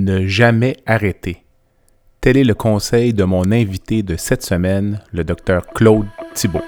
Ne 0.00 0.28
jamais 0.28 0.76
arrêter. 0.86 1.42
Tel 2.20 2.36
est 2.36 2.44
le 2.44 2.54
conseil 2.54 3.12
de 3.12 3.24
mon 3.24 3.50
invité 3.50 4.04
de 4.04 4.14
cette 4.14 4.44
semaine, 4.44 5.00
le 5.12 5.24
docteur 5.24 5.66
Claude 5.66 6.06
Thibault. 6.34 6.62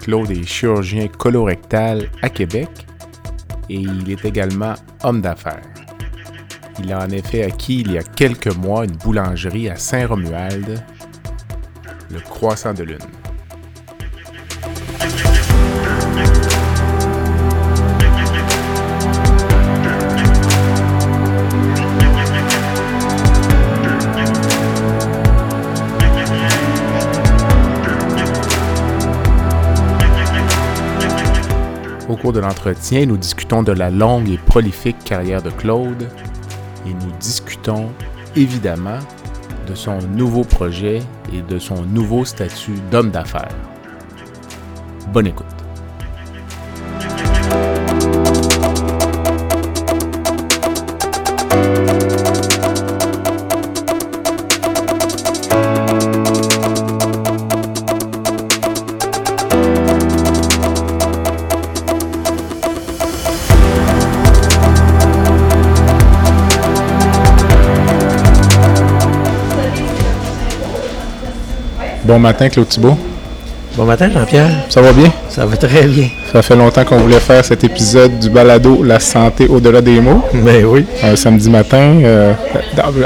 Claude 0.00 0.30
est 0.32 0.44
chirurgien 0.44 1.06
colorectal 1.06 2.10
à 2.20 2.30
Québec 2.30 2.68
et 3.68 3.76
il 3.76 4.10
est 4.10 4.24
également 4.24 4.74
homme 5.04 5.20
d'affaires. 5.20 5.79
Il 6.82 6.94
a 6.94 7.04
en 7.04 7.10
effet 7.10 7.44
acquis 7.44 7.80
il 7.80 7.92
y 7.92 7.98
a 7.98 8.02
quelques 8.02 8.54
mois 8.56 8.86
une 8.86 8.96
boulangerie 8.96 9.68
à 9.68 9.76
Saint-Romuald, 9.76 10.82
le 12.10 12.20
Croissant 12.20 12.72
de 12.72 12.84
Lune. 12.84 12.98
Au 32.08 32.16
cours 32.16 32.32
de 32.32 32.40
l'entretien, 32.40 33.04
nous 33.06 33.18
discutons 33.18 33.62
de 33.62 33.72
la 33.72 33.90
longue 33.90 34.30
et 34.30 34.38
prolifique 34.38 34.98
carrière 35.04 35.42
de 35.42 35.50
Claude 35.50 36.08
et 36.86 36.94
nous 36.94 37.12
discutons 37.20 37.90
évidemment 38.36 38.98
de 39.68 39.74
son 39.74 39.98
nouveau 39.98 40.44
projet 40.44 41.00
et 41.32 41.42
de 41.42 41.58
son 41.58 41.82
nouveau 41.82 42.24
statut 42.24 42.74
d'homme 42.90 43.10
d'affaires. 43.10 43.54
Bonne 45.12 45.26
écoute. 45.28 45.49
Bon 72.10 72.18
matin, 72.18 72.48
Claude 72.48 72.66
Thibault. 72.66 72.98
Bon 73.76 73.84
matin, 73.84 74.10
Jean-Pierre. 74.12 74.50
Ça 74.68 74.82
va 74.82 74.92
bien? 74.92 75.12
Ça 75.28 75.46
va 75.46 75.56
très 75.56 75.84
bien. 75.84 76.08
Ça 76.32 76.42
fait 76.42 76.56
longtemps 76.56 76.84
qu'on 76.84 76.96
voulait 76.96 77.20
faire 77.20 77.44
cet 77.44 77.62
épisode 77.62 78.18
du 78.18 78.28
balado 78.28 78.82
La 78.82 78.98
santé 78.98 79.46
au-delà 79.46 79.80
des 79.80 80.00
mots. 80.00 80.20
Ben 80.34 80.64
oui. 80.64 80.84
Un 81.04 81.14
samedi 81.14 81.48
matin. 81.48 82.00
euh, 82.02 82.32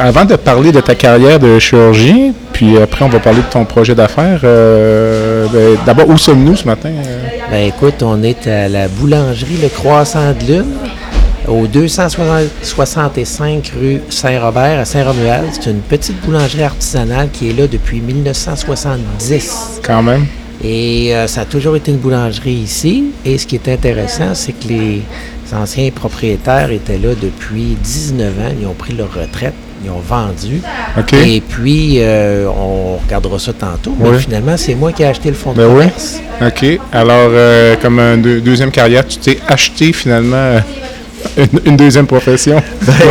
avant 0.00 0.24
de 0.24 0.36
parler 0.36 0.72
de 0.72 0.80
ta 0.80 0.94
carrière 0.94 1.38
de 1.38 1.58
chirurgien, 1.58 2.32
puis 2.54 2.78
après 2.78 3.04
on 3.04 3.10
va 3.10 3.18
parler 3.18 3.40
de 3.40 3.52
ton 3.52 3.66
projet 3.66 3.94
d'affaires, 3.94 4.40
euh, 4.42 5.48
ben, 5.52 5.76
d'abord, 5.84 6.08
où 6.08 6.16
sommes-nous 6.16 6.56
ce 6.56 6.64
matin? 6.66 6.88
Ben 7.50 7.66
écoute, 7.66 8.02
on 8.02 8.22
est 8.22 8.46
à 8.46 8.70
la 8.70 8.88
boulangerie 8.88 9.58
Le 9.62 9.68
Croissant 9.68 10.32
de 10.32 10.50
Lune, 10.50 10.64
au 11.48 11.66
265 11.66 13.72
rue 13.80 14.00
Saint-Robert 14.08 14.80
à 14.80 14.84
Saint-Romuald. 14.84 15.46
C'est 15.52 15.70
une 15.70 15.80
petite 15.80 16.20
boulangerie 16.24 16.62
artisanale 16.62 17.28
qui 17.32 17.50
est 17.50 17.52
là 17.52 17.66
depuis 17.66 18.00
1970. 18.00 19.80
Quand 19.82 20.02
même. 20.02 20.26
Et 20.62 21.14
euh, 21.14 21.26
ça 21.26 21.42
a 21.42 21.44
toujours 21.44 21.76
été 21.76 21.90
une 21.90 21.98
boulangerie 21.98 22.52
ici. 22.54 23.06
Et 23.24 23.36
ce 23.38 23.46
qui 23.46 23.56
est 23.56 23.68
intéressant, 23.68 24.34
c'est 24.34 24.52
que 24.52 24.68
les 24.68 25.02
anciens 25.52 25.90
propriétaires 25.90 26.70
étaient 26.70 26.98
là 26.98 27.10
depuis 27.20 27.76
19 27.82 28.38
ans. 28.40 28.52
Ils 28.60 28.66
ont 28.66 28.74
pris 28.74 28.94
leur 28.94 29.12
retraite. 29.12 29.54
Ils 29.84 29.90
ont 29.90 29.98
vendu. 30.00 30.62
OK. 30.98 31.12
Et 31.12 31.42
puis, 31.46 31.96
euh, 31.98 32.46
on 32.48 32.96
regardera 32.96 33.38
ça 33.38 33.52
tantôt. 33.52 33.94
Mais 33.98 34.18
finalement, 34.18 34.56
c'est 34.56 34.74
moi 34.74 34.92
qui 34.92 35.02
ai 35.02 35.06
acheté 35.06 35.28
le 35.28 35.34
fonds 35.34 35.52
de 35.52 35.58
Ben 35.58 35.68
oui. 35.68 35.84
OK. 36.46 36.80
Alors, 36.90 37.28
euh, 37.30 37.76
comme 37.82 37.98
un 37.98 38.16
deux- 38.16 38.40
deuxième 38.40 38.70
carrière, 38.70 39.06
tu 39.06 39.18
t'es 39.18 39.38
acheté 39.46 39.92
finalement 39.92 40.54
une, 41.36 41.60
une 41.64 41.76
deuxième 41.76 42.06
profession. 42.06 42.62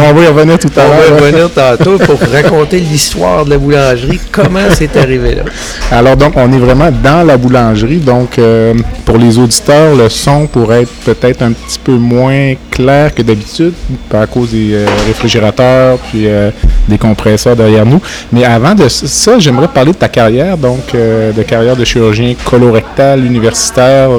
on 0.09 0.13
va 0.13 0.22
y 0.24 0.28
revenir 0.28 0.59
tout 0.59 0.69
à 0.78 0.81
On 0.85 0.90
va 0.90 1.09
l'heure. 1.09 1.19
revenir 1.19 1.50
tantôt 1.51 1.97
pour 1.97 2.19
raconter 2.31 2.79
l'histoire 2.79 3.46
de 3.46 3.51
la 3.51 3.57
boulangerie, 3.57 4.19
comment 4.31 4.59
c'est 4.74 4.96
arrivé 4.97 5.35
là? 5.35 5.44
Alors 5.91 6.16
donc, 6.18 6.34
on 6.35 6.51
est 6.51 6.57
vraiment 6.57 6.90
dans 6.91 7.25
la 7.25 7.38
boulangerie. 7.38 7.97
Donc, 7.97 8.38
euh, 8.40 8.74
pour 9.06 9.18
les 9.18 9.38
auditeurs, 9.38 9.96
le 9.96 10.09
son 10.09 10.47
pourrait 10.47 10.84
être 10.84 10.91
peut-être 11.06 11.41
un 11.41 11.51
petit 11.51 11.79
peu 11.79 11.94
moins 11.94 12.53
clair 12.72 13.13
que 13.13 13.22
d'habitude, 13.22 13.74
à 14.13 14.25
cause 14.28 14.51
des 14.51 14.74
euh, 14.74 14.85
réfrigérateurs 15.07 15.97
puis 16.09 16.28
euh, 16.28 16.50
des 16.88 16.97
compresseurs 16.97 17.56
derrière 17.56 17.85
nous. 17.85 18.01
Mais 18.31 18.44
avant 18.45 18.74
de 18.75 18.88
ça, 18.88 19.40
j'aimerais 19.40 19.68
parler 19.68 19.91
de 19.91 19.97
ta 19.97 20.09
carrière, 20.09 20.57
donc 20.57 20.94
de 20.94 21.44
carrière 21.44 21.75
de 21.75 21.84
chirurgien 21.84 22.34
colorectal 22.45 23.24
universitaire. 23.25 24.09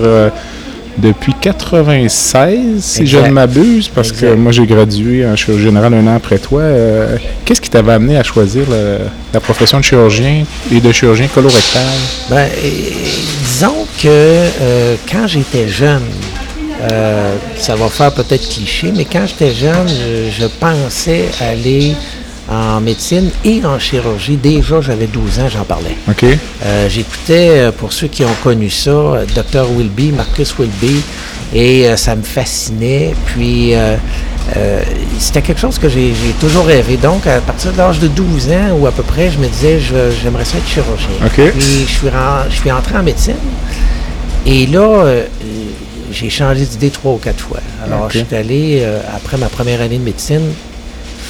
Depuis 0.99 1.35
96, 1.41 2.59
si 2.81 3.07
je 3.07 3.19
ne 3.19 3.29
m'abuse, 3.31 3.89
parce 3.89 4.13
que 4.13 4.35
moi 4.35 4.53
j'ai 4.53 4.67
gradué 4.67 5.27
en 5.27 5.35
chirurgie 5.37 5.65
générale 5.65 5.95
un 5.95 6.07
an 6.07 6.17
après 6.17 6.39
toi. 6.39 6.61
Euh, 6.63 7.17
Qu'est-ce 7.45 7.61
qui 7.61 7.71
t'avait 7.71 7.93
amené 7.93 8.17
à 8.17 8.23
choisir 8.23 8.65
le- 8.71 8.99
la 9.33 9.41
profession 9.41 9.79
de 9.79 9.85
chirurgien 9.85 10.45
et 10.73 10.81
de 10.81 10.93
chirurgien 10.93 11.27
colorectal? 11.29 11.83
Ben, 12.31 12.49
disons 13.43 13.87
que 14.01 14.07
euh, 14.09 14.95
quand 15.11 15.27
j'étais 15.27 15.69
jeune, 15.69 16.03
euh, 16.91 17.35
ça 17.57 17.75
va 17.75 17.89
faire 17.89 18.13
peut-être 18.13 18.49
cliché, 18.49 18.93
mais 18.97 19.05
quand 19.05 19.27
j'étais 19.27 19.55
jeune, 19.55 19.89
je, 19.89 20.31
je 20.43 20.47
pensais 20.47 21.25
aller 21.41 21.95
en 22.49 22.81
médecine 22.81 23.31
et 23.45 23.65
en 23.65 23.79
chirurgie. 23.79 24.37
Déjà, 24.37 24.81
j'avais 24.81 25.07
12 25.07 25.41
ans, 25.41 25.49
j'en 25.49 25.65
parlais. 25.65 25.97
OK. 26.09 26.25
Euh, 26.25 26.89
J'écoutais, 26.89 27.49
euh, 27.51 27.73
pour 27.73 27.93
ceux 27.93 28.09
qui 28.09 28.25
ont 28.25 28.37
connu 28.43 28.71
ça, 28.71 29.23
Dr. 29.35 29.67
Wilby, 29.77 30.13
Marcus 30.13 30.55
Wilby, 30.59 31.01
et 31.55 31.89
euh, 31.89 31.97
ça 31.97 32.15
me 32.15 32.23
fascinait. 32.23 33.15
Puis, 33.27 33.75
euh, 33.75 33.97
c'était 35.19 35.41
quelque 35.41 35.61
chose 35.61 35.79
que 35.79 35.89
j'ai 35.89 36.13
toujours 36.39 36.67
rêvé. 36.67 36.97
Donc, 36.97 37.27
à 37.27 37.41
partir 37.41 37.73
de 37.73 37.79
l'âge 37.79 37.99
de 37.99 38.09
12 38.09 38.51
ans, 38.51 38.79
ou 38.79 38.87
à 38.87 38.93
peu 38.93 39.03
près, 39.03 39.31
je 39.31 39.39
me 39.39 39.47
disais, 39.49 39.79
j'aimerais 40.23 40.45
ça 40.45 40.59
être 40.59 40.69
chirurgien. 40.69 41.09
OK. 41.25 41.51
Puis, 41.53 41.87
je 41.87 41.93
suis, 41.93 42.09
je 42.51 42.55
suis 42.55 42.71
entré 42.71 42.97
en 42.99 43.03
médecine. 43.03 43.37
Et 44.47 44.67
là, 44.67 45.07
j'ai 46.13 46.29
changé 46.29 46.67
d'idée 46.67 46.91
trois 46.91 47.13
ou 47.15 47.17
quatre 47.17 47.41
fois. 47.41 47.61
Alors, 47.83 48.11
je 48.11 48.19
suis 48.19 48.37
allé, 48.37 48.87
après 49.17 49.39
ma 49.39 49.49
première 49.49 49.81
année 49.81 49.97
de 49.97 50.05
médecine, 50.05 50.43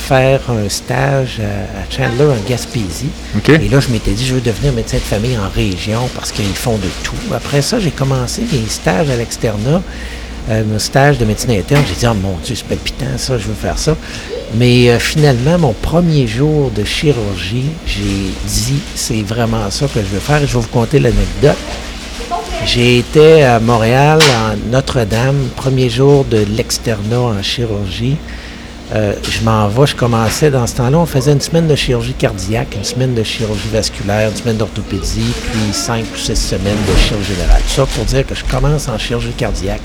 faire 0.05 0.41
un 0.51 0.69
stage 0.69 1.41
à, 1.41 1.81
à 1.81 1.91
Chandler 1.91 2.27
en 2.27 2.49
Gaspésie. 2.49 3.09
Et 3.49 3.69
là, 3.69 3.81
je 3.81 3.89
m'étais 3.89 4.11
dit, 4.11 4.27
je 4.27 4.35
veux 4.35 4.41
devenir 4.41 4.73
médecin 4.73 4.99
de 4.99 5.03
famille 5.03 5.37
en 5.39 5.49
région 5.55 6.09
parce 6.15 6.31
qu'ils 6.31 6.45
font 6.47 6.77
de 6.77 6.89
tout. 7.03 7.17
Après 7.35 7.63
ça, 7.63 7.81
j'ai 7.81 7.91
commencé 7.91 8.43
des 8.43 8.67
stages 8.69 9.09
à 9.09 9.17
l'externat, 9.17 9.81
euh, 10.51 10.77
un 10.77 10.79
stage 10.79 11.17
de 11.17 11.25
médecine 11.25 11.53
interne. 11.53 11.83
J'ai 11.89 11.95
dit, 11.95 12.07
oh 12.07 12.15
mon 12.15 12.37
Dieu, 12.45 12.55
c'est 12.55 12.67
palpitant, 12.67 13.17
ça, 13.17 13.39
je 13.39 13.47
veux 13.47 13.55
faire 13.55 13.79
ça. 13.79 13.97
Mais 14.57 14.91
euh, 14.91 14.99
finalement, 14.99 15.59
mon 15.59 15.73
premier 15.73 16.27
jour 16.27 16.71
de 16.71 16.85
chirurgie, 16.85 17.71
j'ai 17.87 18.33
dit, 18.47 18.81
c'est 18.95 19.23
vraiment 19.23 19.71
ça 19.71 19.87
que 19.87 20.01
je 20.01 20.07
veux 20.07 20.21
faire. 20.21 20.43
Et 20.43 20.47
je 20.47 20.53
vais 20.55 20.61
vous 20.61 20.69
conter 20.69 20.99
l'anecdote. 20.99 21.57
J'ai 22.67 22.99
été 22.99 23.43
à 23.43 23.59
Montréal, 23.59 24.19
en 24.23 24.71
Notre-Dame, 24.71 25.49
premier 25.57 25.89
jour 25.89 26.25
de 26.25 26.45
l'externat 26.57 27.21
en 27.21 27.43
chirurgie. 27.43 28.17
Euh, 28.93 29.15
je 29.29 29.43
m'en 29.43 29.67
vais, 29.69 29.87
je 29.87 29.97
commençais 29.97 30.51
dans 30.51 30.67
ce 30.67 30.77
temps-là, 30.77 30.99
on 30.99 31.07
faisait 31.07 31.33
une 31.33 31.41
semaine 31.41 31.67
de 31.67 31.75
chirurgie 31.75 32.13
cardiaque, 32.13 32.75
une 32.77 32.85
semaine 32.85 33.15
de 33.15 33.23
chirurgie 33.23 33.69
vasculaire, 33.73 34.29
une 34.29 34.37
semaine 34.37 34.57
d'orthopédie, 34.59 35.33
puis 35.51 35.73
cinq 35.73 36.05
ou 36.13 36.19
six 36.19 36.37
semaines 36.37 36.77
de 36.87 37.01
chirurgie 37.01 37.35
générale. 37.35 37.63
Tout 37.63 37.75
ça 37.75 37.87
pour 37.87 38.05
dire 38.05 38.27
que 38.27 38.35
je 38.35 38.45
commence 38.45 38.89
en 38.89 38.99
chirurgie 38.99 39.33
cardiaque. 39.33 39.81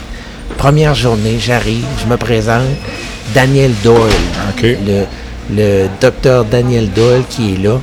Première 0.58 0.96
journée, 0.96 1.38
j'arrive, 1.40 1.86
je 2.04 2.06
me 2.08 2.18
présente, 2.18 2.66
Daniel 3.34 3.72
Doyle, 3.84 4.12
le, 4.62 5.06
le 5.52 5.88
docteur 6.02 6.44
Daniel 6.44 6.90
Doyle 6.92 7.24
qui 7.30 7.54
est 7.54 7.58
là. 7.58 7.80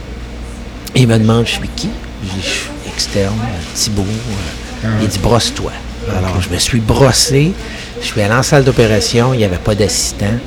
Il 0.95 1.09
me 1.09 1.19
demande, 1.19 1.47
je 1.47 1.53
suis 1.53 1.69
qui? 1.77 1.89
Je 2.37 2.47
suis 2.47 2.71
externe, 2.87 3.35
Thibault. 3.75 4.05
Euh, 4.85 4.89
il 5.01 5.09
dit, 5.09 5.19
brosse-toi. 5.19 5.73
Alors, 6.11 6.41
je 6.41 6.49
me 6.51 6.59
suis 6.59 6.81
brossé. 6.81 7.53
Je 8.01 8.07
suis 8.07 8.21
allé 8.21 8.35
en 8.35 8.43
salle 8.43 8.65
d'opération. 8.65 9.33
Il 9.35 9.39
n'y 9.39 9.45
avait 9.45 9.57
pas 9.57 9.75
d'assistant. 9.75 10.39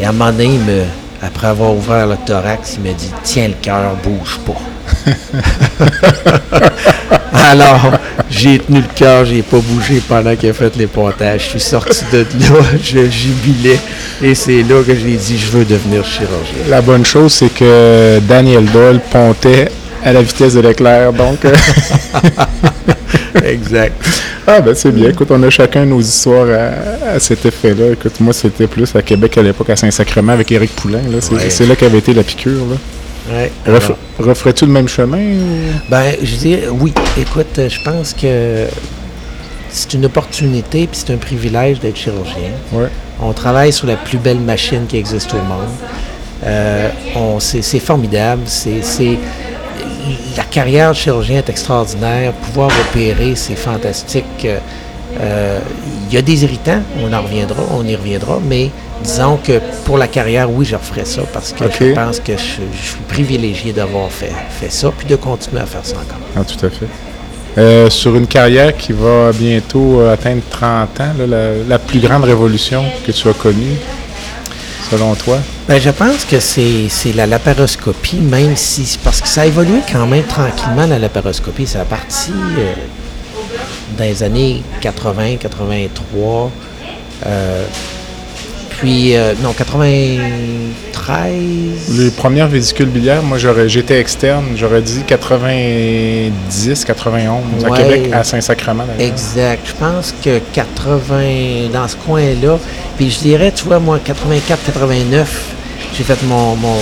Et 0.00 0.04
à 0.04 0.10
un 0.10 0.12
moment 0.12 0.30
donné, 0.30 0.44
il 0.44 0.60
me, 0.60 0.82
après 1.22 1.46
avoir 1.46 1.74
ouvert 1.74 2.06
le 2.06 2.16
thorax, 2.26 2.76
il 2.78 2.88
me 2.88 2.94
dit, 2.94 3.10
tiens 3.22 3.48
le 3.48 3.54
cœur, 3.60 3.96
bouge 4.02 4.38
pas. 4.44 4.60
Alors, 7.32 7.92
j'ai 8.30 8.58
tenu 8.58 8.80
le 8.80 8.88
cœur, 8.94 9.24
j'ai 9.24 9.42
pas 9.42 9.58
bougé 9.58 10.02
pendant 10.06 10.34
qu'il 10.36 10.50
a 10.50 10.52
fait 10.52 10.74
les 10.76 10.86
pontages. 10.86 11.44
Je 11.44 11.48
suis 11.50 11.60
sorti 11.60 12.04
de 12.12 12.18
là, 12.18 12.60
je 12.82 13.08
jubilais. 13.08 13.78
Et 14.22 14.34
c'est 14.34 14.62
là 14.62 14.82
que 14.82 14.94
j'ai 14.94 15.16
dit, 15.16 15.38
je 15.38 15.50
veux 15.50 15.64
devenir 15.64 16.04
chirurgien. 16.04 16.68
La 16.68 16.80
bonne 16.80 17.04
chose, 17.04 17.32
c'est 17.32 17.52
que 17.52 18.18
Daniel 18.20 18.64
Doyle 18.66 19.00
pontait 19.10 19.68
à 20.06 20.12
la 20.12 20.22
vitesse 20.22 20.54
de 20.54 20.60
l'éclair, 20.60 21.12
donc... 21.12 21.44
Euh, 21.44 21.52
exact. 23.44 24.00
Ah 24.46 24.60
ben 24.60 24.72
c'est 24.72 24.92
bien. 24.92 25.10
Écoute, 25.10 25.28
on 25.32 25.42
a 25.42 25.50
chacun 25.50 25.84
nos 25.84 26.00
histoires 26.00 26.46
à, 27.04 27.18
cet 27.18 27.44
effet-là. 27.44 27.92
Écoute, 27.92 28.20
moi 28.20 28.32
c'était 28.32 28.68
plus 28.68 28.94
à 28.94 29.02
Québec 29.02 29.36
à 29.36 29.42
l'époque, 29.42 29.68
à 29.70 29.74
Saint-Sacrement 29.74 30.32
avec 30.32 30.52
Éric 30.52 30.76
Poulain. 30.76 31.00
C'est 31.48 31.66
là 31.66 31.74
qu'avait 31.74 31.98
été 31.98 32.14
la 32.14 32.22
piqûre. 32.22 32.62
Là. 32.70 32.76
Ouais, 33.34 33.50
Referais-tu 34.20 34.66
le 34.66 34.70
même 34.70 34.86
chemin? 34.86 35.18
Ben, 35.90 36.14
je 36.22 36.36
dis 36.36 36.58
oui. 36.70 36.94
Écoute, 37.20 37.58
je 37.68 37.80
pense 37.82 38.14
que 38.14 38.66
c'est 39.70 39.94
une 39.94 40.04
opportunité 40.04 40.86
puis 40.86 41.00
c'est 41.04 41.12
un 41.12 41.16
privilège 41.16 41.80
d'être 41.80 41.96
chirurgien. 41.96 42.52
Ouais. 42.72 42.86
On 43.20 43.32
travaille 43.32 43.72
sur 43.72 43.88
la 43.88 43.96
plus 43.96 44.18
belle 44.18 44.38
machine 44.38 44.86
qui 44.86 44.98
existe 44.98 45.34
au 45.34 45.38
monde. 45.38 45.66
Euh, 46.44 46.88
c'est 47.40 47.80
formidable. 47.80 48.42
C'est 48.46 49.18
la 50.36 50.44
carrière 50.44 50.90
de 50.90 50.96
chirurgien 50.96 51.38
est 51.38 51.48
extraordinaire. 51.48 52.32
Pouvoir 52.32 52.70
opérer, 52.88 53.34
c'est 53.34 53.56
fantastique. 53.56 54.46
Euh, 55.20 55.60
il 56.08 56.14
y 56.14 56.18
a 56.18 56.22
des 56.22 56.44
irritants, 56.44 56.82
on 57.02 57.12
en 57.12 57.22
reviendra, 57.22 57.62
on 57.72 57.84
y 57.86 57.96
reviendra, 57.96 58.38
mais 58.46 58.70
disons 59.02 59.38
que 59.42 59.60
pour 59.84 59.98
la 59.98 60.08
carrière, 60.08 60.50
oui, 60.50 60.64
je 60.64 60.76
referai 60.76 61.04
ça 61.04 61.22
parce 61.32 61.52
que 61.52 61.64
je 61.64 61.94
pense 61.94 62.20
que 62.20 62.32
je, 62.32 62.42
suis 62.42 63.00
privilégié 63.08 63.72
d'avoir 63.72 64.10
fait, 64.10 64.32
fait 64.60 64.70
ça, 64.70 64.92
puis 64.96 65.06
de 65.06 65.16
continuer 65.16 65.62
à 65.62 65.66
faire 65.66 65.84
ça 65.84 65.96
encore. 65.96 66.18
Ah, 66.36 66.44
tout 66.44 66.66
à 66.66 66.70
fait. 66.70 66.86
Euh, 67.58 67.88
sur 67.88 68.14
une 68.14 68.26
carrière 68.26 68.76
qui 68.76 68.92
va 68.92 69.32
bientôt 69.32 70.00
euh, 70.00 70.12
atteindre 70.12 70.42
30 70.50 71.00
ans, 71.00 71.12
la, 71.66 71.78
plus 71.78 72.00
grande 72.00 72.24
révolution 72.24 72.84
que 73.06 73.12
tu 73.12 73.28
as 73.28 73.32
connue, 73.32 73.76
selon 74.90 75.14
toi? 75.14 75.38
Ben, 75.68 75.80
je 75.80 75.90
pense 75.90 76.24
que 76.24 76.40
c'est 76.40 77.12
la 77.14 77.26
laparoscopie, 77.26 78.16
même 78.16 78.56
si. 78.56 78.98
Parce 79.02 79.20
que 79.20 79.28
ça 79.28 79.42
a 79.42 79.46
évolué 79.46 79.80
quand 79.90 80.06
même 80.06 80.24
tranquillement, 80.24 80.86
la 80.86 80.98
laparoscopie. 80.98 81.66
Ça 81.66 81.82
a 81.82 81.84
parti 81.84 82.32
euh, 82.58 82.72
dans 83.98 84.04
les 84.04 84.22
années 84.22 84.62
80, 84.80 85.36
83. 85.36 86.50
Puis, 88.78 89.16
euh, 89.16 89.32
non, 89.42 89.52
93. 89.52 91.98
Les 91.98 92.10
premières 92.10 92.48
vésicules 92.48 92.88
biliaires, 92.88 93.22
moi, 93.22 93.38
j'aurais, 93.38 93.68
j'étais 93.68 93.98
externe, 93.98 94.44
j'aurais 94.54 94.82
dit 94.82 95.02
90, 95.06 96.84
91, 96.84 97.64
à 97.64 97.70
Québec, 97.70 98.10
à 98.12 98.22
Saint-Sacrement. 98.22 98.84
Exact. 98.98 99.66
Je 99.66 99.72
pense 99.72 100.14
que 100.22 100.40
80, 100.52 101.70
dans 101.72 101.88
ce 101.88 101.96
coin-là. 101.96 102.58
Puis, 102.96 103.10
je 103.10 103.20
dirais, 103.20 103.50
tu 103.52 103.64
vois, 103.64 103.78
moi, 103.78 103.98
84, 104.02 104.60
89, 104.66 105.54
j'ai 105.96 106.04
fait 106.04 106.22
mon, 106.24 106.54
mon, 106.56 106.76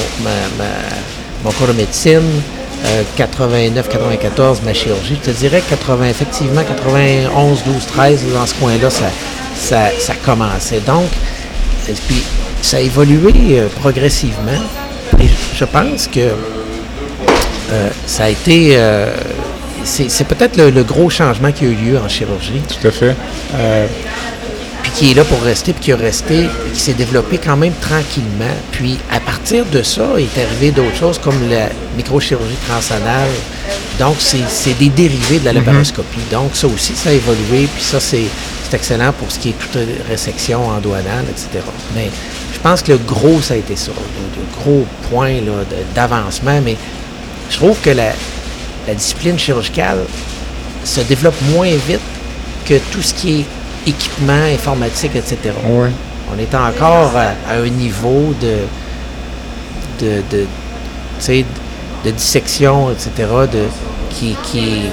mon 1.44 1.52
cours 1.52 1.68
de 1.68 1.74
médecine. 1.74 2.22
89, 3.16 3.86
euh, 3.86 3.90
94, 3.90 4.62
ma 4.62 4.74
chirurgie. 4.74 5.18
Je 5.24 5.30
te 5.30 5.36
dirais 5.36 5.62
80, 5.68 6.08
effectivement, 6.08 6.62
91, 6.62 7.62
12, 7.64 7.86
13, 7.86 8.24
dans 8.34 8.46
ce 8.46 8.54
coin-là, 8.54 8.90
ça, 8.90 9.10
ça, 9.54 9.90
ça 9.98 10.14
commençait. 10.24 10.80
Donc, 10.80 11.08
et 11.88 11.92
puis, 11.92 12.22
ça 12.62 12.78
a 12.78 12.80
évolué 12.80 13.58
euh, 13.58 13.68
progressivement? 13.80 14.62
Et 15.20 15.28
je 15.54 15.64
pense 15.64 16.06
que 16.06 16.20
euh, 16.20 17.90
ça 18.06 18.24
a 18.24 18.28
été. 18.30 18.72
Euh, 18.76 19.14
c'est 19.84 20.26
peut-être 20.26 20.56
le, 20.56 20.82
gros 20.82 21.10
changement 21.10 21.52
qui 21.52 21.66
a 21.66 21.68
eu 21.68 21.74
lieu 21.74 21.98
en 21.98 22.08
chirurgie. 22.08 22.62
Tout 22.68 22.88
à 22.88 22.90
fait. 22.90 23.14
Qui 24.94 25.10
est 25.10 25.14
là 25.14 25.24
pour 25.24 25.40
rester, 25.42 25.72
puis 25.72 25.84
qui 25.84 25.92
a 25.92 25.96
resté, 25.96 26.46
qui 26.72 26.80
s'est 26.80 26.94
développé 26.94 27.38
quand 27.38 27.56
même 27.56 27.72
tranquillement. 27.80 28.54
Puis 28.72 28.98
à 29.10 29.20
partir 29.20 29.64
de 29.66 29.82
ça, 29.82 30.06
il 30.18 30.24
est 30.24 30.44
arrivé 30.44 30.70
d'autres 30.70 30.96
choses 30.96 31.18
comme 31.18 31.48
la 31.50 31.68
microchirurgie 31.96 32.56
transanale. 32.68 33.30
Donc, 33.98 34.16
c'est 34.18 34.78
des 34.78 34.88
dérivés 34.88 35.38
de 35.40 35.44
la 35.44 35.52
mm-hmm. 35.52 35.56
laparoscopie. 35.56 36.20
Donc, 36.30 36.50
ça 36.54 36.66
aussi, 36.66 36.94
ça 36.94 37.10
a 37.10 37.12
évolué. 37.12 37.68
Puis 37.72 37.82
ça, 37.82 38.00
c'est 38.00 38.24
c'est 38.64 38.76
excellent 38.76 39.12
pour 39.12 39.30
ce 39.30 39.38
qui 39.38 39.50
est 39.50 39.58
toute 39.58 39.78
résection 40.08 40.66
en 40.68 40.78
douanale, 40.78 41.24
etc. 41.30 41.64
Mais 41.94 42.10
je 42.52 42.58
pense 42.60 42.82
que 42.82 42.92
le 42.92 42.98
gros, 42.98 43.40
ça 43.42 43.54
a 43.54 43.56
été 43.58 43.76
ça, 43.76 43.92
le, 43.92 44.62
gros 44.62 44.86
point 45.10 45.34
d'avancement. 45.94 46.60
Mais 46.64 46.76
je 47.50 47.56
trouve 47.56 47.78
que 47.80 47.90
la, 47.90 48.12
discipline 48.94 49.38
chirurgicale 49.38 49.98
se 50.84 51.00
développe 51.00 51.40
moins 51.52 51.74
vite 51.86 52.00
que 52.66 52.78
tout 52.92 53.02
ce 53.02 53.14
qui 53.14 53.40
est 53.40 53.44
équipement 53.86 54.44
informatique, 54.54 55.16
etc. 55.16 55.52
On 55.66 56.38
est 56.38 56.54
encore 56.54 57.12
à, 57.16 57.54
un 57.54 57.68
niveau 57.68 58.34
de, 58.40 58.56
de, 60.04 60.22
de, 60.30 60.46
de 62.04 62.10
dissection, 62.10 62.90
etc., 62.90 63.10
de, 63.52 63.64
qui, 64.10 64.36
qui 64.44 64.58
est 64.58 64.92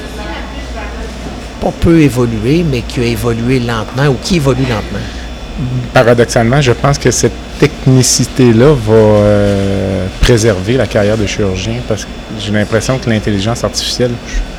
pas 1.62 1.72
peu 1.80 2.02
évolué, 2.02 2.66
mais 2.70 2.82
qui 2.82 3.00
a 3.00 3.06
évolué 3.06 3.60
lentement 3.60 4.08
ou 4.08 4.16
qui 4.22 4.38
évolue 4.38 4.64
lentement. 4.64 5.06
Paradoxalement, 5.94 6.60
je 6.60 6.72
pense 6.72 6.98
que 6.98 7.12
cette 7.12 7.34
technicité-là 7.60 8.74
va 8.74 8.94
euh, 8.94 10.08
préserver 10.22 10.78
la 10.78 10.88
carrière 10.88 11.18
de 11.18 11.28
chirurgien 11.28 11.76
parce 11.88 12.06
que 12.06 12.10
j'ai 12.40 12.52
l'impression 12.52 12.98
que 12.98 13.10
l'intelligence 13.10 13.64
artificielle, 13.64 14.12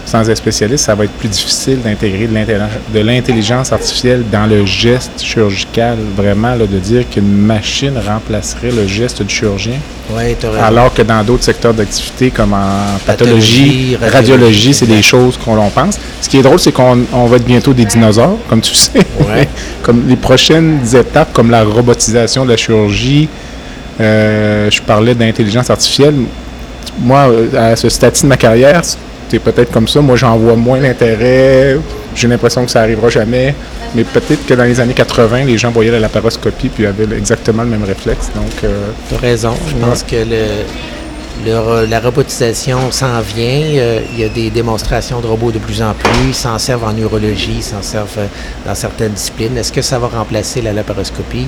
sans 0.05 0.29
être 0.29 0.37
spécialiste, 0.37 0.85
ça 0.85 0.95
va 0.95 1.05
être 1.05 1.13
plus 1.13 1.29
difficile 1.29 1.81
d'intégrer 1.81 2.27
de 2.27 3.01
l'intelligence 3.01 3.73
artificielle 3.73 4.25
dans 4.31 4.47
le 4.47 4.67
geste 4.67 5.23
chirurgical, 5.23 5.97
vraiment, 6.17 6.55
là, 6.55 6.67
de 6.67 6.79
dire 6.79 7.09
qu'une 7.09 7.33
machine 7.33 7.95
remplacerait 7.97 8.71
le 8.71 8.87
geste 8.87 9.23
du 9.23 9.35
chirurgien. 9.35 9.79
Oui, 10.11 10.37
Alors 10.61 10.93
que 10.93 11.03
dans 11.03 11.23
d'autres 11.23 11.45
secteurs 11.45 11.73
d'activité, 11.73 12.31
comme 12.31 12.53
en 12.53 12.99
pathologie, 13.07 13.97
radiologie, 14.01 14.75
c'est 14.75 14.87
des 14.87 15.03
choses 15.03 15.39
qu'on 15.39 15.57
pense. 15.71 15.99
Ce 16.21 16.29
qui 16.29 16.39
est 16.39 16.43
drôle, 16.43 16.59
c'est 16.59 16.73
qu'on 16.73 17.27
va 17.27 17.37
être 17.37 17.45
bientôt 17.45 17.73
des 17.73 17.85
dinosaures, 17.85 18.39
comme 18.49 18.61
tu 18.61 18.75
sais. 18.75 19.01
comme 19.83 20.09
les 20.09 20.17
prochaines 20.17 20.81
étapes, 20.95 21.33
comme 21.33 21.51
la 21.51 21.65
robotisation 21.65 22.45
de 22.45 22.51
la 22.51 22.57
chirurgie. 22.57 23.29
Euh, 24.01 24.71
je 24.71 24.81
parlais 24.83 25.15
d'intelligence 25.15 25.71
artificielle. 25.71 26.15
Moi, 26.99 27.31
à 27.57 27.77
ce 27.77 27.89
stade 27.89 28.15
de 28.21 28.27
ma 28.27 28.37
carrière, 28.37 28.83
c'est 29.33 29.39
peut-être 29.39 29.73
comme 29.73 29.89
ça. 29.89 30.03
Moi, 30.03 30.17
j'en 30.17 30.37
vois 30.37 30.57
moins 30.57 30.79
l'intérêt. 30.79 31.79
J'ai 32.15 32.29
l'impression 32.29 32.67
que 32.67 32.71
ça 32.71 32.81
n'arrivera 32.81 33.09
jamais. 33.09 33.55
Mais 33.95 34.05
peut-être 34.05 34.45
que 34.45 34.53
dans 34.53 34.65
les 34.65 34.79
années 34.79 34.93
80, 34.93 35.45
les 35.45 35.57
gens 35.57 35.71
voyaient 35.71 35.91
la 35.91 36.01
laparoscopie 36.01 36.69
puis 36.69 36.85
avaient 36.85 37.09
exactement 37.17 37.63
le 37.63 37.71
même 37.71 37.85
réflexe. 37.85 38.31
Donc, 38.35 38.53
euh, 38.63 38.89
tu 39.09 39.15
as 39.15 39.19
raison. 39.19 39.55
Je 39.67 39.75
pense 39.87 40.03
que 40.03 40.17
le, 41.47 41.87
la 41.89 42.01
robotisation 42.01 42.91
s'en 42.91 43.23
vient. 43.23 43.63
Euh, 43.79 44.01
il 44.13 44.21
y 44.21 44.25
a 44.25 44.29
des 44.29 44.51
démonstrations 44.51 45.23
de 45.23 45.27
robots 45.27 45.51
de 45.51 45.59
plus 45.59 45.81
en 45.81 45.95
plus. 45.95 46.11
Ils 46.29 46.35
s'en 46.35 46.59
servent 46.59 46.85
en 46.85 46.93
neurologie, 46.93 47.55
ils 47.57 47.63
s'en 47.63 47.81
servent 47.81 48.19
euh, 48.19 48.27
dans 48.67 48.75
certaines 48.75 49.13
disciplines. 49.13 49.57
Est-ce 49.57 49.73
que 49.73 49.81
ça 49.81 49.99
va 49.99 50.09
remplacer 50.09 50.61
la 50.61 50.75
laparoscopie? 50.75 51.47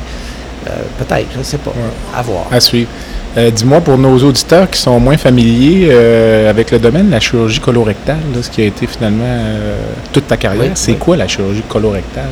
Peut-être, 0.99 1.27
je 1.35 1.39
ne 1.41 1.43
sais 1.43 1.59
pas. 1.59 1.75
À 2.17 2.23
voir. 2.23 2.47
À 2.51 2.59
suivre. 2.59 2.89
Euh, 3.37 3.51
dis-moi, 3.51 3.81
pour 3.81 3.99
nos 3.99 4.17
auditeurs 4.19 4.71
qui 4.71 4.79
sont 4.79 5.01
moins 5.01 5.17
familiers 5.17 5.89
euh, 5.91 6.49
avec 6.49 6.71
le 6.71 6.79
domaine 6.79 7.07
de 7.07 7.11
la 7.11 7.21
chirurgie 7.21 7.59
colorectale, 7.59 8.19
ce 8.41 8.49
qui 8.49 8.63
a 8.63 8.67
été 8.67 8.87
finalement 8.87 9.25
euh, 9.27 9.77
toute 10.13 10.29
ta 10.29 10.37
carrière, 10.37 10.73
c'est 10.75 10.95
quoi 10.95 11.17
la 11.17 11.27
chirurgie 11.27 11.63
colorectale? 11.69 12.29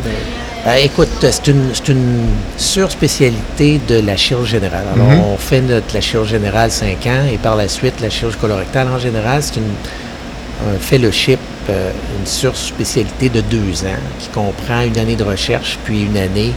Ben, 0.65 0.75
écoute, 0.75 1.09
c'est 1.21 1.49
une, 1.49 1.73
une 1.89 2.27
surspécialité 2.57 3.81
de 3.89 3.99
la 3.99 4.17
chirurgie 4.17 4.53
générale. 4.53 4.85
Alors, 4.95 5.09
mhm. 5.09 5.21
on 5.35 5.37
fait 5.37 5.61
notre, 5.61 5.93
la 5.93 6.01
chirurgie 6.01 6.35
générale 6.35 6.71
5 6.71 7.07
ans 7.07 7.27
et 7.33 7.37
par 7.37 7.57
la 7.57 7.67
suite, 7.67 8.01
la 8.01 8.09
chirurgie 8.09 8.39
colorectale 8.39 8.87
en 8.87 9.01
général, 9.01 9.43
c'est 9.43 9.59
un 9.59 10.79
fellowship, 10.79 11.41
une 11.69 12.27
surspécialité 12.27 13.29
de 13.29 13.41
deux 13.41 13.85
ans 13.85 14.03
qui 14.21 14.29
comprend 14.29 14.83
une 14.83 14.97
année 14.99 15.17
de 15.17 15.25
recherche 15.25 15.79
puis 15.85 16.03
une 16.03 16.17
année 16.17 16.53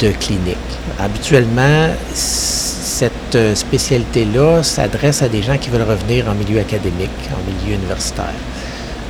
de 0.00 0.10
clinique. 0.12 0.56
Habituellement, 0.98 1.88
cette 2.14 3.36
euh, 3.36 3.54
spécialité-là 3.54 4.64
s'adresse 4.64 5.22
à 5.22 5.28
des 5.28 5.40
gens 5.40 5.56
qui 5.56 5.70
veulent 5.70 5.88
revenir 5.88 6.28
en 6.28 6.34
milieu 6.34 6.58
académique, 6.58 7.10
en 7.32 7.48
milieu 7.48 7.76
universitaire. 7.76 8.34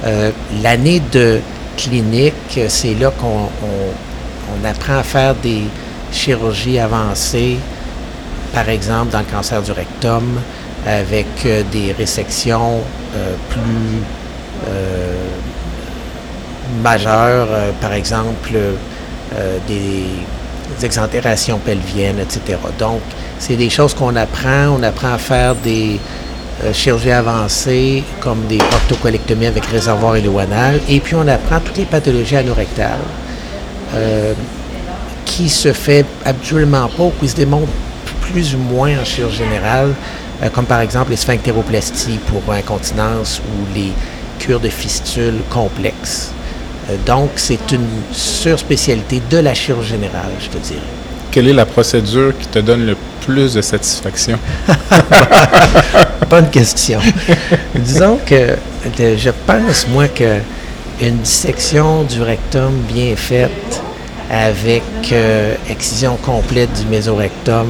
Euh, 0.04 0.30
l'année 0.62 1.00
de 1.10 1.40
clinique, 1.76 2.60
c'est 2.68 2.94
là 2.94 3.10
qu'on 3.18 4.68
apprend 4.68 4.98
à 4.98 5.02
faire 5.02 5.34
des 5.36 5.62
chirurgies 6.12 6.78
avancées, 6.78 7.56
par 8.52 8.68
exemple 8.68 9.10
dans 9.12 9.20
le 9.20 9.24
cancer 9.24 9.62
du 9.62 9.72
rectum, 9.72 10.38
avec 10.86 11.26
euh, 11.46 11.62
des 11.72 11.92
résections 11.92 12.80
euh, 13.16 13.34
plus 13.48 14.02
euh, 14.68 15.14
majeures, 16.82 17.48
euh, 17.50 17.70
par 17.80 17.94
exemple 17.94 18.50
euh, 18.54 19.58
des, 19.66 20.04
des 20.76 20.86
exentérations 20.86 21.58
pelviennes, 21.58 22.18
etc. 22.20 22.58
Donc, 22.78 23.00
c'est 23.38 23.56
des 23.56 23.70
choses 23.70 23.94
qu'on 23.94 24.16
apprend. 24.16 24.76
On 24.78 24.82
apprend 24.82 25.12
à 25.14 25.18
faire 25.18 25.54
des 25.54 25.98
euh, 26.64 26.72
chirurgies 26.72 27.12
avancées 27.12 28.02
comme 28.20 28.46
des 28.48 28.58
proctocolectomies 28.58 29.46
avec 29.46 29.66
réservoir 29.66 30.16
éloignal. 30.16 30.80
Et 30.88 31.00
puis, 31.00 31.14
on 31.14 31.26
apprend 31.28 31.60
toutes 31.60 31.76
les 31.76 31.84
pathologies 31.84 32.36
anorectales 32.36 32.98
euh, 33.94 34.34
qui 35.24 35.48
se 35.48 35.72
fait 35.72 36.04
habituellement 36.24 36.88
pas 36.88 37.04
ou 37.04 37.12
qui 37.20 37.28
se 37.28 37.36
démontrent 37.36 37.68
plus 38.32 38.54
ou 38.54 38.58
moins 38.58 38.98
en 38.98 39.04
chirurgie 39.04 39.38
générale, 39.38 39.94
euh, 40.42 40.48
comme 40.50 40.66
par 40.66 40.80
exemple 40.80 41.10
les 41.10 41.16
sphinctéroplasties 41.16 42.18
pour 42.26 42.52
incontinence 42.52 43.40
ou 43.40 43.74
les 43.74 43.92
cures 44.38 44.60
de 44.60 44.68
fistules 44.68 45.40
complexes. 45.50 46.32
Euh, 46.90 46.96
donc, 47.06 47.30
c'est 47.36 47.70
une 47.72 47.86
surspécialité 48.12 49.20
de 49.30 49.38
la 49.38 49.54
chirurgie 49.54 49.90
générale, 49.90 50.30
je 50.40 50.48
te 50.48 50.58
dirais. 50.58 50.80
Quelle 51.30 51.48
est 51.48 51.52
la 51.52 51.66
procédure 51.66 52.32
qui 52.38 52.46
te 52.48 52.58
donne 52.58 52.86
le 52.86 52.96
plus 53.26 53.54
de 53.54 53.60
satisfaction? 53.60 54.38
Bonne 56.30 56.50
question. 56.50 57.00
Disons 57.74 58.18
que 58.24 58.56
de- 58.98 59.16
je 59.16 59.30
pense, 59.46 59.86
moi, 59.88 60.08
que 60.08 60.38
une 61.00 61.18
dissection 61.18 62.02
du 62.04 62.22
rectum 62.22 62.72
bien 62.92 63.14
faite 63.16 63.80
avec 64.30 64.82
euh, 65.12 65.54
excision 65.70 66.16
complète 66.16 66.72
du 66.80 66.86
mésorectum, 66.86 67.68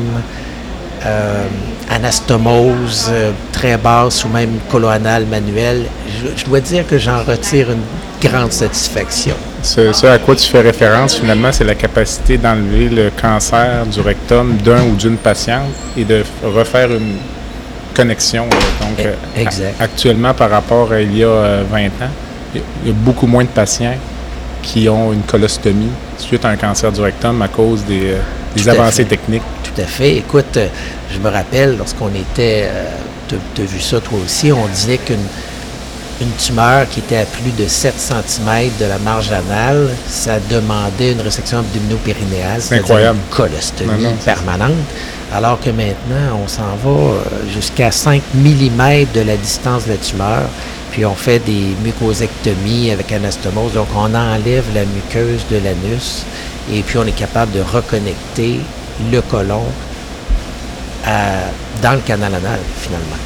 euh, 1.06 1.44
anastomose 1.90 3.08
euh, 3.10 3.32
très 3.52 3.76
basse 3.76 4.24
ou 4.24 4.28
même 4.28 4.58
coloanale 4.70 5.26
manuelle, 5.26 5.84
je, 6.08 6.28
je 6.40 6.44
dois 6.44 6.60
dire 6.60 6.86
que 6.86 6.98
j'en 6.98 7.22
retire 7.22 7.68
une 7.70 7.82
grande 8.28 8.52
satisfaction. 8.52 9.34
Ce, 9.62 9.92
ce 9.92 10.06
à 10.06 10.18
quoi 10.18 10.34
tu 10.36 10.48
fais 10.48 10.60
référence, 10.60 11.16
finalement, 11.16 11.50
c'est 11.52 11.64
la 11.64 11.74
capacité 11.74 12.38
d'enlever 12.38 12.88
le 12.88 13.10
cancer 13.20 13.84
du 13.86 14.00
rectum 14.00 14.56
d'un 14.58 14.82
ou 14.84 14.94
d'une 14.96 15.16
patiente 15.16 15.70
et 15.96 16.04
de 16.04 16.22
refaire 16.44 16.90
une 16.90 17.16
connexion. 17.94 18.44
là. 18.48 18.86
Donc, 18.86 19.00
euh, 19.04 19.12
E- 19.36 19.40
exact. 19.40 19.74
a- 19.80 19.84
actuellement, 19.84 20.34
par 20.34 20.50
rapport 20.50 20.92
à 20.92 21.00
il 21.00 21.16
y 21.16 21.24
a 21.24 21.28
euh, 21.28 21.62
20 21.70 21.86
ans, 21.86 22.10
il 22.54 22.60
y 22.88 22.90
a- 22.90 22.94
beaucoup 22.94 23.26
moins 23.26 23.42
de 23.44 23.48
patients 23.48 23.96
qui 24.62 24.88
ont 24.88 25.12
une 25.12 25.22
colostomie 25.22 25.90
suite 26.18 26.44
à 26.44 26.48
un 26.48 26.56
cancer 26.56 26.90
du 26.92 27.00
rectum 27.00 27.40
à 27.42 27.48
cause 27.48 27.84
des, 27.84 28.12
euh, 28.12 28.70
avancées 28.70 29.04
techniques. 29.04 29.42
Tout 29.78 29.84
à 29.84 29.86
fait. 29.86 30.16
Écoute, 30.16 30.56
euh, 30.56 30.66
je 31.12 31.18
me 31.20 31.28
rappelle, 31.28 31.76
lorsqu'on 31.76 32.08
était, 32.08 32.68
tu 33.28 33.62
as 33.62 33.64
vu 33.64 33.80
ça 33.80 34.00
toi 34.00 34.18
aussi, 34.24 34.50
on 34.50 34.66
disait 34.66 34.98
qu'une 34.98 35.16
une 36.20 36.32
tumeur 36.32 36.88
qui 36.88 37.00
était 37.00 37.18
à 37.18 37.24
plus 37.24 37.52
de 37.52 37.68
7 37.68 37.94
cm 37.96 38.70
de 38.80 38.86
la 38.86 38.98
marge 38.98 39.30
anale, 39.30 39.88
ça 40.08 40.38
demandait 40.50 41.12
une 41.12 41.20
résection 41.20 41.58
abdominopérinéale, 41.58 42.60
c'est-à-dire 42.60 42.84
incroyable. 42.84 43.18
une 43.18 43.36
colostomie 43.36 43.90
Non, 43.90 44.10
non, 44.10 44.16
c'est 44.18 44.24
permanente, 44.24 44.72
alors 45.32 45.60
que 45.60 45.70
maintenant, 45.70 46.40
on 46.44 46.48
s'en 46.48 46.74
va 46.82 46.90
euh, 46.90 47.22
jusqu'à 47.54 47.92
5 47.92 48.20
mm 48.34 49.06
de 49.14 49.20
la 49.20 49.36
distance 49.36 49.84
de 49.84 49.92
la 49.92 49.96
tumeur, 49.96 50.42
puis 50.90 51.04
on 51.06 51.14
fait 51.14 51.38
des 51.38 51.76
mucosectomies 51.84 52.90
avec 52.90 53.12
anastomose, 53.12 53.74
donc 53.74 53.88
on 53.94 54.12
enlève 54.14 54.64
la 54.74 54.84
muqueuse 54.84 55.44
de 55.50 55.56
l'anus, 55.56 56.24
et 56.72 56.82
puis 56.82 56.98
on 56.98 57.06
est 57.06 57.12
capable 57.12 57.52
de 57.52 57.60
reconnecter 57.60 58.60
le 59.12 59.20
côlon 59.22 59.62
à- 61.06 61.50
dans 61.82 61.92
le 61.92 62.00
canal 62.00 62.34
anal, 62.34 62.58
finalement. 62.80 63.16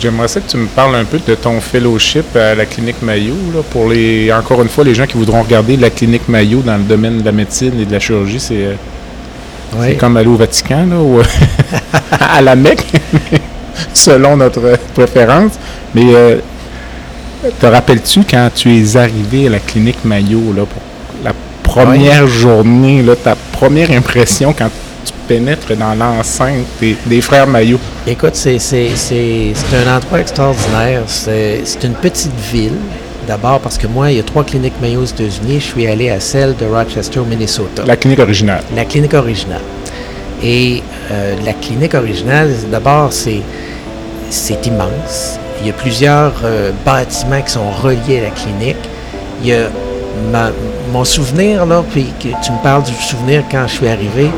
J'aimerais 0.00 0.28
ça 0.28 0.40
que 0.40 0.50
tu 0.50 0.56
me 0.56 0.66
parles 0.66 0.96
un 0.96 1.04
peu 1.04 1.18
de 1.24 1.34
ton 1.36 1.60
fellowship 1.60 2.34
à 2.36 2.54
la 2.54 2.66
clinique 2.66 3.00
Mayo. 3.02 3.34
Là, 3.54 3.60
pour 3.70 3.88
les, 3.88 4.32
encore 4.32 4.60
une 4.62 4.68
fois, 4.68 4.82
les 4.84 4.94
gens 4.94 5.06
qui 5.06 5.16
voudront 5.16 5.42
regarder 5.42 5.76
la 5.76 5.90
clinique 5.90 6.28
Mayo 6.28 6.60
dans 6.60 6.76
le 6.76 6.82
domaine 6.82 7.20
de 7.20 7.24
la 7.24 7.32
médecine 7.32 7.78
et 7.80 7.84
de 7.84 7.92
la 7.92 8.00
chirurgie, 8.00 8.40
c'est 8.40 8.64
euh, 8.64 9.94
comme 9.98 10.16
aller 10.16 10.26
au 10.28 10.34
Vatican 10.36 10.86
là, 10.90 10.96
ou 10.96 11.20
à 12.10 12.40
la 12.40 12.56
Mecque, 12.56 12.84
selon 13.94 14.36
notre 14.36 14.76
préférence. 14.94 15.52
Mais 15.94 16.14
euh, 16.14 16.38
te 17.60 17.66
rappelles-tu 17.66 18.22
quand 18.28 18.50
tu 18.54 18.76
es 18.76 18.96
arrivé 18.96 19.46
à 19.46 19.50
la 19.50 19.58
clinique 19.60 20.04
Mayo 20.04 20.52
là, 20.56 20.62
pour 20.64 20.82
la 21.22 21.32
première 21.62 22.26
journée, 22.26 23.02
là, 23.02 23.14
ta 23.14 23.36
première 23.52 23.90
impression 23.92 24.52
quand 24.52 24.70
tu 25.26 25.34
pénètres 25.34 25.74
dans 25.76 25.94
l'enceinte 25.94 26.64
des, 26.80 26.96
des 27.06 27.20
frères 27.20 27.46
Mayo? 27.46 27.78
Écoute, 28.06 28.34
c'est, 28.34 28.56
un 28.56 29.96
endroit 29.96 30.20
extraordinaire. 30.20 31.02
C'est, 31.06 31.62
une 31.82 31.94
petite 31.94 32.34
ville. 32.52 32.72
D'abord 33.26 33.58
parce 33.58 33.76
que 33.76 33.88
moi, 33.88 34.12
il 34.12 34.18
y 34.18 34.20
a 34.20 34.22
trois 34.22 34.44
cliniques 34.44 34.80
Mayo 34.80 35.00
aux 35.00 35.04
États-Unis. 35.04 35.58
Je 35.58 35.64
suis 35.64 35.86
allé 35.88 36.10
à 36.10 36.20
celle 36.20 36.54
de 36.56 36.64
Rochester, 36.64 37.20
Minnesota. 37.28 37.82
La 37.84 37.96
clinique 37.96 38.20
originale. 38.20 38.62
La 38.74 38.84
clinique 38.84 39.14
originale. 39.14 39.62
Et 40.44 40.82
euh, 41.10 41.34
la 41.44 41.52
clinique 41.54 41.94
originale, 41.94 42.50
d'abord, 42.70 43.12
c'est, 43.12 43.40
c'est 44.30 44.64
immense. 44.66 45.40
Il 45.60 45.66
y 45.66 45.70
a 45.70 45.72
plusieurs 45.72 46.34
euh, 46.44 46.70
bâtiments 46.84 47.40
qui 47.42 47.52
sont 47.52 47.70
reliés 47.82 48.20
à 48.20 48.22
la 48.24 48.30
clinique. 48.30 48.76
Il 49.42 49.48
y 49.48 49.54
a 49.54 49.70
ma- 50.30 50.52
mon 50.92 51.04
souvenir, 51.04 51.66
là, 51.66 51.82
puis 51.90 52.06
que 52.20 52.28
tu 52.44 52.52
me 52.52 52.62
parles 52.62 52.84
du 52.84 52.92
souvenir 52.92 53.42
quand 53.50 53.66
je 53.66 53.72
suis 53.72 53.88
arrivé. 53.88 54.30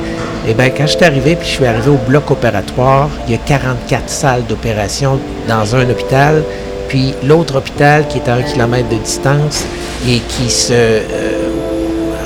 Eh 0.47 0.55
bien, 0.55 0.71
quand 0.71 0.87
je 0.87 0.97
suis 0.97 1.05
arrivé, 1.05 1.37
puis 1.37 1.47
je 1.49 1.55
suis 1.55 1.67
arrivé 1.67 1.91
au 1.91 1.99
bloc 2.09 2.31
opératoire, 2.31 3.09
il 3.27 3.33
y 3.33 3.35
a 3.35 3.39
44 3.39 4.09
salles 4.09 4.45
d'opération 4.49 5.19
dans 5.49 5.77
un 5.77 5.89
hôpital. 5.91 6.43
Puis 6.89 7.15
l'autre 7.23 7.59
hôpital 7.59 8.07
qui 8.09 8.19
est 8.19 8.29
à 8.29 8.35
un 8.35 8.43
kilomètre 8.43 8.89
de 8.89 8.97
distance 8.97 9.65
et 10.07 10.21
qui 10.21 10.49
se, 10.49 10.73
euh, 10.73 11.03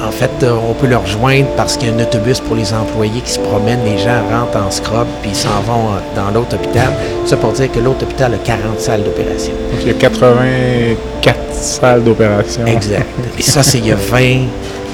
en 0.07 0.13
fait, 0.13 0.31
euh, 0.43 0.55
on 0.69 0.73
peut 0.75 0.87
le 0.87 0.97
rejoindre 0.97 1.49
parce 1.57 1.77
qu'il 1.77 1.89
y 1.89 1.91
a 1.93 1.95
un 1.95 2.01
autobus 2.01 2.39
pour 2.39 2.55
les 2.55 2.73
employés 2.73 3.21
qui 3.23 3.33
se 3.33 3.41
promènent. 3.41 3.85
Les 3.85 3.99
gens 3.99 4.21
rentrent 4.31 4.59
en 4.59 4.71
scrub 4.71 5.07
puis 5.21 5.31
ils 5.31 5.37
s'en 5.37 5.61
vont 5.63 5.95
euh, 5.95 5.99
dans 6.15 6.31
l'autre 6.31 6.55
hôpital. 6.55 6.93
Ça 7.27 7.37
pour 7.37 7.53
dire 7.53 7.73
que 7.73 7.81
l'autre 7.81 8.05
hôpital 8.05 8.35
a 8.35 8.39
40 8.39 8.79
salles 8.79 9.03
d'opération. 9.03 9.53
Donc, 9.73 9.81
il 9.81 9.89
y 9.89 9.91
a 9.91 9.95
84 9.95 11.37
salles 11.51 12.05
d'opération. 12.05 12.67
Exact. 12.67 13.07
Et 13.37 13.43
ça, 13.43 13.65
c'est 13.65 13.79
il 13.79 13.89
y 13.89 13.93
a 13.93 13.97
20, 13.97 14.47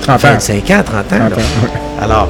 30 0.03 0.15
ans. 0.25 0.29
25 0.29 0.71
ans, 0.71 0.83
30 0.83 0.97
ans. 0.97 1.03
30 1.09 1.13
là. 1.19 1.37
ans. 1.37 2.01
Alors, 2.01 2.29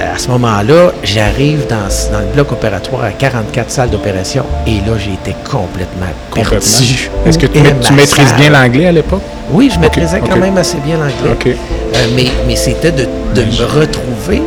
à 0.00 0.18
ce 0.18 0.28
moment-là, 0.28 0.92
j'arrive 1.02 1.66
dans, 1.68 1.88
dans 2.12 2.20
le 2.20 2.32
bloc 2.34 2.52
opératoire 2.52 3.04
à 3.04 3.10
44 3.10 3.70
salles 3.70 3.90
d'opération 3.90 4.44
et 4.66 4.76
là, 4.86 4.96
j'ai 4.98 5.12
été 5.12 5.34
complètement, 5.44 6.06
Complètement. 6.30 6.58
perdu. 6.58 7.10
Est-ce 7.26 7.38
que 7.38 7.46
tu, 7.46 7.58
ma- 7.60 7.96
maîtrises 7.96 8.34
bien 8.36 8.50
l'anglais 8.50 8.86
à 8.86 8.92
l'époque? 8.92 9.22
Oui, 9.50 9.70
je 9.74 9.78
maîtrisais 9.78 10.20
quand 10.20 10.36
même 10.36 10.56
assez 10.56 10.78
bien 10.78 10.96
l'anglais. 10.96 11.56
Euh, 11.94 12.06
mais 12.14 12.26
mais 12.46 12.56
c'était 12.56 12.92
de, 12.92 13.06
de 13.34 13.42
me 13.42 13.64
retrouver 13.80 14.42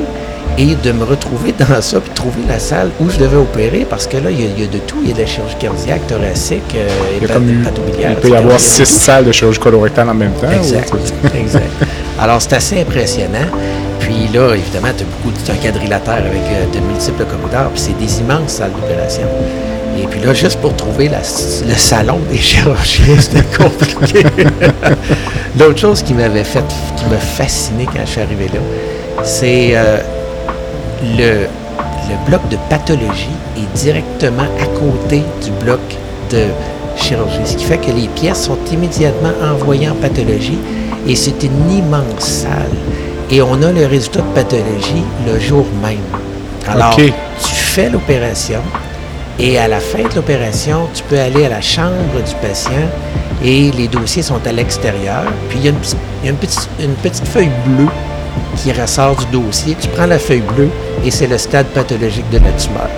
et 0.58 0.76
de 0.76 0.92
me 0.92 1.04
retrouver 1.04 1.54
dans 1.58 1.82
ça, 1.82 2.00
puis 2.00 2.10
de 2.12 2.16
trouver 2.16 2.42
la 2.48 2.60
salle 2.60 2.90
où 3.00 3.10
je 3.10 3.18
devais 3.18 3.38
opérer, 3.38 3.86
parce 3.90 4.06
que 4.08 4.18
là, 4.18 4.30
il 4.30 4.40
y, 4.40 4.44
a- 4.44 4.50
il 4.56 4.64
y 4.64 4.68
a 4.68 4.68
de 4.68 4.78
tout. 4.80 4.98
Il 5.04 5.10
y 5.10 5.12
a 5.12 5.16
de 5.16 5.22
la 5.22 5.26
chirurgie 5.28 5.56
cardiaque, 5.60 6.08
thoracique, 6.08 6.62
euh, 6.76 6.88
Il, 7.22 7.28
y 7.28 7.32
a 7.32 7.34
comme 7.34 7.50
il 7.50 8.16
peut 8.16 8.30
y 8.30 8.36
avoir 8.36 8.60
six 8.60 8.86
salles 8.86 9.26
de 9.26 9.32
chirurgie 9.32 9.60
colorectale 9.60 10.10
en 10.10 10.14
même 10.14 10.32
temps. 10.34 10.52
Exact, 10.52 10.92
ou- 10.94 11.38
exact. 11.38 11.66
Alors, 12.20 12.42
c'est 12.42 12.54
assez 12.54 12.80
impressionnant. 12.82 13.48
Puis 14.14 14.28
là, 14.32 14.54
évidemment, 14.54 14.90
tu 14.96 15.04
as 15.04 15.08
beaucoup, 15.08 15.34
un 15.50 15.56
quadrilatère 15.56 16.14
avec 16.26 16.42
euh, 16.52 16.66
de 16.72 16.80
multiples 16.86 17.26
corridors, 17.26 17.72
puis 17.72 17.82
c'est 17.82 17.98
des 17.98 18.20
immenses 18.20 18.54
salles 18.54 18.72
d'opération. 18.72 19.28
Et 20.00 20.06
puis 20.06 20.20
là, 20.22 20.34
juste 20.34 20.60
pour 20.60 20.76
trouver 20.76 21.10
le 21.10 21.74
salon 21.76 22.20
des 22.30 22.38
chirurgiens, 22.50 23.20
c'était 23.20 23.44
compliqué. 23.58 24.24
L'autre 25.60 25.80
chose 25.80 26.04
qui 26.04 26.14
m'avait 26.14 26.44
fait, 26.44 26.64
qui 26.96 27.06
m'a 27.06 27.18
fasciné 27.18 27.86
quand 27.86 28.02
je 28.06 28.12
suis 28.12 28.22
arrivé 28.22 28.50
là, 28.54 28.60
c'est 29.24 29.72
euh, 29.74 29.98
le, 31.18 31.48
le 32.10 32.30
bloc 32.30 32.48
de 32.50 32.58
pathologie 32.70 33.36
est 33.58 33.78
directement 33.78 34.44
à 34.44 34.66
côté 34.80 35.24
du 35.44 35.52
bloc 35.64 35.80
de 36.32 36.46
chirurgie. 36.98 37.46
Ce 37.46 37.56
qui 37.56 37.66
fait 37.66 37.78
que 37.78 37.92
les 37.92 38.08
pièces 38.10 38.44
sont 38.44 38.58
immédiatement 38.72 39.32
envoyées 39.44 39.90
en 39.90 39.96
pathologie 39.96 40.60
et 41.08 41.16
c'est 41.16 41.42
une 41.44 41.72
immense 41.72 42.20
salle. 42.20 42.70
Et 43.32 43.42
on 43.42 43.62
a 43.62 43.72
le 43.72 43.86
résultat 43.86 44.20
de 44.22 44.34
pathologie 44.36 45.04
le 45.26 45.40
jour 45.40 45.66
même. 45.82 45.98
Alors, 46.68 46.96
tu 47.42 47.56
fais 47.56 47.90
l'opération 47.90 48.60
et 49.40 49.58
à 49.58 49.68
la 49.68 49.80
fin 49.80 50.00
de 50.08 50.16
l'opération, 50.16 50.88
tu 50.94 51.02
peux 51.04 51.20
aller 51.20 51.46
à 51.46 51.50
la 51.50 51.62
chambre 51.62 51.94
du 52.26 52.36
patient 52.48 52.72
et 53.44 53.72
les 53.72 53.88
dossiers 53.88 54.22
sont 54.22 54.40
à 54.46 54.52
l'extérieur. 54.52 55.24
Puis 55.50 55.60
il 55.60 55.66
y 55.66 55.68
a, 55.68 55.72
une, 55.72 55.78
petite- 55.78 55.98
il 56.22 56.26
y 56.26 56.30
a 56.30 56.32
une 56.32 56.38
petite, 56.38 56.70
une 56.80 56.94
petite 56.96 57.28
feuille 57.28 57.52
bleue 57.66 57.88
qui 58.58 58.72
ressort 58.72 59.16
du 59.16 59.26
dossier. 59.42 59.76
Tu 59.82 59.88
prends 59.90 60.06
la 60.06 60.20
feuille 60.20 60.44
bleue 60.56 60.70
et 61.04 61.10
c'est 61.12 61.28
le 61.28 61.38
stade 61.38 61.66
pathologique 61.68 62.30
de 62.30 62.38
la 62.38 62.52
tumeur. 62.52 62.90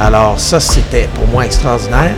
Alors 0.00 0.38
ça, 0.40 0.58
c'était 0.60 1.08
pour 1.14 1.26
moi 1.28 1.44
extraordinaire. 1.46 2.14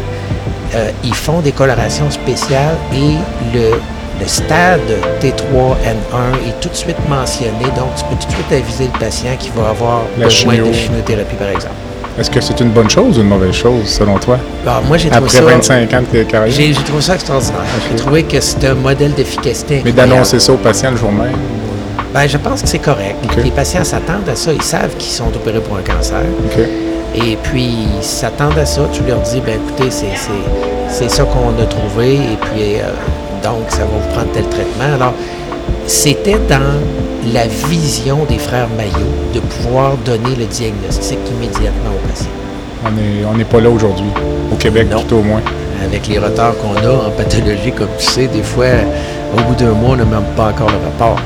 Euh, 0.75 0.91
ils 1.05 1.15
font 1.15 1.41
des 1.41 1.53
colorations 1.53 2.11
spéciales 2.11 2.77
et 2.95 3.15
le, 3.55 3.73
le 4.21 4.27
stade 4.29 4.81
T3N1 5.21 6.49
est 6.49 6.61
tout 6.61 6.69
de 6.69 6.75
suite 6.75 6.97
mentionné. 7.09 7.65
Donc, 7.77 7.95
tu 7.97 8.05
peux 8.05 8.17
tout 8.21 8.27
de 8.29 8.33
suite 8.33 8.53
aviser 8.53 8.85
le 8.93 8.99
patient 8.99 9.31
qui 9.39 9.51
va 9.57 9.71
avoir 9.71 10.03
La 10.19 10.27
besoin 10.27 10.55
chimio. 10.55 10.69
de 10.69 10.73
chimiothérapie, 10.73 11.35
par 11.37 11.49
exemple. 11.49 11.75
Est-ce 12.19 12.31
que 12.31 12.41
c'est 12.41 12.61
une 12.61 12.71
bonne 12.71 12.89
chose 12.89 13.19
ou 13.19 13.23
une 13.23 13.29
mauvaise 13.29 13.53
chose, 13.55 13.87
selon 13.87 14.19
toi? 14.19 14.39
Alors, 14.65 14.83
moi, 14.85 14.97
j'ai 14.97 15.11
trouvé 15.11 15.27
Après 15.27 15.39
ça... 15.39 15.45
25 15.45 15.95
ans 15.95 16.03
de 16.13 16.23
carrière? 16.23 16.55
J'ai 16.55 16.73
j'ai 16.73 16.83
trouvé 16.85 17.03
ça 17.03 17.15
extraordinaire. 17.15 17.61
J'ai 17.91 17.97
trouvé 17.97 18.23
que 18.23 18.41
c'est 18.41 18.65
un 18.69 18.75
modèle 18.75 19.15
d'efficacité. 19.15 19.83
Mais 19.85 19.91
d'annoncer 19.93 20.39
ça 20.39 20.53
aux 20.53 20.57
patients 20.59 20.93
le 20.93 20.97
jour 20.97 21.11
même? 21.11 21.33
Ben, 22.13 22.29
je 22.29 22.37
pense 22.39 22.63
que 22.63 22.69
c'est 22.69 22.79
correct. 22.79 23.17
Les 23.43 23.51
patients 23.51 23.83
s'attendent 23.83 24.29
à 24.29 24.37
ça. 24.37 24.53
Ils 24.53 24.63
savent 24.63 24.95
qu'ils 24.97 25.11
sont 25.13 25.27
opérés 25.35 25.59
pour 25.59 25.77
un 25.77 25.83
cancer. 25.83 26.21
Et 27.17 27.37
puis, 27.43 27.65
ils 27.99 28.05
s'attendent 28.05 28.59
à 28.59 28.67
ça. 28.67 28.83
Tu 28.93 29.03
leur 29.03 29.19
dis, 29.19 29.41
ben 29.41 29.55
écoutez, 29.55 29.91
c'est 29.91 31.11
ça 31.11 31.25
qu'on 31.25 31.61
a 31.61 31.67
trouvé. 31.67 32.15
Et 32.15 32.37
puis, 32.41 32.77
euh, 32.77 32.93
donc, 33.45 33.65
ça 33.69 33.81
va 33.81 33.85
vous 33.85 34.09
prendre 34.15 34.33
tel 34.33 34.49
traitement. 34.49 34.95
Alors, 34.95 35.15
c'était 35.87 36.39
dans 36.49 36.81
la 37.33 37.47
vision 37.47 38.25
des 38.29 38.39
frères 38.39 38.69
Maillot 38.77 39.13
de 39.35 39.41
pouvoir 39.41 39.97
donner 39.99 40.35
le 40.37 40.47
diagnostic 40.47 41.19
immédiatement 41.31 41.91
aux 41.95 42.09
patients. 42.09 42.27
On 42.87 42.91
n'est 43.37 43.45
on 43.45 43.51
pas 43.51 43.61
là 43.61 43.71
aujourd'hui. 43.71 44.09
Au 44.51 44.57
Québec, 44.57 44.89
Non. 44.91 45.03
tout 45.03 45.17
au 45.17 45.23
moins. 45.23 45.43
Avec 45.85 46.09
les 46.09 46.19
retards 46.19 46.55
qu'on 46.59 46.75
a 46.77 47.07
en 47.07 47.11
pathologie, 47.11 47.73
comme 47.73 47.89
tu 47.99 48.07
sais, 48.07 48.27
des 48.27 48.43
fois, 48.43 48.67
au 49.37 49.43
bout 49.43 49.55
d'un 49.55 49.73
mois, 49.73 49.91
on 49.91 49.97
n'a 49.97 50.05
même 50.05 50.25
pas 50.37 50.49
encore 50.49 50.71
le 50.71 50.79
rapport. 50.85 51.21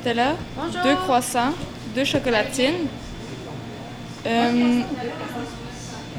Nutella, 0.00 0.34
deux 0.82 0.96
croissants, 0.96 1.52
deux 1.94 2.04
chocolatines, 2.04 2.86
euh, 4.26 4.80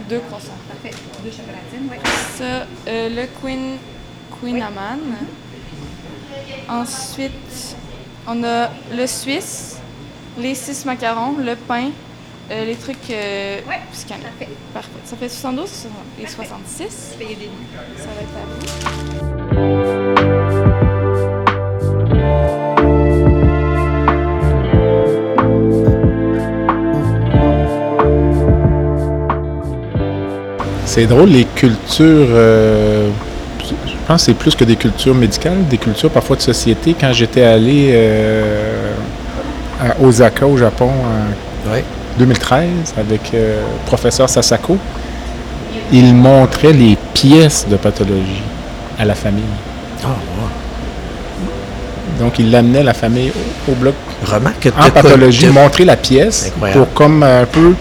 deux 0.08 0.20
croissants. 0.20 0.58
Parfait. 0.68 0.96
Deux 1.24 1.32
chocolatines, 1.32 1.90
oui. 1.90 1.98
Ça, 2.38 2.68
euh, 2.88 3.10
le 3.10 3.28
Queen, 3.42 3.78
Queen 4.40 4.62
Amman. 4.62 5.00
Ensuite, 6.70 7.76
on 8.28 8.44
a 8.44 8.70
le 8.94 9.08
Suisse, 9.08 9.78
les 10.38 10.54
six 10.54 10.86
macarons, 10.86 11.38
le 11.40 11.56
pain, 11.56 11.90
euh, 12.52 12.66
les 12.66 12.76
trucs 12.76 13.10
euh, 13.10 13.62
Ouais, 13.68 13.82
parfait. 14.08 14.50
Parfait. 14.74 14.90
Ça 15.06 15.18
fait 15.18 15.30
72 15.30 15.88
et 16.22 16.28
66. 16.28 17.16
Payez 17.18 17.36
des 17.36 17.46
nuits. 17.46 17.52
Ça 17.98 18.06
va 18.06 18.22
être 18.22 19.22
à 19.22 19.26
vous. 19.26 19.31
C'est 30.94 31.06
drôle, 31.06 31.30
les 31.30 31.46
cultures, 31.46 32.28
euh, 32.32 33.08
je 33.64 33.94
pense 34.06 34.24
que 34.24 34.26
c'est 34.26 34.34
plus 34.34 34.56
que 34.56 34.66
des 34.66 34.76
cultures 34.76 35.16
médicales, 35.16 35.66
des 35.70 35.78
cultures 35.78 36.10
parfois 36.10 36.36
de 36.36 36.42
société. 36.42 36.94
Quand 37.00 37.14
j'étais 37.14 37.44
allé 37.44 37.92
euh, 37.94 38.92
à 39.82 39.96
Osaka, 40.04 40.46
au 40.46 40.58
Japon, 40.58 40.90
en 40.90 41.72
Oui. 41.74 41.80
2013, 42.20 42.68
avec 42.98 43.22
euh, 43.34 43.62
le 43.62 43.86
professeur 43.86 44.30
Sasako, 44.30 44.78
il 45.94 46.14
montrait 46.14 46.74
les 46.74 46.98
pièces 47.14 47.66
de 47.72 47.78
pathologie 47.78 48.42
à 49.00 49.06
la 49.06 49.16
famille. 49.16 49.44
Ah, 50.04 50.08
ouais. 50.10 51.48
Donc, 52.20 52.38
il 52.38 52.54
amenait 52.54 52.84
la 52.84 52.94
famille 52.94 53.32
au, 53.70 53.72
au 53.72 53.76
bloc 53.76 53.94
Remarque 54.26 54.60
que 54.60 54.70
en 54.78 54.88
de- 54.88 54.92
pathologie, 54.92 55.48
montrer 55.48 55.86
la 55.86 55.96
pièce 55.96 56.52
pour 56.74 56.92
comme 56.94 57.24
un 57.24 57.46
peu 57.46 57.76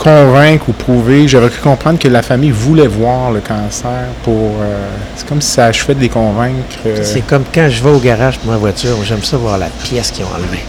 convaincre 0.00 0.68
ou 0.68 0.72
prouver. 0.72 1.28
J'aurais 1.28 1.50
cru 1.50 1.60
comprendre 1.60 1.98
que 1.98 2.08
la 2.08 2.22
famille 2.22 2.50
voulait 2.50 2.88
voir 2.88 3.30
le 3.30 3.40
cancer 3.40 4.06
pour. 4.24 4.34
euh, 4.60 4.76
c'est 5.14 5.28
comme 5.28 5.40
si 5.40 5.50
ça 5.52 5.66
achevait 5.66 5.94
de 5.94 6.00
les 6.00 6.08
convaincre. 6.08 6.76
euh, 6.86 6.96
C'est 7.02 7.20
comme 7.20 7.44
quand 7.54 7.68
je 7.70 7.82
vais 7.84 7.90
au 7.90 7.98
garage 7.98 8.38
pour 8.38 8.50
ma 8.50 8.56
voiture, 8.58 8.96
j'aime 9.04 9.22
ça 9.22 9.36
voir 9.36 9.58
la 9.58 9.66
pièce 9.84 10.10
qu'ils 10.10 10.24
ont 10.24 10.28
enlevée. 10.34 10.64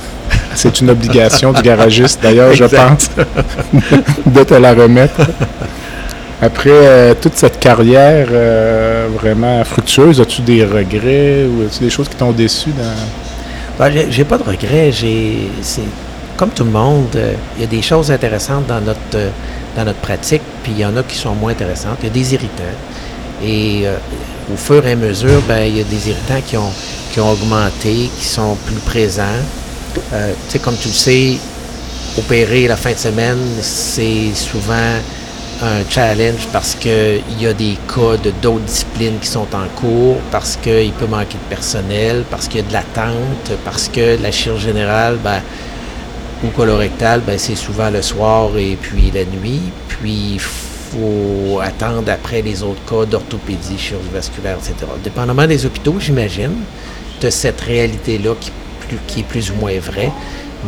c'est 0.53 0.81
une 0.81 0.89
obligation 0.91 1.51
du 1.53 1.61
garagiste, 1.61 2.19
d'ailleurs, 2.21 2.53
je 2.53 2.65
pense, 2.79 3.09
de 4.25 4.43
te 4.43 4.53
la 4.53 4.73
remettre. 4.73 5.21
Après 6.43 6.69
euh, 6.71 7.13
toute 7.19 7.35
cette 7.37 7.59
carrière 7.59 8.27
vraiment 9.19 9.63
fructueuse, 9.63 10.19
as-tu 10.19 10.41
des 10.41 10.65
regrets 10.65 11.45
ou 11.45 11.65
as-tu 11.67 11.83
des 11.83 11.89
choses 11.89 12.09
qui 12.09 12.15
t'ont 12.15 12.31
déçu 12.31 12.69
dans. 12.71 12.83
Ben, 13.79 13.91
j'ai- 14.09 14.25
pas 14.25 14.37
de 14.37 14.43
regrets. 14.43 14.91
J'ai, 14.91 15.49
c'est 15.61 15.81
comme 16.41 16.49
tout 16.49 16.63
le 16.63 16.71
monde, 16.71 17.15
euh, 17.17 17.35
il 17.55 17.61
y 17.61 17.63
a 17.65 17.67
des 17.67 17.83
choses 17.83 18.09
intéressantes 18.09 18.65
dans 18.65 18.81
notre 18.81 18.99
euh, 19.13 19.29
dans 19.75 19.85
notre 19.85 19.99
pratique, 19.99 20.41
puis 20.63 20.71
il 20.71 20.79
y 20.79 20.83
en 20.83 20.97
a 20.97 21.03
qui 21.03 21.15
sont 21.15 21.35
moins 21.35 21.51
intéressantes. 21.51 21.97
Il 22.01 22.07
y 22.07 22.09
a 22.09 22.13
des 22.13 22.33
irritants. 22.33 22.77
Et 23.43 23.81
euh, 23.85 23.95
au 24.51 24.57
fur 24.57 24.83
et 24.87 24.93
à 24.93 24.95
mesure, 24.95 25.39
ben, 25.47 25.65
il 25.65 25.77
y 25.77 25.81
a 25.81 25.83
des 25.83 26.09
irritants 26.09 26.41
qui 26.43 26.57
ont 26.57 26.71
qui 27.13 27.19
ont 27.19 27.29
augmenté, 27.29 28.09
qui 28.17 28.25
sont 28.25 28.57
plus 28.65 28.81
présents. 28.87 29.39
Euh, 30.13 30.33
comme 30.63 30.75
tu 30.77 30.87
le 30.87 30.95
sais, 30.95 31.37
opérer 32.17 32.67
la 32.67 32.75
fin 32.75 32.93
de 32.93 32.97
semaine, 32.97 33.37
c'est 33.61 34.33
souvent 34.33 34.95
un 35.61 35.87
challenge 35.91 36.47
parce 36.51 36.73
qu'il 36.73 37.21
y 37.39 37.45
a 37.45 37.53
des 37.53 37.77
cas 37.87 38.17
de 38.17 38.31
d'autres 38.41 38.65
disciplines 38.65 39.19
qui 39.21 39.27
sont 39.27 39.47
en 39.53 39.67
cours, 39.79 40.17
parce 40.31 40.55
qu'il 40.55 40.91
peut 40.93 41.05
manquer 41.05 41.37
de 41.37 41.55
personnel, 41.55 42.23
parce 42.31 42.47
qu'il 42.47 42.61
y 42.61 42.63
a 42.63 42.67
de 42.67 42.73
l'attente, 42.73 43.51
parce 43.63 43.87
que 43.89 44.19
la 44.19 44.31
chirurgie 44.31 44.65
générale, 44.65 45.19
ben, 45.23 45.39
ou 46.43 46.47
colorectale, 46.49 47.21
ben, 47.25 47.37
c'est 47.37 47.55
souvent 47.55 47.89
le 47.89 48.01
soir 48.01 48.57
et 48.57 48.77
puis 48.81 49.11
la 49.13 49.25
nuit. 49.25 49.61
Puis 49.87 50.33
il 50.33 50.39
faut 50.39 51.59
attendre 51.61 52.11
après 52.11 52.41
les 52.41 52.63
autres 52.63 52.83
cas 52.85 53.05
d'orthopédie, 53.05 53.77
chirurgie 53.77 54.09
vasculaire, 54.13 54.57
etc. 54.57 54.91
Dépendamment 55.03 55.47
des 55.47 55.65
hôpitaux, 55.65 55.95
j'imagine, 55.99 56.55
de 57.21 57.29
cette 57.29 57.61
réalité-là 57.61 58.33
qui 59.07 59.19
est 59.19 59.23
plus 59.23 59.51
ou 59.51 59.55
moins 59.55 59.79
vraie. 59.79 60.11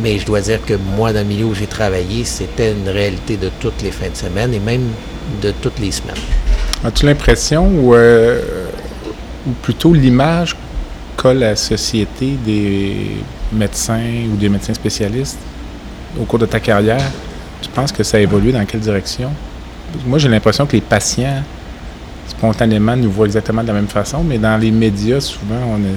Mais 0.02 0.18
je 0.18 0.26
dois 0.26 0.40
dire 0.40 0.64
que 0.64 0.74
moi, 0.74 1.12
dans 1.12 1.20
le 1.20 1.26
milieu 1.26 1.44
où 1.44 1.54
j'ai 1.54 1.66
travaillé, 1.66 2.24
c'était 2.24 2.72
une 2.72 2.88
réalité 2.88 3.36
de 3.36 3.50
toutes 3.60 3.80
les 3.82 3.92
fins 3.92 4.08
de 4.10 4.16
semaine 4.16 4.52
et 4.54 4.58
même 4.58 4.88
de 5.40 5.52
toutes 5.52 5.78
les 5.78 5.92
semaines. 5.92 6.16
As-tu 6.82 7.06
l'impression 7.06 7.66
ou, 7.66 7.94
euh, 7.94 8.42
ou 9.46 9.52
plutôt 9.62 9.92
l'image 9.92 10.56
qu'a 11.16 11.32
la 11.32 11.54
société 11.54 12.36
des 12.44 13.10
médecins 13.52 14.26
ou 14.32 14.36
des 14.36 14.48
médecins 14.48 14.74
spécialistes? 14.74 15.38
Au 16.20 16.24
cours 16.24 16.38
de 16.38 16.46
ta 16.46 16.60
carrière, 16.60 17.02
tu 17.60 17.68
penses 17.70 17.92
que 17.92 18.02
ça 18.02 18.16
a 18.16 18.20
évolué 18.20 18.52
dans 18.52 18.64
quelle 18.64 18.80
direction? 18.80 19.30
Moi, 20.06 20.18
j'ai 20.18 20.28
l'impression 20.28 20.66
que 20.66 20.72
les 20.72 20.80
patients, 20.80 21.42
spontanément, 22.28 22.96
nous 22.96 23.10
voient 23.10 23.26
exactement 23.26 23.62
de 23.62 23.68
la 23.68 23.74
même 23.74 23.88
façon, 23.88 24.22
mais 24.24 24.38
dans 24.38 24.56
les 24.56 24.70
médias, 24.70 25.20
souvent, 25.20 25.60
on 25.68 25.76
a, 25.76 25.94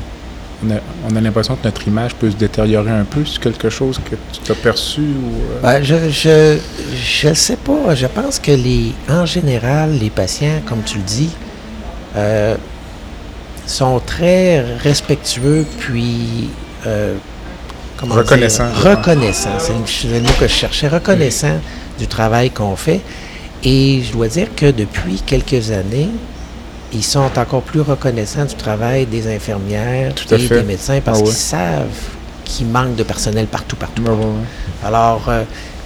on 0.65 0.71
a, 0.75 0.79
on 1.11 1.15
a 1.15 1.21
l'impression 1.21 1.55
que 1.55 1.63
notre 1.65 1.87
image 1.87 2.15
peut 2.15 2.29
se 2.31 2.35
détériorer 2.35 2.91
un 2.91 3.03
peu. 3.03 3.23
C'est 3.25 3.39
quelque 3.39 3.69
chose 3.69 3.99
que 4.09 4.15
tu 4.43 4.51
as 4.51 4.55
perçu 4.55 5.01
ou... 5.01 5.41
euh, 5.51 5.61
Ben, 5.61 5.83
je 5.83 6.09
je 6.09 6.57
je 6.95 7.33
sais 7.33 7.57
pas. 7.57 7.93
Je 7.95 8.07
pense 8.07 8.39
que 8.39 8.51
les 8.51 8.93
en 9.09 9.25
général, 9.25 9.91
les 9.99 10.09
patients, 10.09 10.61
comme 10.65 10.81
tu 10.83 10.97
le 10.97 11.03
dis, 11.03 11.29
euh, 12.15 12.55
sont 13.65 13.99
très 13.99 14.61
respectueux 14.77 15.65
puis 15.79 16.49
euh, 16.87 17.15
comment 17.97 18.15
dire? 18.15 18.23
Pense. 18.25 18.59
Reconnaissants. 18.83 19.59
C'est 19.59 20.07
le- 20.07 20.21
mot 20.21 20.29
que 20.39 20.47
je 20.47 20.53
cherchais. 20.53 20.87
Reconnaissants 20.87 21.59
du 21.99 22.07
travail 22.07 22.51
qu'on 22.51 22.75
fait. 22.75 23.01
Et 23.63 24.01
je 24.03 24.11
dois 24.13 24.27
dire 24.27 24.47
que 24.55 24.69
depuis 24.71 25.21
quelques 25.25 25.71
années, 25.71 26.09
ils 26.93 27.03
sont 27.03 27.29
encore 27.35 27.63
plus 27.63 27.81
reconnaissants 27.81 28.45
du 28.45 28.55
travail 28.55 29.05
des 29.07 29.33
infirmières 29.35 30.13
Tout 30.15 30.33
et 30.33 30.37
fait. 30.39 30.57
des 30.59 30.63
médecins 30.63 31.01
parce 31.03 31.17
Ah 31.19 31.21
ouais. 31.23 31.27
qu'ils 31.29 31.37
savent 31.37 31.87
qu'il 32.45 32.67
manque 32.67 32.95
de 32.95 33.03
personnel 33.03 33.47
partout, 33.47 33.75
partout. 33.75 34.03
ouais. 34.03 34.85
Alors, 34.85 35.23
euh, 35.27 35.43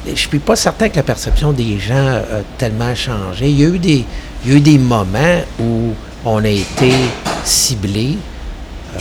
je 0.07 0.13
suis 0.19 0.39
pas 0.39 0.55
certain 0.55 0.89
que 0.89 0.97
la 0.97 1.03
perception 1.03 1.53
des 1.53 1.79
gens 1.79 2.07
a 2.07 2.41
tellement 2.57 2.93
changé. 2.93 3.49
Il 3.49 3.59
y 3.59 3.63
a 3.65 3.69
eu 3.69 3.79
des, 3.79 4.05
il 4.45 4.51
y 4.51 4.53
a 4.53 4.57
eu 4.57 4.61
des 4.61 4.77
moments 4.77 5.41
où 5.59 5.93
on 6.25 6.43
a 6.43 6.49
été 6.49 6.91
ciblé. 7.43 8.17
Euh, 8.95 8.99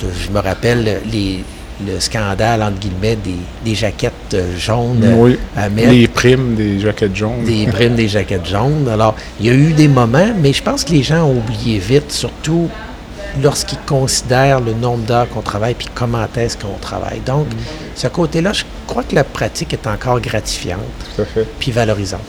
je, 0.00 0.24
je 0.26 0.30
me 0.30 0.40
rappelle 0.40 1.00
les, 1.10 1.42
le 1.84 1.98
scandale, 1.98 2.62
entre 2.62 2.78
guillemets, 2.78 3.16
des, 3.16 3.34
des 3.64 3.74
jaquettes 3.74 4.12
euh, 4.34 4.56
jaunes 4.56 5.04
Oui. 5.16 5.38
à 5.56 5.68
mettre. 5.68 5.90
Les 5.90 6.06
primes 6.06 6.54
des 6.54 6.78
jaquettes 6.80 7.16
jaunes. 7.16 7.44
Des 7.44 7.66
primes, 7.66 7.94
des 7.96 8.08
jaquettes 8.08 8.46
jaunes. 8.48 8.88
Alors, 8.92 9.16
il 9.40 9.46
y 9.46 9.50
a 9.50 9.54
eu 9.54 9.72
des 9.72 9.88
moments, 9.88 10.32
mais 10.40 10.52
je 10.52 10.62
pense 10.62 10.84
que 10.84 10.92
les 10.92 11.02
gens 11.02 11.24
ont 11.24 11.38
oublié 11.38 11.78
vite, 11.78 12.12
surtout 12.12 12.68
lorsqu'ils 13.42 13.78
considèrent 13.86 14.60
le 14.60 14.72
nombre 14.74 15.04
d'heures 15.04 15.28
qu'on 15.28 15.40
travaille 15.40 15.74
puis 15.74 15.88
comment 15.92 16.24
est-ce 16.36 16.56
qu'on 16.56 16.78
travaille. 16.80 17.18
Donc, 17.26 17.46
ce 17.96 18.06
côté-là, 18.06 18.52
je 18.52 18.62
crois 18.86 19.02
que 19.02 19.16
la 19.16 19.24
pratique 19.24 19.72
est 19.72 19.86
encore 19.88 20.20
gratifiante 20.20 20.78
Tout 21.16 21.22
à 21.22 21.24
fait. 21.24 21.46
puis 21.58 21.72
valorisante. 21.72 22.20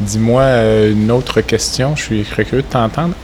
Dis-moi 0.00 0.40
euh, 0.42 0.92
une 0.92 1.10
autre 1.10 1.42
question, 1.42 1.94
je 1.96 2.02
suis 2.02 2.22
curieux 2.24 2.62
de 2.62 2.66
t'entendre. 2.68 3.14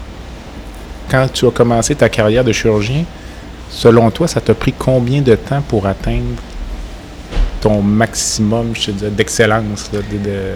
Quand 1.11 1.27
tu 1.33 1.47
as 1.47 1.51
commencé 1.51 1.95
ta 1.95 2.09
carrière 2.11 2.45
de 2.45 2.53
chirurgien, 2.53 3.05
selon 3.71 4.11
toi, 4.11 4.29
ça 4.29 4.41
t'a 4.41 4.55
pris 4.55 4.73
combien 4.73 5.21
de 5.23 5.35
temps 5.35 5.63
pour 5.63 5.87
atteindre 5.87 6.41
ton 7.61 7.81
maximum 7.83 8.73
d'excellence? 9.17 9.91
là, 9.93 10.01
de- 10.11 10.19
de- 10.19 10.55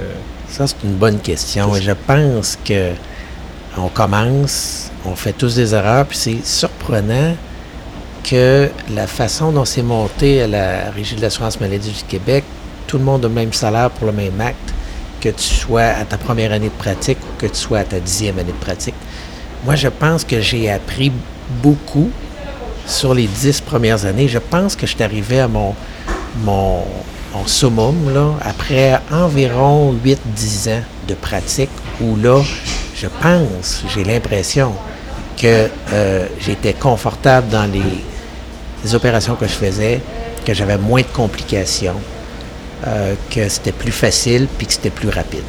Ça, 0.50 0.66
c'est 0.66 0.76
une 0.84 0.94
bonne 0.94 1.18
question. 1.18 1.74
Et 1.76 1.82
je 1.82 1.92
pense 2.06 2.58
que 2.64 2.92
on 3.76 3.88
commence, 3.88 4.90
on 5.04 5.14
fait 5.14 5.32
tous 5.34 5.54
des 5.56 5.74
erreurs, 5.74 6.06
puis 6.06 6.16
c'est 6.18 6.38
surprenant 6.44 7.34
que 8.24 8.68
la 8.94 9.06
façon 9.06 9.52
dont 9.52 9.64
c'est 9.64 9.82
monté 9.82 10.42
à 10.42 10.46
la 10.46 10.90
Régie 10.90 11.14
de 11.16 11.20
l'assurance 11.22 11.60
maladie 11.60 11.90
du 11.90 12.02
Québec, 12.04 12.44
tout 12.86 12.98
le 12.98 13.04
monde 13.04 13.24
a 13.24 13.28
le 13.28 13.34
même 13.34 13.52
salaire 13.52 13.90
pour 13.90 14.06
le 14.06 14.12
même 14.12 14.40
acte, 14.40 14.56
que 15.20 15.28
tu 15.28 15.42
sois 15.44 15.82
à 15.82 16.04
ta 16.04 16.16
première 16.16 16.52
année 16.52 16.68
de 16.68 16.82
pratique 16.82 17.18
ou 17.22 17.40
que 17.40 17.46
tu 17.46 17.56
sois 17.56 17.80
à 17.80 17.84
ta 17.84 18.00
dixième 18.00 18.38
année 18.38 18.52
de 18.52 18.64
pratique. 18.64 18.94
Moi, 19.64 19.74
je 19.76 19.88
pense 19.88 20.24
que 20.24 20.40
j'ai 20.40 20.70
appris 20.70 21.12
beaucoup 21.62 22.10
sur 22.88 23.14
les 23.14 23.26
dix 23.26 23.60
premières 23.60 24.04
années. 24.06 24.26
Je 24.26 24.38
pense 24.38 24.74
que 24.74 24.86
je 24.86 24.94
suis 24.94 25.04
arrivé 25.04 25.40
à 25.40 25.46
mon, 25.46 25.74
mon, 26.42 26.82
summum 27.46 27.94
après 28.40 28.98
environ 29.12 29.94
8-10 30.04 30.70
ans 30.70 30.82
de 31.06 31.14
pratique 31.14 31.70
où 32.00 32.16
là, 32.16 32.42
je 32.96 33.06
pense, 33.22 33.84
j'ai 33.94 34.02
l'impression 34.02 34.72
que 35.40 35.68
euh, 35.92 36.26
j'étais 36.40 36.72
confortable 36.72 37.48
dans 37.48 37.70
les, 37.70 38.02
les 38.82 38.94
opérations 38.94 39.36
que 39.36 39.46
je 39.46 39.52
faisais, 39.52 40.00
que 40.44 40.52
j'avais 40.52 40.78
moins 40.78 41.02
de 41.02 41.06
complications, 41.06 42.00
euh, 42.86 43.14
que 43.30 43.48
c'était 43.48 43.72
plus 43.72 43.92
facile 43.92 44.48
puis 44.56 44.66
que 44.66 44.72
c'était 44.72 44.90
plus 44.90 45.10
rapide. 45.10 45.44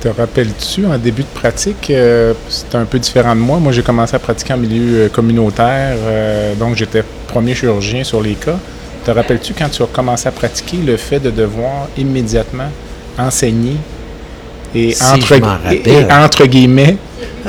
Te 0.00 0.06
rappelles-tu, 0.06 0.86
en 0.86 0.96
début 0.96 1.22
de 1.22 1.40
pratique, 1.40 1.90
euh, 1.90 2.32
c'était 2.48 2.76
un 2.76 2.84
peu 2.84 3.00
différent 3.00 3.34
de 3.34 3.40
moi. 3.40 3.58
Moi, 3.58 3.72
j'ai 3.72 3.82
commencé 3.82 4.14
à 4.14 4.20
pratiquer 4.20 4.52
en 4.52 4.56
milieu 4.56 4.96
euh, 4.96 5.08
communautaire, 5.08 5.96
euh, 5.98 6.54
donc 6.54 6.76
j'étais 6.76 7.02
premier 7.26 7.52
chirurgien 7.56 8.04
sur 8.04 8.22
les 8.22 8.34
cas. 8.34 8.58
Te 9.04 9.10
rappelles-tu, 9.10 9.54
quand 9.54 9.68
tu 9.68 9.82
as 9.82 9.86
commencé 9.86 10.28
à 10.28 10.30
pratiquer, 10.30 10.76
le 10.86 10.96
fait 10.96 11.18
de 11.18 11.30
devoir 11.30 11.88
immédiatement 11.96 12.70
enseigner 13.18 13.76
et, 14.72 14.92
Si, 14.92 15.02
entre, 15.02 15.32
et 15.32 16.12
entre 16.12 16.46
guillemets, 16.46 16.96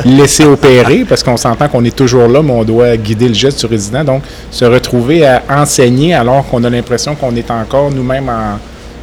laisser 0.03 0.45
opérer, 0.45 1.05
parce 1.07 1.21
qu'on 1.21 1.37
s'entend 1.37 1.67
qu'on 1.67 1.83
est 1.85 1.95
toujours 1.95 2.27
là, 2.27 2.41
mais 2.41 2.53
on 2.53 2.63
doit 2.63 2.97
guider 2.97 3.27
le 3.27 3.35
geste 3.35 3.59
du 3.59 3.67
résident. 3.67 4.03
Donc, 4.03 4.23
se 4.49 4.65
retrouver 4.65 5.23
à 5.23 5.43
enseigner 5.49 6.15
alors 6.15 6.47
qu'on 6.47 6.63
a 6.63 6.69
l'impression 6.69 7.13
qu'on 7.13 7.35
est 7.35 7.51
encore 7.51 7.91
nous-mêmes 7.91 8.29
en 8.29 8.57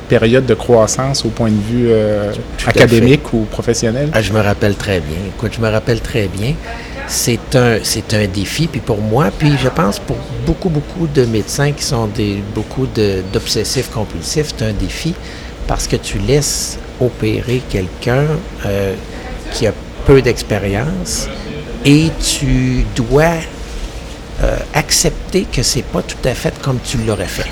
période 0.09 0.47
de 0.47 0.55
croissance 0.55 1.25
au 1.25 1.29
point 1.29 1.51
de 1.51 1.61
vue 1.71 1.89
euh, 1.91 2.33
académique 2.67 3.33
ou 3.33 3.41
professionnel? 3.51 4.11
Ah, 4.13 4.23
je 4.23 4.33
me 4.33 4.41
rappelle 4.41 4.75
très 4.75 5.01
bien. 5.01 5.19
Écoute, 5.37 5.53
je 5.57 5.61
me 5.61 5.69
rappelle 5.69 6.01
très 6.01 6.27
bien. 6.29 6.55
C'est 7.09 7.55
un, 7.55 7.79
c'est 7.85 8.15
un 8.15 8.27
défi, 8.27 8.67
puis 8.67 8.81
pour 8.81 9.01
moi, 9.01 9.31
puis 9.39 9.53
je 9.63 9.69
pense 9.69 9.99
pour 10.01 10.17
beaucoup, 10.45 10.69
beaucoup 10.69 11.07
de 11.07 11.25
médecins 11.25 11.71
qui 11.73 11.85
sont 11.85 12.07
des, 12.09 12.43
beaucoup 12.55 12.87
de- 12.87 13.23
d'obsessifs 13.33 13.91
compulsifs, 13.91 14.53
c'est 14.57 14.65
un 14.65 14.73
défi 14.73 15.15
parce 15.69 15.87
que 15.87 15.97
tu 15.97 16.19
laisses 16.19 16.79
opérer 17.01 17.63
quelqu'un 17.69 18.25
euh, 18.65 18.95
qui 19.53 19.67
a 19.69 19.73
peu 20.05 20.21
d'expérience 20.23 21.29
et 21.85 22.11
tu 22.21 22.85
dois 22.97 23.35
euh, 24.43 24.57
accepter 24.75 25.43
que 25.51 25.63
c'est 25.63 25.85
pas 25.85 26.03
tout 26.03 26.29
à 26.29 26.35
fait 26.35 26.55
comme 26.61 26.79
tu 26.85 26.99
l'aurais 27.07 27.27
fait. 27.27 27.51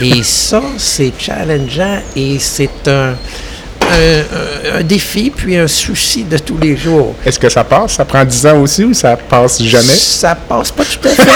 Et 0.00 0.22
ça, 0.22 0.62
c'est 0.78 1.12
challengeant 1.18 1.98
et 2.16 2.38
c'est 2.38 2.70
un, 2.88 3.14
un, 3.90 4.20
un- 4.20 4.78
un 4.78 4.82
défi 4.82 5.30
puis 5.34 5.56
un 5.56 5.66
souci 5.68 6.24
de 6.24 6.38
tous 6.38 6.56
les 6.58 6.76
jours. 6.76 7.14
Est-ce 7.26 7.38
que 7.38 7.48
ça 7.48 7.64
passe? 7.64 7.92
Ça 7.94 8.04
prend 8.04 8.24
10 8.24 8.46
ans 8.46 8.60
aussi 8.60 8.84
ou 8.84 8.94
ça 8.94 9.16
passe 9.16 9.62
jamais? 9.62 9.94
Ça 9.94 10.34
passe 10.34 10.70
pas 10.70 10.84
tout 10.84 11.08
à 11.08 11.10
fait. 11.10 11.32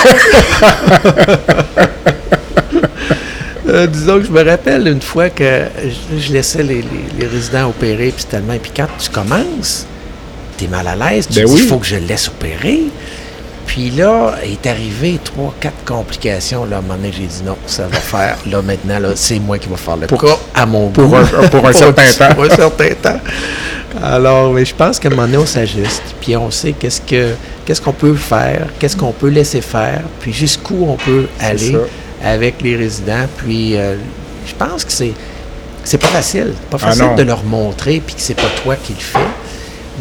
Euh, 3.69 3.89
disons 3.89 4.21
que 4.21 4.27
je 4.27 4.31
me 4.31 4.45
rappelle 4.49 4.87
une 4.87 5.03
fois 5.03 5.29
que 5.29 5.65
je, 6.13 6.19
je 6.21 6.33
laissais 6.33 6.63
les, 6.63 6.83
les- 6.83 6.87
les 7.19 7.27
résidents 7.27 7.69
opérer, 7.69 8.13
puis 8.15 8.25
tellement. 8.25 8.57
Puis 8.63 8.71
quand 8.75 8.87
tu 8.97 9.11
commences, 9.11 9.85
tu 10.57 10.67
es 10.67 10.69
mal 10.69 10.87
à 10.87 10.95
l'aise, 10.95 11.27
tu 11.27 11.35
Ben 11.41 11.47
dis 11.47 11.53
oui. 11.53 11.61
il 11.65 11.69
faut 11.69 11.79
que 11.79 11.87
je 11.87 11.97
le 11.97 12.07
laisse 12.07 12.29
opérer. 12.29 12.83
Puis 13.67 13.91
là, 13.91 14.35
est 14.45 14.67
arrivé 14.67 15.19
trois, 15.23 15.53
quatre 15.61 15.85
complications. 15.85 16.65
Là, 16.65 16.77
à 16.77 16.79
un 16.79 16.83
moment 16.83 16.95
donné, 16.95 17.13
j'ai 17.13 17.27
dit 17.27 17.43
non, 17.45 17.57
ça 17.67 17.87
va 17.89 17.97
faire. 17.99 18.37
Là, 18.51 18.63
maintenant, 18.63 18.99
là, 18.99 19.09
c'est 19.15 19.39
moi 19.41 19.59
qui 19.59 19.69
vais 19.69 19.77
faire 19.77 19.97
le 19.97 20.07
Pour- 20.07 20.21
cas 20.23 20.37
à 20.55 20.65
mon 20.67 20.89
pour 20.91 21.09
goût. 21.09 21.17
un- 21.17 21.49
pour 21.49 21.67
un 21.67 21.73
certain 21.85 22.11
temps. 22.13 22.35
Pour 22.35 22.45
un 22.51 22.51
certain 22.57 22.95
temps. 23.03 23.21
Alors, 24.03 24.53
mais 24.53 24.65
je 24.65 24.75
pense 24.75 24.99
qu'à 24.99 25.09
un 25.09 25.11
moment 25.11 25.23
donné, 25.23 25.39
on 25.39 25.47
s'ajuste. 25.47 26.03
Puis 26.21 26.37
on 26.37 26.51
sait 26.51 26.73
qu'est-ce 26.73 27.01
que 27.01 27.35
qu'est-ce 27.65 27.81
qu'on 27.81 27.93
peut 27.93 28.15
faire, 28.15 28.67
qu'est-ce 28.79 28.97
qu'on 28.97 29.13
peut 29.13 29.29
laisser 29.29 29.61
faire, 29.61 30.03
puis 30.21 30.33
jusqu'où 30.33 30.87
on 30.89 30.97
peut 30.97 31.27
aller 31.41 31.73
ça. 31.73 31.79
avec 32.31 32.63
les 32.63 32.77
résidents. 32.77 33.27
Puis 33.39 33.77
euh, 33.77 33.97
je 34.47 34.55
pense 34.55 34.85
que 34.85 34.93
c'est 34.93 35.13
c'est 35.83 35.99
pas 35.99 36.09
facile. 36.09 36.53
Pas 36.71 36.79
Ah 36.83 36.87
facile 36.89 37.15
de 37.17 37.23
leur 37.23 37.43
montrer, 37.45 38.01
puis 38.05 38.15
que 38.15 38.21
c'est 38.21 38.35
pas 38.35 38.49
toi 38.63 38.77
qui 38.77 38.93
le 38.93 39.01
fais. 39.01 39.19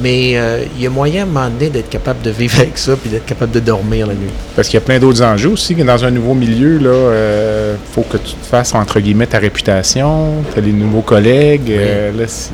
Mais 0.01 0.31
euh, 0.35 0.63
il 0.75 0.83
y 0.83 0.87
a 0.87 0.89
moyen 0.89 1.21
à 1.21 1.23
un 1.23 1.27
moment 1.27 1.49
donné 1.49 1.69
d'être 1.69 1.89
capable 1.89 2.21
de 2.21 2.29
vivre 2.29 2.59
avec 2.59 2.77
ça, 2.77 2.95
puis 2.97 3.09
d'être 3.09 3.25
capable 3.25 3.51
de 3.53 3.61
dormir 3.61 4.07
la 4.07 4.13
nuit. 4.13 4.29
Parce 4.55 4.67
qu'il 4.67 4.75
y 4.75 4.83
a 4.83 4.85
plein 4.85 4.99
d'autres 4.99 5.21
enjeux 5.23 5.49
aussi. 5.49 5.73
Dans 5.75 6.03
un 6.03 6.11
nouveau 6.11 6.33
milieu, 6.33 6.79
il 6.81 7.77
faut 7.93 8.01
que 8.01 8.17
tu 8.17 8.33
te 8.33 8.45
fasses, 8.45 8.73
entre 8.75 8.99
guillemets, 8.99 9.27
ta 9.27 9.39
réputation, 9.39 10.33
tu 10.53 10.59
as 10.59 10.61
les 10.61 10.73
nouveaux 10.73 11.01
collègues. 11.01 11.71
euh, 11.71 12.11
là, 12.17 12.25
si- 12.27 12.49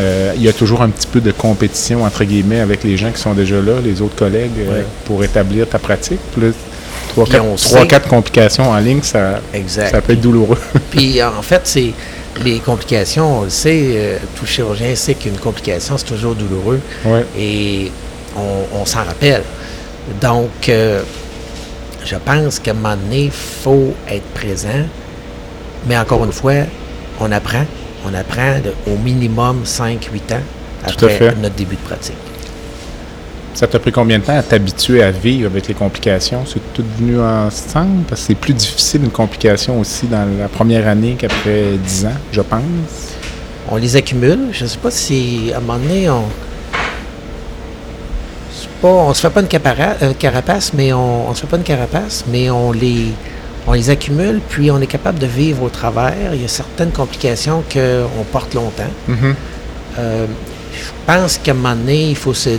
euh, 0.00 0.32
il 0.36 0.42
y 0.42 0.48
a 0.48 0.52
toujours 0.52 0.82
un 0.82 0.90
petit 0.90 1.06
peu 1.06 1.20
de 1.20 1.30
compétition, 1.32 2.04
entre 2.04 2.22
guillemets, 2.24 2.60
avec 2.60 2.84
les 2.84 2.96
gens 2.96 3.10
qui 3.10 3.20
sont 3.20 3.32
déjà 3.32 3.56
là, 3.56 3.74
les 3.82 4.00
autres 4.02 4.14
collègues, 4.16 4.50
euh, 4.60 4.82
pour 5.06 5.24
établir 5.24 5.66
ta 5.68 5.78
pratique. 5.78 6.20
Sait- 7.80 7.86
quatre 7.86 8.08
complications 8.08 8.70
en 8.70 8.78
ligne, 8.78 9.00
ça, 9.02 9.40
Exact. 9.54 9.90
ça 9.90 10.00
peut 10.00 10.12
être 10.12 10.20
douloureux. 10.20 10.58
Puis 10.90 11.20
en 11.22 11.42
fait, 11.42 11.62
c'est 11.64 11.92
les 12.44 12.58
complications, 12.60 13.40
on 13.40 13.42
le 13.44 13.50
sait, 13.50 13.82
euh, 13.96 14.18
tout 14.36 14.46
chirurgien 14.46 14.94
sait 14.94 15.14
qu'une 15.14 15.36
complication, 15.38 15.96
c'est 15.98 16.06
toujours 16.06 16.34
douloureux. 16.34 16.80
ouais. 17.04 17.24
et 17.36 17.90
on, 18.36 18.80
on 18.80 18.84
s'en 18.86 19.04
rappelle. 19.04 19.42
Donc, 20.20 20.68
euh, 20.68 21.02
je 22.04 22.16
pense 22.16 22.58
qu'à 22.58 22.70
un 22.70 22.74
moment 22.74 22.96
donné, 22.96 23.24
il 23.24 23.30
faut 23.30 23.92
être 24.08 24.26
présent. 24.34 24.68
Mais 25.86 25.96
encore 25.98 26.24
une 26.24 26.32
fois, 26.32 26.54
on 27.20 27.30
apprend. 27.32 27.64
On 28.06 28.14
apprend 28.14 28.60
de- 28.60 28.74
au 28.90 28.96
minimum 28.96 29.62
5-8 29.64 30.32
ans 30.34 30.40
après 30.84 31.18
notre 31.42 31.54
début 31.56 31.74
de 31.76 31.80
pratique. 31.80 32.14
Ça 33.58 33.66
t'a 33.66 33.80
pris 33.80 33.90
combien 33.90 34.20
de 34.20 34.22
temps 34.24 34.38
à 34.38 34.42
t'habituer 34.44 35.02
à 35.02 35.10
vivre 35.10 35.46
avec 35.50 35.66
les 35.66 35.74
complications? 35.74 36.44
C'est 36.46 36.60
tout 36.74 36.84
venu 36.96 37.18
ensemble? 37.20 38.04
Parce 38.08 38.20
que 38.20 38.26
c'est 38.28 38.34
plus 38.36 38.54
difficile 38.54 39.02
une 39.02 39.10
complication 39.10 39.80
aussi 39.80 40.06
dans 40.06 40.24
la 40.38 40.46
première 40.46 40.86
année 40.86 41.16
qu'après 41.18 41.72
10 41.76 42.06
ans, 42.06 42.12
je 42.30 42.40
pense. 42.40 42.60
On 43.68 43.74
les 43.74 43.96
accumule. 43.96 44.50
Je 44.52 44.62
ne 44.62 44.68
sais 44.68 44.78
pas 44.78 44.92
si 44.92 45.50
à 45.52 45.56
un 45.56 45.60
moment 45.60 45.76
donné, 45.76 46.08
on. 46.08 46.22
Pas, 48.80 48.86
on 48.86 49.12
se 49.12 49.22
fait 49.22 49.30
pas 49.30 49.40
une 49.40 49.48
capara- 49.48 49.96
euh, 50.02 50.12
carapace, 50.16 50.72
mais 50.72 50.92
on, 50.92 51.28
on 51.28 51.34
se 51.34 51.40
fait 51.40 51.48
pas 51.48 51.56
une 51.56 51.64
carapace, 51.64 52.26
mais 52.30 52.50
on 52.50 52.70
les, 52.70 53.06
on 53.66 53.72
les 53.72 53.90
accumule, 53.90 54.40
puis 54.48 54.70
on 54.70 54.80
est 54.80 54.86
capable 54.86 55.18
de 55.18 55.26
vivre 55.26 55.64
au 55.64 55.68
travers. 55.68 56.32
Il 56.32 56.42
y 56.42 56.44
a 56.44 56.48
certaines 56.48 56.92
complications 56.92 57.64
qu'on 57.72 58.22
porte 58.30 58.54
longtemps. 58.54 58.84
Mhm. 59.08 59.34
Euh, 59.98 60.26
je 60.72 61.12
pense 61.12 61.38
qu'à 61.38 61.50
un 61.50 61.54
moment 61.54 61.74
donné, 61.74 62.10
il 62.10 62.16
faut 62.16 62.34
se 62.34 62.50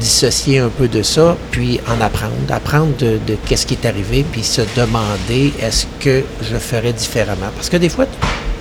dissocier 0.00 0.58
un 0.58 0.68
peu 0.68 0.88
de 0.88 1.02
ça, 1.02 1.36
puis 1.50 1.80
en 1.88 2.00
apprendre, 2.04 2.32
apprendre 2.50 2.94
de, 2.98 3.18
de 3.26 3.36
qu'est-ce 3.46 3.66
qui 3.66 3.74
est 3.74 3.86
arrivé, 3.86 4.24
puis 4.30 4.42
se 4.42 4.62
demander 4.76 5.52
est-ce 5.60 5.86
que 6.00 6.22
je 6.42 6.56
ferais 6.56 6.92
différemment? 6.92 7.50
Parce 7.54 7.68
que 7.68 7.76
des 7.76 7.88
fois, 7.88 8.06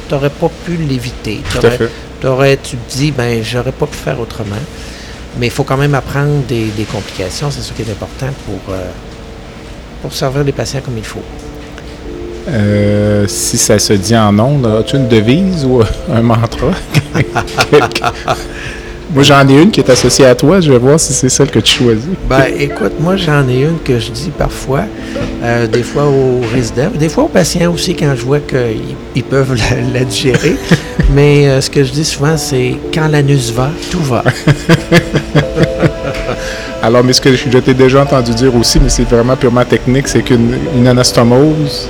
tu 0.07 0.13
n'aurais 0.13 0.29
pas 0.29 0.49
pu 0.65 0.75
l'éviter. 0.77 1.41
T'aurais- 2.21 2.57
tu 2.57 2.77
te 2.77 2.91
dis, 2.97 3.11
ben, 3.11 3.43
j'aurais 3.43 3.71
pas 3.73 3.85
pu 3.85 3.97
faire 3.97 4.19
autrement. 4.19 4.55
Mais 5.37 5.47
il 5.47 5.51
faut 5.51 5.63
quand 5.65 5.77
même 5.77 5.93
apprendre 5.95 6.43
des, 6.47 6.65
des 6.67 6.83
complications, 6.85 7.51
c'est 7.51 7.61
ce 7.61 7.73
qui 7.73 7.81
est 7.81 7.91
important 7.91 8.27
pour, 8.45 8.73
euh, 8.73 8.89
pour 10.01 10.13
servir 10.13 10.43
les 10.43 10.53
patients 10.53 10.79
comme 10.83 10.97
il 10.97 11.03
faut. 11.03 11.21
Euh, 12.47 13.27
si 13.27 13.57
ça 13.57 13.77
se 13.79 13.93
dit 13.93 14.15
en 14.15 14.37
ondes, 14.39 14.65
as-tu 14.65 14.95
une 14.97 15.07
devise 15.07 15.65
ou 15.65 15.81
un 16.13 16.21
mantra? 16.21 16.67
Moi, 19.13 19.23
j'en 19.23 19.47
ai 19.47 19.61
une 19.61 19.71
qui 19.71 19.79
est 19.79 19.89
associée 19.89 20.25
à 20.25 20.35
toi. 20.35 20.59
Je 20.59 20.71
vais 20.71 20.77
voir 20.77 20.99
si 20.99 21.13
c'est 21.13 21.29
celle 21.29 21.49
que 21.49 21.59
tu 21.59 21.83
choisis. 21.83 22.03
Ben, 22.29 22.45
écoute, 22.57 22.93
moi, 22.99 23.15
j'en 23.15 23.47
ai 23.47 23.61
une 23.61 23.79
que 23.83 23.99
je 23.99 24.11
dis 24.11 24.31
parfois, 24.35 24.83
euh, 25.43 25.67
des 25.67 25.83
fois 25.83 26.05
aux 26.05 26.41
résidents, 26.53 26.89
des 26.97 27.09
fois 27.09 27.25
aux 27.25 27.29
patients 27.29 27.71
aussi, 27.73 27.95
quand 27.95 28.13
je 28.15 28.21
vois 28.23 28.39
qu'ils 28.39 28.95
ils 29.15 29.23
peuvent 29.23 29.55
la, 29.55 29.99
la 29.99 30.05
digérer. 30.05 30.55
Mais 31.13 31.47
euh, 31.47 31.61
ce 31.61 31.69
que 31.69 31.83
je 31.83 31.91
dis 31.91 32.05
souvent, 32.05 32.35
c'est 32.37 32.77
quand 32.93 33.07
l'anus 33.07 33.51
va, 33.51 33.69
tout 33.91 34.01
va. 34.01 34.23
Alors, 36.81 37.03
mais 37.03 37.13
ce 37.13 37.21
que 37.21 37.35
je 37.35 37.57
t'ai 37.57 37.73
déjà 37.73 38.03
entendu 38.03 38.31
dire 38.35 38.55
aussi, 38.55 38.79
mais 38.79 38.89
c'est 38.89 39.09
vraiment 39.09 39.35
purement 39.35 39.65
technique, 39.65 40.07
c'est 40.07 40.21
qu'une 40.21 40.55
une 40.75 40.87
anastomose, 40.87 41.89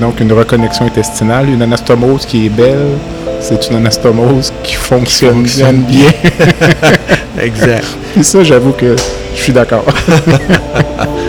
donc 0.00 0.18
une 0.20 0.32
reconnexion 0.32 0.86
intestinale, 0.86 1.50
une 1.50 1.62
anastomose 1.62 2.24
qui 2.26 2.46
est 2.46 2.48
belle, 2.48 2.96
c'est 3.40 3.68
une 3.68 3.76
anastomose 3.76 4.52
qui 4.62 4.74
fonctionne, 4.74 5.34
fonctionne 5.34 5.82
bien. 5.82 6.10
Exact. 7.40 7.84
Puis 8.14 8.24
ça, 8.32 8.42
j'avoue 8.42 8.72
que 8.72 8.96
je 9.34 9.40
suis 9.40 9.52
d'accord. 9.52 9.84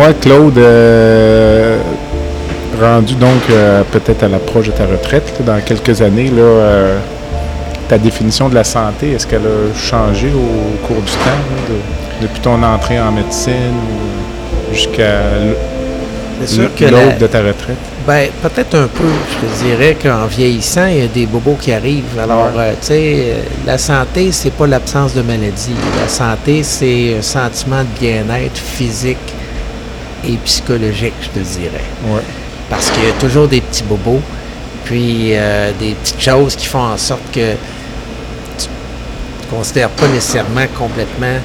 Dis-moi, 0.00 0.14
Claude, 0.18 0.56
euh, 0.56 1.76
rendu 2.80 3.14
donc 3.16 3.42
euh, 3.50 3.82
peut-être 3.92 4.22
à 4.22 4.28
l'approche 4.28 4.68
de 4.68 4.70
ta 4.72 4.86
retraite 4.86 5.30
là, 5.46 5.54
dans 5.56 5.60
quelques 5.60 6.00
années, 6.00 6.30
là, 6.30 6.40
euh, 6.40 6.96
ta 7.86 7.98
définition 7.98 8.48
de 8.48 8.54
la 8.54 8.64
santé, 8.64 9.12
est-ce 9.12 9.26
qu'elle 9.26 9.42
a 9.42 9.78
changé 9.78 10.28
au 10.28 10.86
cours 10.86 11.02
du 11.02 11.12
temps, 11.12 11.26
là, 11.26 11.68
de- 11.68 12.22
depuis 12.26 12.40
ton 12.40 12.62
entrée 12.62 12.98
en 12.98 13.12
médecine 13.12 13.76
jusqu'à 14.72 15.20
l'aube 16.80 16.90
la- 16.92 17.12
de 17.18 17.26
ta 17.26 17.40
retraite? 17.40 17.76
Ben, 18.06 18.30
peut-être 18.40 18.74
un 18.76 18.86
peu. 18.88 19.04
Je 19.28 19.46
te 19.46 19.64
dirais 19.66 19.98
qu'en 20.02 20.24
vieillissant, 20.24 20.86
il 20.86 20.96
y 21.00 21.02
a 21.02 21.08
des 21.08 21.26
bobos 21.26 21.58
qui 21.60 21.72
arrivent. 21.74 22.18
Alors, 22.18 22.46
Ouais. 22.56 22.62
euh, 22.62 22.72
tu 22.80 22.86
sais, 22.86 22.94
euh, 23.18 23.34
la 23.66 23.76
santé, 23.76 24.30
c'est 24.32 24.54
pas 24.54 24.66
l'absence 24.66 25.12
de 25.14 25.20
maladie. 25.20 25.74
La 26.00 26.08
santé, 26.08 26.62
c'est 26.62 27.16
un 27.18 27.22
sentiment 27.22 27.80
de 27.82 28.00
bien-être 28.00 28.56
physique 28.56 29.18
et 30.26 30.36
psychologique, 30.44 31.14
je 31.20 31.28
te 31.28 31.38
dirais. 31.38 31.84
Ouais. 32.06 32.22
Parce 32.68 32.90
qu'il 32.90 33.04
y 33.04 33.08
a 33.08 33.12
toujours 33.12 33.48
des 33.48 33.60
petits 33.60 33.82
bobos, 33.82 34.20
puis 34.84 35.30
euh, 35.32 35.72
des 35.78 35.94
petites 35.94 36.20
choses 36.20 36.56
qui 36.56 36.66
font 36.66 36.82
en 36.82 36.96
sorte 36.96 37.22
que 37.32 37.52
tu 38.58 38.68
ne 39.46 39.56
considères 39.56 39.90
pas 39.90 40.08
nécessairement 40.08 40.66
complètement 40.78 41.38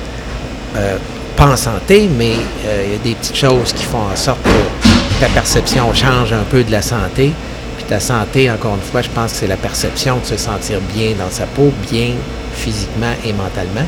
euh, 0.77 0.97
pas 1.35 1.47
en 1.47 1.57
santé, 1.57 2.09
mais 2.17 2.33
euh, 2.65 2.83
il 2.85 2.91
y 2.93 2.95
a 2.95 2.99
des 2.99 3.15
petites 3.15 3.35
choses 3.35 3.73
qui 3.73 3.83
font 3.83 4.03
en 4.11 4.15
sorte 4.15 4.41
que 4.43 5.19
ta 5.19 5.27
perception 5.27 5.93
change 5.93 6.31
un 6.33 6.43
peu 6.49 6.63
de 6.63 6.71
la 6.71 6.81
santé. 6.81 7.33
Puis 7.77 7.85
ta 7.87 7.99
santé, 7.99 8.49
encore 8.49 8.75
une 8.75 8.91
fois, 8.91 9.01
je 9.01 9.09
pense 9.09 9.33
que 9.33 9.39
c'est 9.39 9.47
la 9.47 9.57
perception 9.57 10.17
de 10.19 10.25
se 10.25 10.37
sentir 10.37 10.79
bien 10.93 11.11
dans 11.17 11.29
sa 11.29 11.45
peau, 11.45 11.73
bien 11.91 12.11
physiquement 12.53 13.13
et 13.25 13.33
mentalement. 13.33 13.87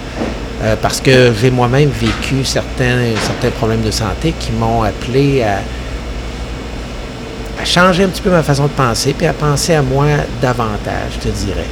Euh, 0.63 0.75
parce 0.81 0.99
que 1.01 1.33
j'ai 1.39 1.51
moi-même 1.51 1.89
vécu 1.89 2.43
certains, 2.43 3.13
certains 3.21 3.51
problèmes 3.51 3.83
de 3.83 3.91
santé 3.91 4.33
qui 4.39 4.51
m'ont 4.51 4.81
appelé 4.81 5.43
à, 5.43 5.59
changer 7.63 8.05
un 8.05 8.07
petit 8.07 8.21
peu 8.21 8.29
ma 8.29 8.43
façon 8.43 8.63
de 8.63 8.71
penser, 8.71 9.13
puis 9.13 9.27
à 9.27 9.33
penser 9.33 9.73
à 9.73 9.81
moi 9.81 10.05
davantage, 10.41 11.11
je 11.15 11.29
te 11.29 11.35
dirais. 11.35 11.67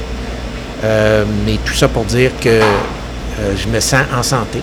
Euh, 0.84 1.24
mais 1.46 1.58
tout 1.64 1.72
ça 1.72 1.88
pour 1.88 2.04
dire 2.04 2.30
que 2.40 2.48
euh, 2.50 2.62
je 3.56 3.66
me 3.68 3.80
sens 3.80 4.02
en 4.16 4.22
santé 4.22 4.60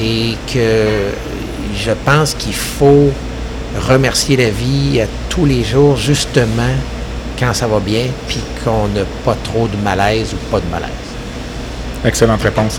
et 0.00 0.36
que 0.52 0.86
je 1.74 1.92
pense 2.04 2.34
qu'il 2.34 2.54
faut 2.54 3.10
remercier 3.88 4.36
la 4.36 4.50
vie 4.50 5.00
à 5.00 5.06
tous 5.30 5.46
les 5.46 5.64
jours, 5.64 5.96
justement, 5.96 6.74
quand 7.38 7.54
ça 7.54 7.66
va 7.66 7.80
bien, 7.80 8.04
puis 8.28 8.40
qu'on 8.62 8.88
n'a 8.88 9.04
pas 9.24 9.36
trop 9.42 9.66
de 9.66 9.76
malaise 9.82 10.34
ou 10.34 10.50
pas 10.50 10.60
de 10.60 10.70
malaise. 10.70 10.90
Excellente 12.04 12.42
réponse. 12.42 12.78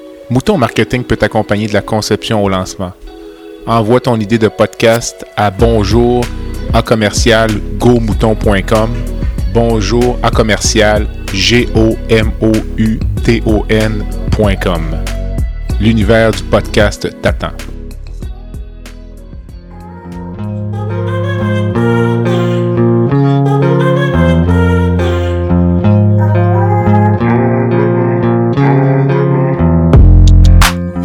Mouton 0.31 0.57
Marketing 0.57 1.03
peut 1.03 1.17
t'accompagner 1.17 1.67
de 1.67 1.73
la 1.73 1.81
conception 1.81 2.41
au 2.41 2.47
lancement. 2.47 2.93
Envoie 3.67 3.99
ton 3.99 4.17
idée 4.17 4.37
de 4.37 4.47
podcast 4.47 5.25
à 5.35 5.51
bonjour 5.51 6.23
à 6.73 6.81
commercial 6.81 7.51
gomouton.com. 7.77 8.91
Bonjour 9.53 10.17
à 10.23 10.31
commercial 10.31 11.05
g 11.33 11.67
o 11.75 11.97
m 12.07 12.31
o 12.41 12.53
u 12.77 12.97
t 13.25 13.43
o 13.45 13.65
n.com. 13.67 14.81
L'univers 15.81 16.31
du 16.31 16.43
podcast 16.43 17.09
t'attend. 17.21 17.51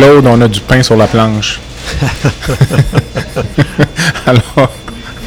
Claude, 0.00 0.26
on 0.26 0.40
a 0.40 0.48
du 0.48 0.60
pain 0.60 0.82
sur 0.82 0.96
la 0.96 1.06
planche. 1.06 1.60
Alors, 4.26 4.72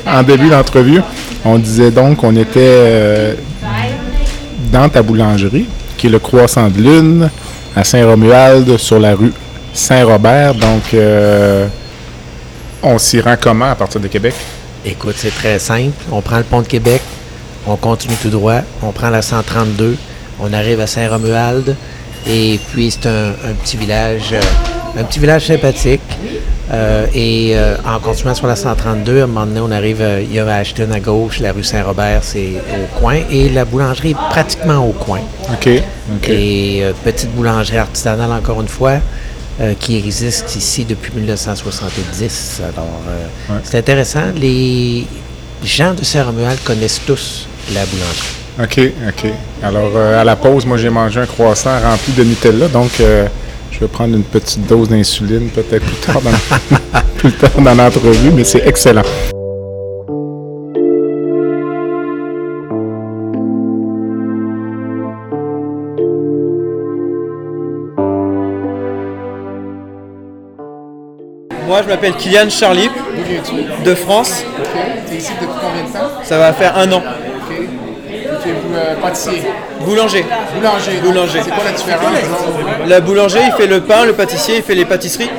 en 0.07 0.23
début 0.23 0.49
d'entrevue, 0.49 0.99
on 1.45 1.59
disait 1.59 1.91
donc 1.91 2.17
qu'on 2.17 2.35
était 2.35 2.59
euh, 2.59 3.35
dans 4.71 4.89
ta 4.89 5.03
boulangerie, 5.03 5.67
qui 5.95 6.07
est 6.07 6.09
le 6.09 6.17
Croissant 6.17 6.69
de 6.69 6.81
Lune, 6.81 7.29
à 7.75 7.83
Saint-Romuald, 7.83 8.77
sur 8.77 8.99
la 8.99 9.13
rue 9.13 9.31
Saint-Robert. 9.75 10.55
Donc, 10.55 10.91
euh, 10.95 11.67
on 12.81 12.97
s'y 12.97 13.21
rend 13.21 13.35
comment 13.39 13.69
à 13.69 13.75
partir 13.75 14.01
de 14.01 14.07
Québec? 14.07 14.33
Écoute, 14.83 15.13
c'est 15.17 15.35
très 15.35 15.59
simple. 15.59 15.93
On 16.11 16.21
prend 16.21 16.37
le 16.37 16.45
pont 16.45 16.63
de 16.63 16.67
Québec, 16.67 17.03
on 17.67 17.75
continue 17.75 18.15
tout 18.19 18.29
droit, 18.31 18.61
on 18.81 18.91
prend 18.91 19.11
la 19.11 19.21
132, 19.21 19.97
on 20.39 20.51
arrive 20.51 20.79
à 20.79 20.87
Saint-Romuald, 20.87 21.75
et 22.27 22.59
puis 22.71 22.91
c'est 22.91 23.07
un, 23.07 23.29
un 23.29 23.53
petit 23.61 23.77
village, 23.77 24.29
euh, 24.33 24.99
un 24.99 25.03
petit 25.03 25.19
village 25.19 25.47
sympathique. 25.47 26.01
Euh, 26.71 27.05
et 27.13 27.51
euh, 27.55 27.75
en 27.85 27.99
continuant 27.99 28.33
sur 28.33 28.47
la 28.47 28.55
132, 28.55 29.19
à 29.19 29.23
un 29.23 29.27
moment 29.27 29.45
donné, 29.45 29.59
on 29.59 29.69
arrive, 29.71 30.01
euh, 30.01 30.21
il 30.23 30.33
y 30.33 30.39
a 30.39 30.47
Ashton 30.55 30.89
à 30.91 30.99
gauche, 30.99 31.39
la 31.39 31.51
rue 31.51 31.63
Saint-Robert, 31.63 32.21
c'est 32.23 32.53
au 32.55 32.99
coin, 32.99 33.19
et 33.29 33.49
la 33.49 33.65
boulangerie 33.65 34.11
est 34.11 34.29
pratiquement 34.31 34.77
au 34.87 34.93
coin. 34.93 35.19
OK. 35.51 35.69
OK. 36.15 36.29
Et 36.29 36.83
petite 37.03 37.31
boulangerie 37.35 37.77
artisanale, 37.77 38.31
encore 38.31 38.61
une 38.61 38.69
fois, 38.69 38.93
qui 39.79 39.97
existe 39.97 40.55
ici 40.55 40.85
depuis 40.85 41.11
1970. 41.13 42.61
Alors, 42.61 42.87
Ouais. 43.49 43.55
c'est 43.63 43.77
intéressant. 43.77 44.23
Les 44.35 45.05
gens 45.63 45.93
de 45.93 46.03
Saint-Romuald 46.03 46.63
connaissent 46.63 47.01
tous 47.05 47.45
la 47.73 47.85
boulangerie. 47.85 48.42
OK, 48.61 48.79
OK. 49.07 49.31
Alors, 49.63 49.91
euh, 49.95 50.21
à 50.21 50.23
la 50.23 50.35
pause, 50.35 50.65
moi, 50.65 50.77
j'ai 50.77 50.89
mangé 50.89 51.19
un 51.19 51.25
croissant 51.25 51.79
rempli 51.79 52.13
de 52.13 52.23
Nutella, 52.23 52.67
donc 52.67 52.91
euh, 52.99 53.25
je 53.71 53.79
vais 53.79 53.87
prendre 53.87 54.15
une 54.15 54.23
petite 54.23 54.65
dose 54.67 54.89
d'insuline 54.89 55.49
peut-être 55.49 55.83
plus 55.83 55.95
tard 55.95 56.21
dans, 56.21 56.99
plus 57.17 57.31
tard 57.31 57.49
dans 57.59 57.73
l'entrevue, 57.73 58.31
mais 58.31 58.43
c'est 58.43 58.65
excellent. 58.67 59.01
Moi, 71.73 71.81
je 71.81 71.87
m'appelle 71.87 72.13
Kylian 72.13 72.49
Charlie, 72.51 72.87
de 73.83 73.95
France. 73.95 74.43
OK. 74.59 74.67
T'es 75.09 75.15
ici 75.15 75.31
depuis 75.41 75.47
combien 75.59 75.83
de 75.83 75.91
temps? 75.91 76.23
Ça 76.23 76.37
va 76.37 76.53
faire 76.53 76.77
un 76.77 76.91
an. 76.91 76.97
OK. 76.97 77.55
Et 78.11 78.27
tu 78.43 78.49
es 78.49 78.51
euh, 78.51 78.92
pâtissier. 79.03 79.43
Boulanger. 79.81 80.25
Boulanger. 80.55 80.97
Boulanger. 81.03 81.39
C'est 81.43 81.51
quoi 81.51 81.63
la 81.65 81.71
différence? 81.71 82.13
disons? 82.21 82.87
Le 82.87 82.99
boulanger, 83.01 83.39
il 83.45 83.51
fait 83.53 83.67
le 83.67 83.81
pain, 83.81 84.05
le 84.05 84.13
pâtissier, 84.13 84.57
il 84.57 84.63
fait 84.63 84.75
les 84.75 84.85
pâtisseries. 84.85 85.29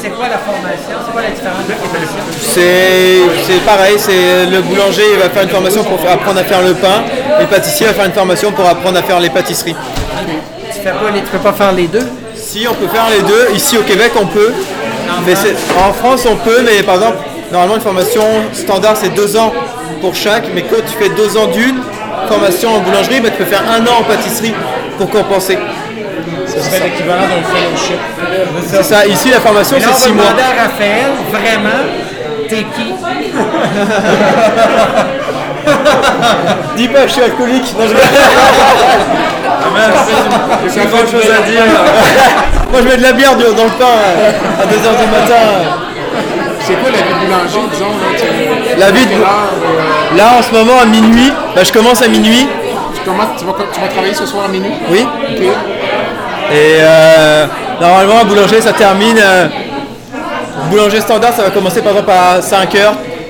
c'est 0.00 0.10
quoi 0.10 0.26
la 0.28 0.38
formation? 0.38 0.96
C'est 1.04 1.12
quoi 1.12 1.22
la 1.22 1.30
différence? 1.30 1.64
C'est 3.48 3.60
pareil, 3.64 3.96
c'est 3.98 4.46
le 4.46 4.60
boulanger, 4.62 5.02
il 5.14 5.18
va 5.18 5.30
faire 5.30 5.42
une 5.44 5.48
formation 5.48 5.82
pour 5.84 5.98
apprendre 6.10 6.40
à 6.40 6.44
faire 6.44 6.62
le 6.62 6.74
pain, 6.74 7.02
et 7.38 7.42
le 7.42 7.48
pâtissier 7.48 7.86
va 7.86 7.94
faire 7.94 8.04
une 8.06 8.12
formation 8.12 8.52
pour 8.52 8.66
apprendre 8.68 8.98
à 8.98 9.02
faire 9.02 9.20
les 9.20 9.30
pâtisseries. 9.30 9.74
Tu 10.72 10.80
fais 10.80 10.90
pas 10.90 11.10
les- 11.12 11.20
tu 11.20 11.26
peux 11.26 11.38
pas 11.38 11.52
faire 11.52 11.72
les 11.72 11.86
deux? 11.86 12.06
Si 12.36 12.66
on 12.70 12.74
peut 12.74 12.88
faire 12.88 13.06
les 13.10 13.22
deux, 13.22 13.48
ici 13.54 13.76
au 13.78 13.82
Québec 13.82 14.12
on 14.20 14.26
peut, 14.26 14.52
mais 15.26 15.34
en 15.88 15.92
France 15.92 16.26
on 16.30 16.36
peut, 16.36 16.60
mais 16.64 16.82
par 16.82 16.96
exemple, 16.96 17.16
normalement 17.50 17.76
une 17.76 17.80
formation 17.80 18.22
standard 18.52 18.96
c'est 18.96 19.14
deux 19.14 19.36
ans 19.36 19.52
pour 20.00 20.14
chaque, 20.14 20.44
mais 20.54 20.62
quand 20.62 20.82
tu 20.86 20.94
fais 21.02 21.08
deux 21.10 21.36
ans 21.38 21.46
d'une 21.46 21.78
formation 22.28 22.74
en 22.76 22.80
boulangerie, 22.80 23.20
bah, 23.20 23.30
tu 23.30 23.36
peux 23.38 23.44
faire 23.44 23.62
un 23.68 23.80
an 23.86 23.98
en 24.00 24.04
pâtisserie 24.04 24.54
pour 24.98 25.08
compenser. 25.10 25.58
C'est 26.46 26.80
l'équivalent 26.82 27.22
d'un 27.22 27.42
fellowship. 27.52 27.98
C'est 28.66 28.82
ça, 28.84 29.06
ici 29.06 29.30
la 29.30 29.40
formation 29.40 29.76
c'est 29.80 29.86
va 29.86 29.94
six 29.94 30.12
mois. 30.12 30.24
demander 30.26 30.42
à 30.42 30.54
Raphaël, 30.64 31.10
vraiment, 31.32 31.84
t'es 32.48 32.64
qui? 32.74 32.92
Dis 36.76 36.88
pas, 36.88 37.06
je 37.06 37.12
suis 37.12 37.22
alcoolique. 37.22 37.72
Non, 37.78 37.86
je... 37.86 37.94
J'ai 40.74 40.86
pas 40.86 41.06
chose 41.10 41.30
à 41.30 41.40
dire. 41.48 41.62
Moi, 42.70 42.80
je 42.82 42.88
mets 42.88 42.96
de 42.96 43.02
la 43.02 43.12
bière 43.12 43.36
dans 43.36 43.44
le 43.44 43.70
pain 43.78 43.84
euh, 43.84 44.60
à 44.60 44.62
2h 44.66 44.96
du 44.98 45.06
matin. 45.10 45.42
C'est 46.60 46.74
quoi 46.74 46.90
la 46.90 46.98
vie 46.98 47.14
de 47.14 47.18
boulanger, 47.26 47.60
disons? 47.72 47.94
La 48.78 48.90
vie 48.90 49.06
de- 49.06 49.12
euh, 49.12 49.16
Là, 50.16 50.34
en 50.38 50.42
ce 50.42 50.52
moment, 50.52 50.78
à 50.80 50.84
minuit, 50.86 51.32
bah, 51.54 51.62
je 51.64 51.72
commence 51.72 52.02
à 52.02 52.08
minuit. 52.08 52.46
tu, 53.04 53.10
vas, 53.10 53.54
tu 53.72 53.80
vas 53.80 53.88
travailler 53.88 54.14
ce 54.14 54.26
soir 54.26 54.44
à 54.44 54.48
minuit? 54.48 54.70
Oui. 54.90 55.06
Et 56.52 56.76
euh, 56.80 57.46
normalement, 57.80 58.20
un 58.20 58.24
boulanger, 58.24 58.60
ça 58.60 58.72
termine. 58.72 59.18
euh, 59.18 59.46
boulanger 60.70 61.00
standard, 61.00 61.32
ça 61.34 61.42
va 61.42 61.50
commencer 61.50 61.82
par 61.82 61.92
exemple 61.92 62.12
à 62.12 62.38
5h 62.40 62.78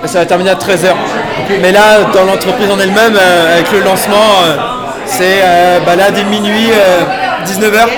et 0.05 0.09
ça 0.09 0.19
va 0.21 0.27
terminer 0.27 0.51
à 0.51 0.55
13h. 0.55 0.93
Mais 1.63 1.73
là, 1.73 2.01
dans 2.13 2.25
l'entreprise 2.25 2.71
en 2.71 2.79
elle-même, 2.79 3.17
euh, 3.21 3.55
avec 3.55 3.73
le 3.73 3.81
lancement, 3.81 4.43
c'est 5.07 5.43
bah, 5.87 5.97
là 5.97 6.11
dès 6.11 6.25
minuit, 6.25 6.71
19h. 7.47 7.89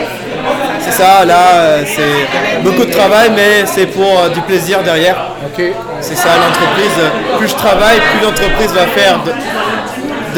Ça, 0.96 1.24
là, 1.26 1.44
euh, 1.56 1.82
c'est 1.86 2.62
beaucoup 2.62 2.84
de 2.84 2.90
travail, 2.90 3.30
mais 3.34 3.64
c'est 3.66 3.86
pour 3.86 4.18
euh, 4.18 4.28
du 4.30 4.40
plaisir 4.40 4.82
derrière. 4.82 5.16
C'est 6.00 6.16
ça, 6.16 6.28
l'entreprise. 6.42 6.98
Plus 7.38 7.48
je 7.48 7.54
travaille, 7.54 7.98
plus 8.00 8.20
l'entreprise 8.26 8.72
va 8.72 8.86
faire 8.86 9.18
de, 9.24 9.32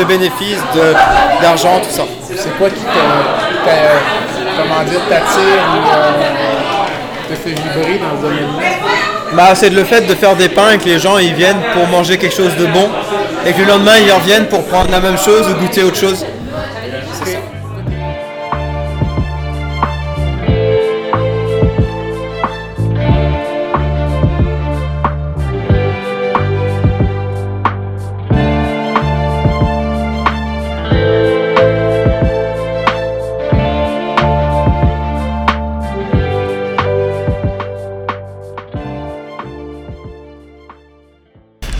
de 0.00 0.04
bénéfices, 0.04 0.62
de- 0.74 0.94
d'argent, 1.42 1.80
tout 1.80 1.90
ça. 1.94 2.02
C'est 2.36 2.56
quoi 2.58 2.68
qui 2.70 2.80
t'a- 2.82 3.70
comment 4.56 4.82
dire, 4.84 5.00
t'attire 5.08 5.62
ou 5.74 5.94
euh, 5.94 7.30
te 7.30 7.34
fait 7.40 7.50
vibrer 7.50 7.98
dans 7.98 8.16
ce 8.16 8.22
domaine-là? 8.22 8.68
Bah, 9.34 9.54
c'est 9.54 9.70
le 9.70 9.84
fait 9.84 10.00
de 10.00 10.14
faire 10.14 10.34
des 10.34 10.48
pains 10.48 10.72
et 10.72 10.78
que 10.78 10.86
les 10.86 10.98
gens 10.98 11.18
ils 11.18 11.34
viennent 11.34 11.60
pour 11.74 11.86
manger 11.86 12.16
quelque 12.16 12.34
chose 12.34 12.56
de 12.56 12.66
bon 12.66 12.88
et 13.46 13.52
que 13.52 13.60
le 13.60 13.66
lendemain 13.68 13.96
ils 14.04 14.10
reviennent 14.10 14.46
pour 14.46 14.64
prendre 14.64 14.90
la 14.90 15.00
même 15.00 15.18
chose 15.18 15.48
ou 15.50 15.54
goûter 15.60 15.84
autre 15.84 15.98
chose. 15.98 16.24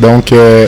Donc, 0.01 0.33
euh, 0.33 0.67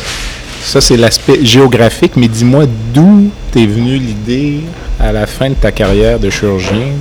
ça, 0.62 0.80
c'est 0.80 0.96
l'aspect 0.96 1.44
géographique, 1.44 2.12
mais 2.16 2.28
dis-moi 2.28 2.64
d'où 2.92 3.30
t'es 3.52 3.66
venue 3.66 3.96
l'idée, 3.96 4.60
à 4.98 5.12
la 5.12 5.26
fin 5.26 5.48
de 5.50 5.54
ta 5.54 5.72
carrière 5.72 6.18
de 6.18 6.30
chirurgien, 6.30 6.92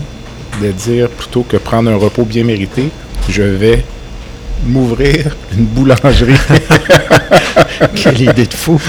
de 0.61 0.71
dire 0.71 1.09
plutôt 1.09 1.43
que 1.43 1.57
prendre 1.57 1.89
un 1.91 1.95
repos 1.95 2.23
bien 2.23 2.43
mérité, 2.43 2.89
je 3.29 3.43
vais 3.43 3.83
m'ouvrir 4.65 5.35
une 5.57 5.65
boulangerie? 5.65 6.35
Quelle 7.95 8.21
idée 8.21 8.45
de 8.45 8.53
fou! 8.53 8.79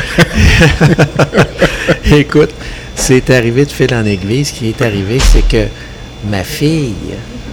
Écoute, 2.13 2.51
c'est 2.95 3.31
arrivé 3.31 3.65
de 3.65 3.71
fil 3.71 3.95
en 3.95 4.05
aiguille. 4.05 4.45
Ce 4.45 4.53
qui 4.53 4.69
est 4.69 4.83
arrivé, 4.83 5.19
c'est 5.19 5.47
que 5.47 5.67
ma 6.29 6.45
fille, 6.45 6.95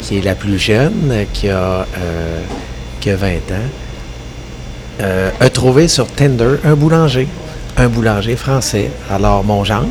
qui 0.01 0.17
est 0.17 0.21
la 0.21 0.35
plus 0.35 0.59
jeune, 0.59 1.25
qui 1.33 1.49
a, 1.49 1.87
euh, 1.97 2.39
qui 2.99 3.09
a 3.09 3.15
20 3.15 3.27
ans, 3.29 3.69
euh, 5.01 5.29
a 5.39 5.49
trouvé 5.49 5.87
sur 5.87 6.07
Tinder 6.07 6.55
un 6.63 6.75
boulanger, 6.75 7.27
un 7.77 7.87
boulanger 7.87 8.35
français. 8.35 8.89
Alors, 9.11 9.43
mon 9.43 9.63
gendre 9.63 9.87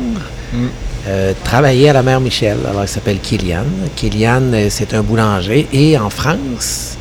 euh, 1.07 1.33
travaillait 1.43 1.89
à 1.89 1.93
la 1.93 2.03
mère 2.03 2.19
Michel. 2.19 2.57
Alors, 2.69 2.83
il 2.83 2.87
s'appelle 2.87 3.19
Kylian. 3.19 3.63
Kylian, 3.95 4.41
euh, 4.53 4.67
c'est 4.69 4.93
un 4.93 5.01
boulanger. 5.01 5.67
Et 5.71 5.97
en 5.97 6.09
France, 6.09 6.97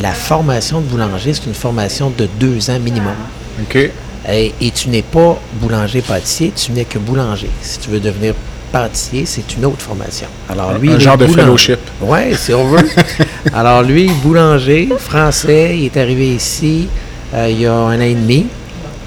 la 0.00 0.12
formation 0.12 0.80
de 0.80 0.86
boulanger, 0.86 1.34
c'est 1.34 1.46
une 1.46 1.54
formation 1.54 2.12
de 2.16 2.28
deux 2.38 2.70
ans 2.70 2.78
minimum. 2.78 3.14
OK. 3.62 3.90
Et, 4.30 4.54
et 4.60 4.70
tu 4.70 4.88
n'es 4.90 5.02
pas 5.02 5.40
boulanger-pâtissier, 5.54 6.52
tu 6.54 6.72
n'es 6.72 6.84
que 6.84 6.98
boulanger. 6.98 7.50
Si 7.62 7.78
tu 7.80 7.90
veux 7.90 7.98
devenir 8.00 8.34
pâtissier, 8.70 9.24
c'est 9.26 9.56
une 9.56 9.64
autre 9.64 9.80
formation. 9.80 10.28
Alors 10.48 10.74
lui, 10.78 10.90
Un 10.90 10.94
il 10.94 11.00
genre 11.00 11.16
de 11.18 11.24
boulanger. 11.26 11.42
fellowship. 11.42 11.78
Oui, 12.02 12.36
si 12.36 12.54
on 12.54 12.68
veut. 12.68 12.86
Alors 13.52 13.82
lui, 13.82 14.08
boulanger, 14.22 14.88
français, 14.98 15.76
il 15.76 15.86
est 15.86 15.96
arrivé 15.96 16.28
ici 16.34 16.86
euh, 17.34 17.48
il 17.50 17.60
y 17.60 17.66
a 17.66 17.72
un 17.74 17.96
an 17.98 18.00
et 18.00 18.14
demi. 18.14 18.46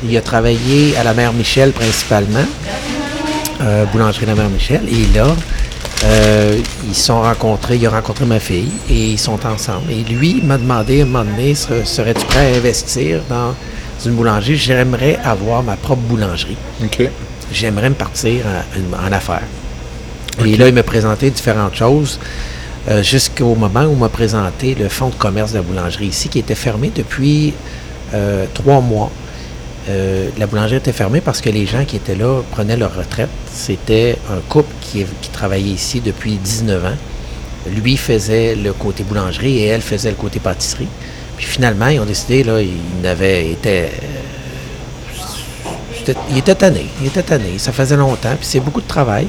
Il 0.08 0.16
a 0.18 0.22
travaillé 0.22 0.96
à 0.98 1.04
la 1.04 1.14
mère 1.14 1.32
Michel 1.34 1.72
principalement, 1.72 2.46
euh, 3.62 3.86
boulangerie 3.86 4.26
de 4.26 4.32
la 4.32 4.36
mère 4.36 4.50
Michel. 4.50 4.82
Et 4.90 5.16
là, 5.18 5.28
euh, 6.06 6.58
ils 6.88 6.96
sont 6.96 7.22
rencontrés, 7.22 7.78
il 7.78 7.86
a 7.88 7.90
rencontré 7.90 8.26
ma 8.26 8.40
fille 8.40 8.70
et 8.90 9.12
ils 9.12 9.20
sont 9.20 9.40
ensemble. 9.46 9.90
Et 9.92 10.04
lui 10.12 10.42
m'a 10.44 10.58
demandé 10.58 11.00
à 11.00 11.04
un 11.04 11.08
moment 11.08 11.24
donné, 11.24 11.56
se- 11.56 11.86
serais-tu 11.86 12.26
prêt 12.26 12.54
à 12.54 12.58
investir 12.58 13.22
dans 13.30 13.54
une 14.06 14.14
boulangerie? 14.14 14.58
J'aimerais 14.58 15.18
avoir 15.24 15.64
ma 15.64 15.78
propre 15.78 16.02
boulangerie 16.02 16.58
OK. 16.84 17.08
j'aimerais 17.54 17.90
me 17.90 17.96
partir 17.96 18.42
en, 18.46 19.08
en 19.08 19.12
affaires. 19.14 19.44
Et 20.44 20.58
là, 20.58 20.68
il 20.68 20.74
m'a 20.74 20.84
présenté 20.84 21.30
différentes 21.30 21.76
choses 21.76 22.20
euh, 22.90 23.02
jusqu'au 23.04 23.56
moment 23.56 23.84
où 23.86 23.92
il 23.94 23.98
m'a 24.00 24.10
présenté 24.10 24.76
le 24.76 24.90
fonds 24.90 25.10
de 25.10 25.16
commerce 25.16 25.52
de 25.54 25.58
la 25.58 25.62
boulangerie 25.64 26.08
ici, 26.08 26.28
qui 26.28 26.40
était 26.40 26.56
fermé 26.56 26.92
depuis 26.94 27.54
euh, 28.14 28.46
trois 28.54 28.82
mois. 28.82 29.12
Euh, 29.90 30.30
la 30.38 30.48
boulangerie 30.48 30.78
était 30.78 30.94
fermée 30.94 31.20
parce 31.20 31.42
que 31.42 31.50
les 31.50 31.66
gens 31.66 31.84
qui 31.84 31.98
étaient 31.98 32.16
là 32.16 32.42
prenaient 32.52 32.78
leur 32.78 32.96
retraite. 32.96 33.30
C'était 33.52 34.18
un 34.32 34.40
couple 34.48 34.74
qui, 34.82 35.06
travaillait 35.32 35.72
ici 35.72 36.00
depuis 36.00 36.36
19 36.38 36.86
ans. 36.86 36.98
Lui 37.70 37.98
faisait 37.98 38.56
le 38.56 38.72
côté 38.74 39.04
boulangerie 39.04 39.58
et 39.60 39.66
elle 39.68 39.82
faisait 39.82 40.10
le 40.10 40.16
côté 40.16 40.40
pâtisserie. 40.40 40.88
Puis 41.38 41.46
finalement, 41.46 41.88
ils 41.88 42.00
ont 42.00 42.06
décidé, 42.06 42.44
là, 42.44 42.62
ils 42.62 43.02
n'avaient 43.02 43.50
été 43.50 43.90
J'étais- 46.06 46.20
il 46.32 46.38
était 46.38 46.56
tanné, 46.56 46.86
il 47.02 47.08
était 47.08 47.24
tanné. 47.24 47.58
Ça 47.58 47.72
faisait 47.72 47.96
longtemps, 47.96 48.36
puis 48.38 48.46
c'est 48.46 48.60
beaucoup 48.60 48.82
de 48.82 48.88
travail. 48.88 49.28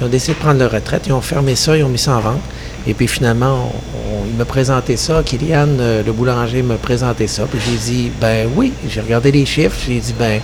Ils 0.00 0.04
ont 0.04 0.08
décidé 0.08 0.34
de 0.34 0.38
prendre 0.38 0.58
leur 0.60 0.70
retraite, 0.70 1.02
ils 1.06 1.12
ont 1.12 1.20
fermé 1.20 1.56
ça, 1.56 1.76
ils 1.76 1.82
ont 1.82 1.88
mis 1.88 1.98
ça 1.98 2.16
en 2.16 2.20
vente. 2.20 2.40
Et 2.86 2.94
puis 2.94 3.06
finalement, 3.06 3.72
il 4.28 4.36
m'a 4.36 4.44
présenté 4.44 4.96
ça, 4.96 5.22
Kylian, 5.24 5.68
euh, 5.78 6.02
le 6.04 6.12
boulanger 6.12 6.62
m'a 6.62 6.74
présenté 6.76 7.26
ça. 7.26 7.44
Puis 7.50 7.60
j'ai 7.64 7.76
dit, 7.76 8.12
ben 8.20 8.48
oui, 8.56 8.72
j'ai 8.88 9.00
regardé 9.00 9.30
les 9.30 9.46
chiffres, 9.46 9.76
j'ai 9.86 10.00
dit, 10.00 10.14
ben, 10.18 10.40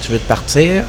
tu 0.00 0.12
veux 0.12 0.18
te 0.18 0.26
partir? 0.26 0.84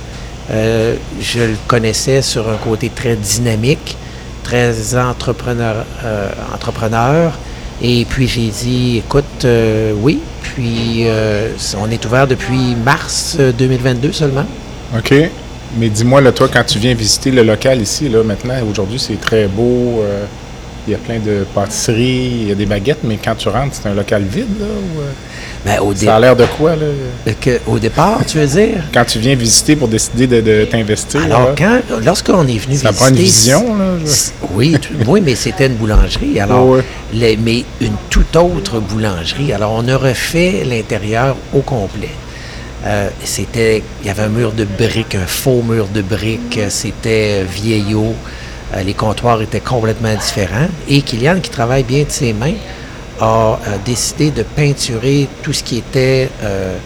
Euh, 0.51 0.95
je 1.21 1.39
le 1.39 1.55
connaissais 1.67 2.21
sur 2.21 2.49
un 2.49 2.57
côté 2.57 2.89
très 2.89 3.15
dynamique, 3.15 3.97
très 4.43 4.95
entrepreneur. 4.95 5.85
euh, 6.03 6.29
entrepreneur. 6.53 7.33
Et 7.81 8.05
puis 8.05 8.27
j'ai 8.27 8.47
dit, 8.47 8.97
écoute, 8.97 9.45
oui, 10.01 10.19
puis 10.43 11.05
on 11.77 11.89
est 11.89 12.05
ouvert 12.05 12.27
depuis 12.27 12.75
mars 12.83 13.37
euh, 13.39 13.51
2022 13.51 14.11
seulement. 14.11 14.45
OK. 14.95 15.13
Mais 15.77 15.89
dis-moi, 15.89 16.21
là, 16.21 16.31
toi, 16.31 16.47
quand 16.53 16.63
tu 16.63 16.77
viens 16.77 16.93
visiter 16.93 17.31
le 17.31 17.41
local 17.41 17.81
ici, 17.81 18.07
là, 18.07 18.23
maintenant, 18.23 18.53
aujourd'hui, 18.69 18.99
c'est 18.99 19.19
très 19.19 19.47
beau. 19.47 20.03
Euh, 20.83 20.87
il 20.87 20.91
y 20.91 20.95
a 20.95 20.97
plein 20.97 21.19
de 21.19 21.45
pâtisseries, 21.55 22.39
il 22.41 22.47
y 22.49 22.51
a 22.51 22.55
des 22.55 22.65
baguettes, 22.65 22.99
mais 23.03 23.17
quand 23.23 23.35
tu 23.35 23.49
rentres, 23.49 23.75
c'est 23.81 23.87
un 23.89 23.93
local 23.93 24.23
vide, 24.23 24.47
là? 24.59 24.65
euh? 24.65 25.11
Ben, 25.65 25.79
au, 25.79 25.95
Ça 25.95 26.17
a 26.17 26.19
l'air 26.19 26.35
de 26.35 26.45
quoi, 26.57 26.75
là? 26.75 26.85
que- 27.39 27.59
au 27.67 27.79
départ, 27.79 28.19
tu 28.27 28.37
veux 28.37 28.45
dire? 28.47 28.83
Quand 28.93 29.05
tu 29.05 29.19
viens 29.19 29.33
visiter 29.35 29.77
pour 29.77 29.87
décider 29.87 30.27
de, 30.27 30.41
de 30.41 30.65
t'investir, 30.65 31.23
Alors, 31.23 31.49
là, 31.49 31.55
quand, 31.57 31.79
lorsqu'on 32.03 32.45
est 32.47 32.57
venu 32.57 32.75
ça 32.75 32.89
visiter... 32.89 32.93
prend 32.93 33.07
une 33.07 33.15
vision, 33.15 33.75
là. 33.77 33.85
je- 34.05 34.45
Oui, 34.53 34.75
tu- 34.81 34.89
oui, 35.07 35.21
mais 35.21 35.35
c'était 35.35 35.67
une 35.67 35.75
boulangerie. 35.75 36.37
Alors, 36.41 36.67
Ouais. 36.67 36.81
les- 37.13 37.37
mais 37.37 37.63
une 37.79 37.95
toute 38.09 38.35
autre 38.35 38.79
boulangerie. 38.81 39.53
Alors, 39.53 39.71
on 39.77 39.87
a 39.87 39.95
refait 39.95 40.63
l'intérieur 40.65 41.37
au 41.53 41.61
complet. 41.61 42.09
Euh, 42.85 43.07
c'était, 43.23 43.81
il 44.01 44.07
y 44.07 44.09
avait 44.09 44.23
un 44.23 44.27
mur 44.29 44.51
de 44.51 44.65
briques, 44.65 45.15
un 45.15 45.25
faux 45.25 45.61
mur 45.65 45.87
de 45.93 46.01
briques. 46.01 46.57
euh, 46.57 46.67
C'était 46.69 47.41
euh, 47.41 47.45
vieillot. 47.49 48.13
Euh, 48.73 48.83
les 48.83 48.93
comptoirs 48.93 49.41
étaient 49.41 49.59
complètement 49.59 50.15
différents. 50.15 50.67
Et 50.87 51.01
Kylian, 51.01 51.39
qui 51.39 51.49
travaille 51.49 51.83
bien 51.83 52.03
de 52.03 52.09
ses 52.09 52.33
mains, 52.33 52.55
a 53.19 53.25
euh, 53.67 53.77
décidé 53.85 54.31
de 54.31 54.43
peinturer 54.43 55.27
tout 55.41 55.53
ce 55.53 55.63
qui 55.63 55.77
était 55.77 56.29
euh, 56.43 56.77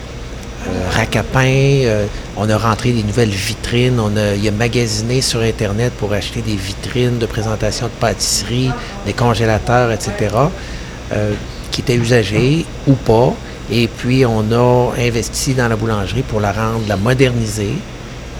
euh, 0.69 2.05
on 2.35 2.49
a 2.49 2.57
rentré 2.57 2.91
des 2.91 3.03
nouvelles 3.03 3.29
vitrines. 3.29 3.99
On 3.99 4.17
a, 4.17 4.33
il 4.35 4.45
a 4.47 4.51
magasiné 4.51 5.21
sur 5.21 5.39
Internet 5.41 5.93
pour 5.93 6.11
acheter 6.11 6.41
des 6.41 6.55
vitrines 6.55 7.19
de 7.19 7.25
présentation 7.25 7.85
de 7.85 7.91
pâtisserie, 7.91 8.71
des 9.05 9.13
congélateurs, 9.13 9.91
etc., 9.91 10.35
qui 11.71 11.81
étaient 11.81 11.95
usagés 11.95 12.65
ou 12.85 12.93
pas. 12.93 13.33
Et 13.71 13.87
puis, 13.87 14.25
on 14.25 14.51
a 14.51 14.93
investi 14.99 15.53
dans 15.53 15.69
la 15.69 15.77
boulangerie 15.77 16.23
pour 16.23 16.41
la 16.41 16.51
rendre, 16.51 16.83
la 16.87 16.97
moderniser, 16.97 17.73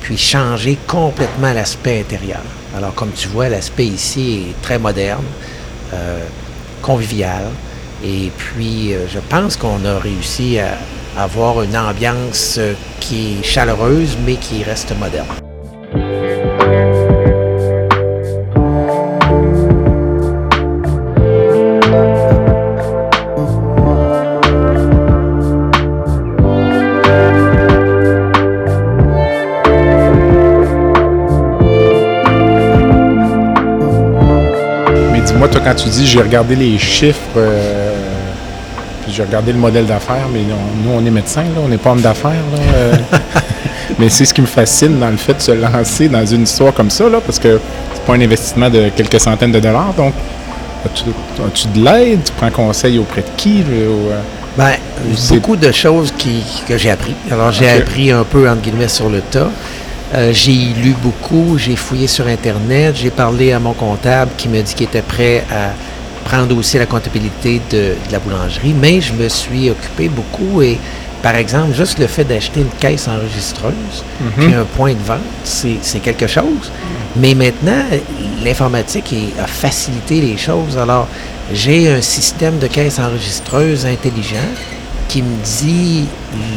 puis 0.01 0.17
changer 0.17 0.77
complètement 0.85 1.53
l'aspect 1.53 2.01
intérieur. 2.01 2.41
Alors, 2.77 2.93
comme 2.93 3.11
tu 3.11 3.27
vois, 3.27 3.49
l'aspect 3.49 3.87
ici 3.87 4.49
est 4.49 4.61
très 4.61 4.77
moderne, 4.77 5.23
euh, 5.95 6.23
convivial. 6.83 7.45
Et 8.05 8.31
puis, 8.37 8.93
euh, 8.93 9.07
je 9.07 9.17
pense 9.17 9.57
qu'on 9.57 9.83
a 9.83 9.97
réussi 9.97 10.59
à 10.59 10.77
avoir 11.19 11.63
une 11.63 11.75
ambiance 11.75 12.57
euh, 12.59 12.73
qui 12.99 13.39
est 13.39 13.43
chaleureuse, 13.43 14.15
mais 14.23 14.35
qui 14.35 14.63
reste 14.63 14.93
moderne. 14.99 15.46
Toi, 35.51 35.61
quand 35.63 35.75
tu 35.75 35.89
dis 35.89 36.05
j'ai 36.07 36.19
regardé 36.21 36.55
les 36.55 36.77
chiffres, 36.77 37.19
euh, 37.37 37.93
puis 39.03 39.13
j'ai 39.13 39.23
regardé 39.23 39.51
le 39.53 39.57
modèle 39.59 39.85
d'affaires, 39.85 40.27
mais 40.31 40.41
on- 40.51 40.87
nous, 40.89 40.95
on 40.97 41.05
est 41.05 41.09
médecins, 41.11 41.43
là, 41.43 41.61
on 41.63 41.67
n'est 41.67 41.77
pas 41.77 41.91
homme 41.91 42.01
d'affaires. 42.01 42.31
euh. 42.75 42.93
mais 43.99 44.09
c'est 44.09 44.25
ce 44.25 44.33
qui 44.33 44.41
me 44.41 44.47
fascine 44.47 44.99
dans 44.99 45.09
le 45.09 45.17
fait 45.17 45.33
de 45.35 45.41
se 45.41 45.51
lancer 45.51 46.09
dans 46.09 46.25
une 46.25 46.43
histoire 46.43 46.73
comme 46.73 46.89
ça, 46.89 47.07
là, 47.09 47.19
parce 47.25 47.39
que 47.39 47.59
c'est 47.93 48.03
pas 48.03 48.13
un 48.13 48.21
investissement 48.21 48.69
de 48.69 48.89
quelques 48.95 49.19
centaines 49.19 49.51
de 49.51 49.59
dollars. 49.59 49.93
Donc, 49.95 50.13
as-tu, 50.85 51.03
as-tu 51.45 51.67
de 51.79 51.83
l'aide? 51.85 52.23
Tu 52.25 52.31
prends 52.33 52.51
conseil 52.51 52.99
auprès 52.99 53.21
de 53.21 53.27
qui? 53.37 53.63
ou, 53.63 54.11
euh? 54.11 54.19
Ben, 54.57 54.71
beaucoup 55.29 55.55
de 55.55 55.71
choses 55.71 56.11
qui, 56.17 56.43
que 56.67 56.77
j'ai 56.77 56.89
appris. 56.89 57.13
Alors, 57.31 57.51
j'ai 57.51 57.69
appris 57.69 58.11
un 58.11 58.23
peu, 58.23 58.49
entre 58.49 58.61
guillemets, 58.61 58.87
sur 58.87 59.07
le 59.09 59.21
tas. 59.21 59.49
Euh, 60.13 60.31
j'ai 60.33 60.73
lu 60.81 60.95
beaucoup, 61.03 61.57
j'ai 61.57 61.75
fouillé 61.75 62.07
sur 62.07 62.27
Internet, 62.27 62.95
j'ai 62.95 63.09
parlé 63.09 63.51
à 63.51 63.59
mon 63.59 63.73
comptable 63.73 64.31
qui 64.37 64.47
me 64.47 64.61
dit 64.61 64.73
qu'il 64.73 64.87
était 64.87 65.01
prêt 65.01 65.43
à 65.51 65.71
prendre 66.27 66.57
aussi 66.57 66.77
la 66.77 66.85
comptabilité 66.85 67.61
de, 67.69 67.77
de 67.77 68.11
la 68.11 68.19
boulangerie, 68.19 68.73
mais 68.73 69.01
je 69.01 69.13
me 69.13 69.27
suis 69.27 69.69
occupé 69.69 70.07
beaucoup 70.07 70.61
et, 70.61 70.77
par 71.21 71.35
exemple, 71.35 71.73
juste 71.73 71.99
le 71.99 72.07
fait 72.07 72.23
d'acheter 72.23 72.61
une 72.61 72.69
caisse 72.79 73.07
enregistreuse, 73.07 74.03
puis 74.37 74.53
un 74.53 74.63
point 74.63 74.93
de 74.93 75.03
vente, 75.03 75.19
c'est 75.43 75.99
quelque 75.99 76.27
chose. 76.27 76.71
Mais 77.15 77.33
maintenant, 77.33 77.83
l'informatique 78.43 79.13
a 79.41 79.47
facilité 79.47 80.21
les 80.21 80.37
choses. 80.37 80.77
Alors, 80.77 81.07
j'ai 81.51 81.89
un 81.91 82.01
système 82.01 82.59
de 82.59 82.67
caisse 82.67 82.99
enregistreuse 82.99 83.85
intelligent 83.85 84.37
qui 85.07 85.21
me 85.21 85.35
dit 85.43 86.05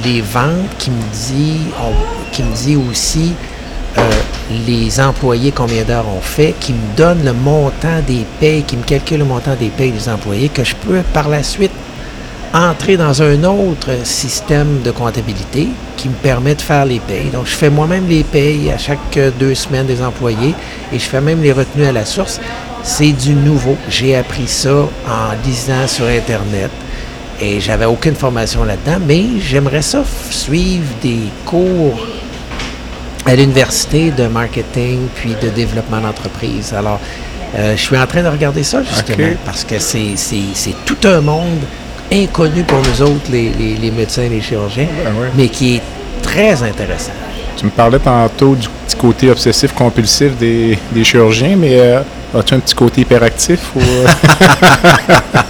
les 0.04 0.20
ventes, 0.20 0.76
qui 0.78 0.90
me 0.90 1.02
dit, 1.12 1.60
qui 2.32 2.42
me 2.42 2.54
dit 2.54 2.76
aussi 2.76 3.34
euh, 3.98 4.02
les 4.66 5.00
employés, 5.00 5.52
combien 5.52 5.84
d'heures 5.84 6.06
on 6.08 6.20
fait, 6.20 6.54
qui 6.58 6.72
me 6.72 6.96
donne 6.96 7.24
le 7.24 7.32
montant 7.32 8.00
des 8.06 8.26
payes, 8.38 8.62
qui 8.62 8.76
me 8.76 8.82
calcule 8.82 9.18
le 9.18 9.24
montant 9.24 9.54
des 9.54 9.68
payes 9.68 9.92
des 9.92 10.08
employés, 10.08 10.48
que 10.48 10.64
je 10.64 10.74
peux 10.74 11.02
par 11.12 11.28
la 11.28 11.42
suite 11.42 11.72
entrer 12.52 12.96
dans 12.96 13.22
un 13.22 13.44
autre 13.44 14.04
système 14.04 14.82
de 14.82 14.90
comptabilité 14.90 15.68
qui 15.96 16.08
me 16.08 16.14
permet 16.14 16.56
de 16.56 16.62
faire 16.62 16.84
les 16.84 16.98
payes. 16.98 17.30
Donc, 17.32 17.46
je 17.46 17.54
fais 17.54 17.70
moi-même 17.70 18.08
les 18.08 18.24
payes 18.24 18.72
à 18.72 18.78
chaque 18.78 19.18
deux 19.38 19.54
semaines 19.54 19.86
des 19.86 20.02
employés 20.02 20.54
et 20.92 20.98
je 20.98 21.04
fais 21.04 21.20
même 21.20 21.42
les 21.42 21.52
retenues 21.52 21.86
à 21.86 21.92
la 21.92 22.04
source. 22.04 22.40
C'est 22.82 23.12
du 23.12 23.34
nouveau. 23.34 23.76
J'ai 23.88 24.16
appris 24.16 24.48
ça 24.48 24.70
en 24.72 25.46
lisant 25.46 25.86
sur 25.86 26.06
Internet 26.06 26.70
et 27.40 27.60
j'avais 27.60 27.86
aucune 27.86 28.14
formation 28.14 28.64
là-dedans, 28.64 28.98
mais 29.06 29.24
j'aimerais 29.40 29.82
ça 29.82 30.02
suivre 30.30 30.84
des 31.02 31.20
cours 31.46 31.98
à 33.26 33.34
l'université 33.34 34.10
de 34.10 34.26
marketing 34.26 34.98
puis 35.14 35.34
de 35.42 35.48
développement 35.48 36.00
d'entreprise. 36.00 36.72
Alors, 36.76 37.00
euh, 37.56 37.76
je 37.76 37.80
suis 37.80 37.96
en 37.98 38.06
train 38.06 38.22
de 38.22 38.28
regarder 38.28 38.62
ça 38.62 38.82
justement 38.82 39.28
parce 39.44 39.64
que 39.64 39.78
c'est, 39.78 40.12
c'est, 40.16 40.36
c'est 40.54 40.74
tout 40.84 40.98
un 41.04 41.20
monde 41.20 41.60
inconnu 42.12 42.62
pour 42.64 42.78
nous 42.78 43.02
autres, 43.02 43.30
les, 43.30 43.50
les- 43.58 43.76
les 43.76 43.90
médecins 43.90 44.22
et 44.22 44.28
les 44.28 44.40
chirurgiens, 44.40 44.88
Ben 45.04 45.12
ouais. 45.20 45.28
mais 45.36 45.48
qui 45.48 45.76
est 45.76 45.82
très 46.22 46.62
intéressant. 46.62 47.12
Tu 47.56 47.66
me 47.66 47.70
parlais 47.70 47.98
tantôt 47.98 48.54
du 48.54 48.68
petit 48.68 48.96
côté 48.96 49.30
obsessif-compulsif 49.30 50.36
des, 50.38 50.78
des 50.92 51.04
chirurgiens, 51.04 51.56
mais 51.56 51.78
euh, 51.78 52.00
as-tu 52.34 52.54
un 52.54 52.60
petit 52.60 52.74
côté 52.74 53.02
hyperactif? 53.02 53.60
Ou, 53.76 53.80
euh? 53.80 54.06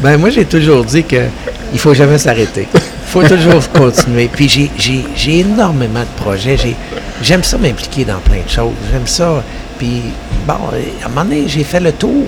Ben 0.00 0.16
moi, 0.16 0.30
j'ai 0.30 0.44
toujours 0.44 0.84
dit 0.84 1.02
que 1.02 1.26
il 1.72 1.78
faut 1.78 1.92
jamais 1.92 2.18
s'arrêter. 2.18 2.68
Il 2.72 2.80
faut 3.04 3.22
toujours 3.24 3.68
continuer. 3.70 4.28
Puis 4.32 4.70
j'ai, 4.76 5.40
énormément 5.40 6.00
de 6.00 6.22
projets. 6.22 6.56
J'ai, 6.56 6.76
j'aime 7.20 7.42
ça 7.42 7.58
m'impliquer 7.58 8.04
dans 8.04 8.18
plein 8.18 8.42
de 8.44 8.48
choses. 8.48 8.74
J'aime 8.92 9.06
ça. 9.06 9.42
Puis, 9.76 10.02
bon, 10.46 10.54
à 10.54 11.06
un 11.06 11.08
moment 11.08 11.24
donné, 11.24 11.44
j'ai 11.48 11.64
fait 11.64 11.80
le 11.80 11.92
tour. 11.92 12.26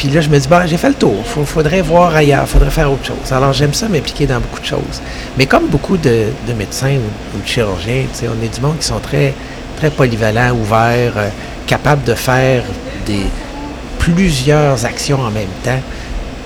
Puis 0.00 0.08
là, 0.08 0.22
je 0.22 0.30
me 0.30 0.38
dis, 0.38 0.48
bon, 0.48 0.66
j'ai 0.66 0.78
fait 0.78 0.88
le 0.88 0.94
tour. 0.94 1.14
Il 1.36 1.44
faudrait 1.44 1.82
voir 1.82 2.16
ailleurs. 2.16 2.44
Il 2.46 2.50
faudrait 2.50 2.70
faire 2.70 2.90
autre 2.90 3.04
chose. 3.04 3.30
Alors, 3.32 3.52
j'aime 3.52 3.74
ça 3.74 3.86
m'impliquer 3.86 4.26
dans 4.26 4.40
beaucoup 4.40 4.58
de 4.58 4.64
choses. 4.64 5.02
Mais 5.36 5.44
comme 5.44 5.66
beaucoup 5.66 5.98
de, 5.98 6.24
de 6.48 6.52
médecins 6.54 6.94
ou, 6.94 7.36
ou 7.36 7.42
de 7.42 7.46
chirurgiens, 7.46 8.04
on 8.22 8.42
est 8.42 8.48
du 8.48 8.62
monde 8.62 8.78
qui 8.78 8.86
sont 8.86 8.98
très, 8.98 9.34
très 9.76 9.90
polyvalents, 9.90 10.52
ouverts, 10.52 11.12
euh, 11.18 11.28
capables 11.66 12.02
de 12.04 12.14
faire 12.14 12.62
des, 13.04 13.26
plusieurs 13.98 14.86
actions 14.86 15.20
en 15.20 15.30
même 15.30 15.52
temps. 15.62 15.82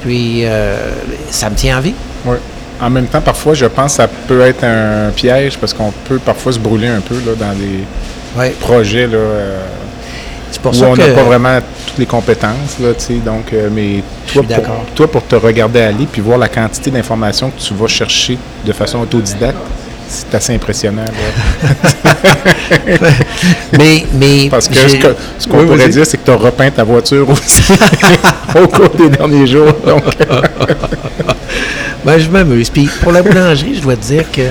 Puis, 0.03 0.45
euh, 0.47 0.91
ça 1.31 1.49
me 1.49 1.55
tient 1.55 1.79
en 1.79 1.81
vie. 1.81 1.95
Ouais. 2.25 2.39
En 2.81 2.91
même 2.91 3.07
temps, 3.07 3.21
parfois, 3.21 3.55
je 3.55 3.67
pense 3.67 3.93
que 3.93 3.97
ça 3.99 4.09
peut 4.09 4.41
être 4.41 4.65
un 4.65 5.11
piège 5.15 5.59
parce 5.59 5.73
qu'on 5.73 5.93
peut 6.09 6.19
parfois 6.19 6.51
se 6.51 6.59
brûler 6.59 6.89
un 6.89 7.01
peu 7.01 7.15
là, 7.25 7.37
dans 7.39 7.55
des 7.55 8.51
projets 8.59 9.07
là, 9.07 9.17
euh, 9.17 9.61
pour 10.61 10.73
où 10.73 10.75
ça 10.75 10.87
on 10.87 10.97
n'a 10.97 11.07
pas 11.07 11.23
vraiment 11.23 11.61
toutes 11.95 12.01
les 12.01 12.07
compétences. 12.07 12.79
Là, 12.81 12.93
tu 12.95 13.05
sais, 13.05 13.15
donc, 13.15 13.53
euh, 13.53 13.69
mais 13.73 14.03
toi 14.33 14.43
pour, 14.43 14.45
d'accord. 14.45 14.85
toi, 14.95 15.11
pour 15.11 15.25
te 15.25 15.37
regarder 15.37 15.81
aller 15.81 16.07
puis 16.11 16.21
voir 16.21 16.39
la 16.39 16.49
quantité 16.49 16.91
d'informations 16.91 17.51
que 17.51 17.61
tu 17.61 17.75
vas 17.75 17.87
chercher 17.87 18.37
de 18.65 18.73
façon 18.73 19.01
autodidacte, 19.01 19.57
c'est 20.09 20.35
assez 20.35 20.55
impressionnant. 20.55 21.05
Mais, 23.79 24.05
mais 24.13 24.49
Parce 24.51 24.69
que 24.69 24.75
ce 24.77 25.49
qu'on 25.49 25.61
Oui, 25.61 25.67
pourrait 25.67 25.89
dire, 25.89 26.07
c'est 26.07 26.19
que 26.19 26.25
tu 26.25 26.31
as 26.31 26.37
repeint 26.37 26.71
ta 26.71 26.85
voiture 26.85 27.29
aussi 27.29 27.73
au 28.55 28.69
cours 28.69 28.91
des 28.91 29.09
derniers 29.09 29.47
jours. 29.47 29.73
Donc, 29.85 30.05
Ben, 32.05 32.19
je 32.19 32.29
m'amuse. 32.29 32.71
Puis 32.71 32.89
pour 33.03 33.13
la 33.13 33.23
boulangerie, 33.23 33.77
je 33.77 33.81
dois 33.81 33.97
te 33.97 34.03
dire 34.03 34.31
que 34.31 34.43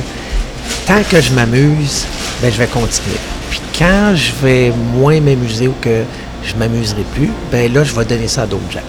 tant 0.88 1.02
que 1.10 1.22
je 1.22 1.32
m'amuse, 1.34 2.06
ben, 2.42 2.52
je 2.52 2.58
vais 2.58 2.68
continuer. 2.68 3.18
Puis 3.50 3.62
quand 3.78 4.16
je 4.16 4.32
vais 4.44 4.74
moins 4.94 5.20
m'amuser 5.22 5.68
ou 5.68 5.76
que 5.80 6.02
je 6.44 6.56
m'amuserai 6.56 7.04
plus, 7.14 7.32
ben 7.52 7.72
là, 7.74 7.84
je 7.84 7.94
vais 7.94 8.06
donner 8.06 8.28
ça 8.28 8.44
à 8.44 8.46
d'autres 8.46 8.72
gens. 8.72 8.80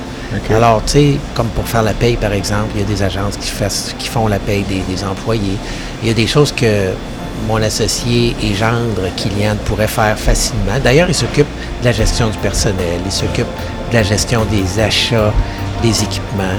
Alors, 0.54 0.82
tu 0.84 0.92
sais, 0.92 1.10
comme 1.34 1.46
pour 1.48 1.66
faire 1.68 1.82
la 1.82 1.92
paye, 1.92 2.16
par 2.16 2.32
exemple, 2.32 2.70
il 2.74 2.80
y 2.80 2.84
a 2.84 2.86
des 2.86 3.02
agences 3.02 3.36
qui, 3.36 3.50
fassent- 3.50 3.94
qui 3.98 4.08
font 4.08 4.26
la 4.26 4.38
paye 4.40 4.62
des, 4.64 4.80
des 4.92 5.04
employés. 5.04 5.56
Il 6.02 6.08
y 6.08 6.10
a 6.10 6.14
des 6.14 6.26
choses 6.26 6.50
que 6.50 6.90
mon 7.46 7.62
associé 7.62 8.34
et 8.42 8.54
gendre, 8.54 9.02
Kylian, 9.16 9.56
pourrait 9.64 9.86
faire 9.86 10.18
facilement. 10.18 10.78
D'ailleurs, 10.82 11.08
il 11.08 11.14
s'occupe 11.14 11.46
de 11.80 11.84
la 11.84 11.92
gestion 11.92 12.28
du 12.28 12.38
personnel, 12.38 13.00
il 13.04 13.12
s'occupe 13.12 13.46
de 13.90 13.94
la 13.96 14.02
gestion 14.02 14.44
des 14.50 14.80
achats, 14.82 15.32
des 15.82 16.02
équipements, 16.02 16.58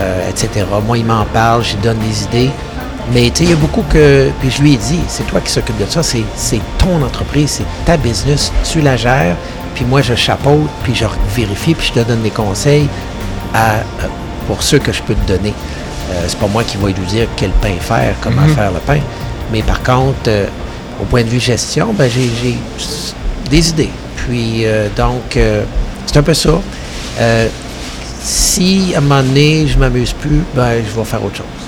euh, 0.00 0.28
etc. 0.28 0.66
Moi, 0.86 0.98
il 0.98 1.04
m'en 1.06 1.24
parle, 1.26 1.64
je 1.64 1.74
lui 1.74 1.82
donne 1.82 1.98
des 1.98 2.24
idées. 2.24 2.50
Mais 3.14 3.30
tu 3.30 3.36
sais, 3.38 3.44
il 3.44 3.50
y 3.50 3.52
a 3.52 3.56
beaucoup 3.56 3.84
que. 3.88 4.30
Puis 4.40 4.50
je 4.50 4.60
lui 4.62 4.74
ai 4.74 4.76
dit, 4.76 4.98
c'est 5.08 5.26
toi 5.28 5.40
qui 5.40 5.50
s'occupe 5.52 5.78
de 5.78 5.88
ça, 5.88 6.02
c'est 6.02 6.24
ton 6.76 7.00
entreprise, 7.02 7.50
c'est 7.50 7.84
ta 7.84 7.96
business, 7.96 8.50
tu 8.68 8.80
la 8.80 8.96
gères, 8.96 9.36
puis 9.76 9.84
moi 9.84 10.00
je 10.00 10.14
chapeaute, 10.14 10.68
puis 10.82 10.94
je 10.94 11.04
vérifie, 11.36 11.74
puis 11.74 11.92
je 11.94 12.00
te 12.00 12.08
donne 12.08 12.22
des 12.22 12.30
conseils 12.30 12.88
à, 13.54 13.74
euh, 13.74 13.82
pour 14.48 14.62
ceux 14.62 14.78
que 14.78 14.90
je 14.90 15.02
peux 15.02 15.14
te 15.14 15.28
donner. 15.28 15.52
Euh, 16.10 16.24
c'est 16.26 16.38
pas 16.38 16.46
moi 16.46 16.64
qui 16.64 16.78
vais 16.78 16.92
lui 16.92 17.06
dire 17.06 17.28
quel 17.36 17.50
pain 17.50 17.74
faire, 17.78 18.14
comment 18.22 18.46
faire 18.48 18.72
le 18.72 18.80
pain. 18.80 19.00
Mais 19.52 19.62
par 19.62 19.82
contre, 19.82 20.28
euh, 20.28 20.46
au 21.00 21.04
point 21.04 21.22
de 21.22 21.28
vue 21.28 21.40
gestion, 21.40 21.92
ben, 21.92 22.10
j'ai 22.10 22.56
des 23.50 23.68
idées. 23.68 23.90
Puis, 24.16 24.64
euh, 24.64 24.88
donc, 24.96 25.38
c'est 26.06 26.16
un 26.16 26.22
peu 26.22 26.34
ça. 26.34 26.58
Si 28.22 28.92
à 28.94 28.98
un 28.98 29.00
moment 29.02 29.22
donné, 29.22 29.66
je 29.66 29.78
m'amuse 29.78 30.12
plus, 30.14 30.42
ben, 30.54 30.82
je 30.84 30.98
vais 30.98 31.04
faire 31.04 31.22
autre 31.22 31.36
chose. 31.36 31.65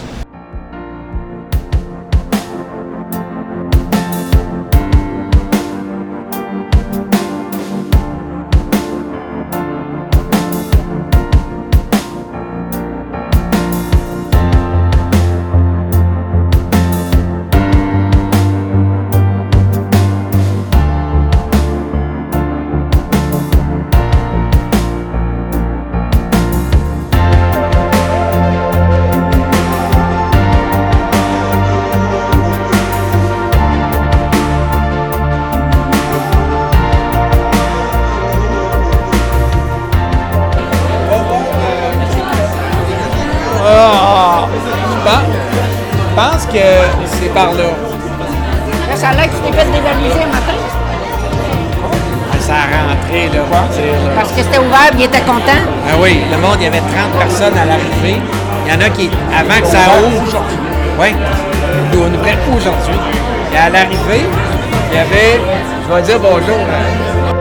Je 65.88 65.92
vais 65.94 66.02
dire 66.02 66.20
bonjour. 66.20 66.56
hein. 66.58 67.34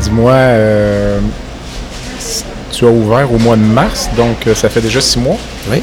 Dis-moi, 0.00 0.32
euh, 0.32 1.18
tu 2.72 2.86
as 2.86 2.88
ouvert 2.90 3.30
au 3.32 3.38
mois 3.38 3.56
de 3.56 3.62
mars, 3.62 4.08
donc 4.16 4.46
euh, 4.46 4.54
ça 4.54 4.68
fait 4.70 4.80
déjà 4.80 5.00
six 5.00 5.18
mois. 5.18 5.36
Oui. 5.70 5.82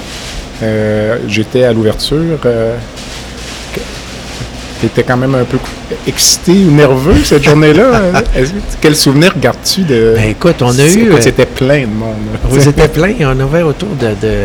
Euh, 0.63 1.17
J'étais 1.27 1.63
à 1.63 1.73
l'ouverture. 1.73 2.39
tu 2.41 2.96
étais 4.85 5.03
quand 5.03 5.17
même 5.17 5.35
un 5.35 5.43
peu 5.43 5.57
excité 6.05 6.51
ou 6.51 6.71
nerveux 6.71 7.23
cette 7.23 7.43
journée-là? 7.43 8.23
Quel 8.81 8.95
souvenir 8.95 9.33
gardes-tu 9.39 9.81
de. 9.81 10.13
Ben, 10.15 10.29
écoute, 10.29 10.61
on 10.61 10.77
a 10.77 10.85
eu, 10.85 11.11
euh, 11.11 11.17
C'était 11.19 11.45
plein 11.45 11.81
de 11.81 11.87
monde. 11.87 12.15
Vous 12.43 12.67
étiez 12.67 12.87
plein. 12.87 13.13
On 13.21 13.39
a 13.39 13.43
ouvert 13.43 13.67
autour 13.67 13.89
de, 13.89 14.07
de 14.21 14.35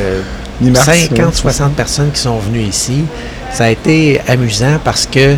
Mi-mars, 0.61 0.87
50, 0.87 1.19
oui. 1.19 1.33
60 1.35 1.75
personnes 1.75 2.11
qui 2.13 2.21
sont 2.21 2.39
venues 2.39 2.63
ici. 2.63 3.05
Ça 3.53 3.65
a 3.65 3.71
été 3.71 4.21
amusant 4.29 4.79
parce 4.83 5.07
que 5.07 5.37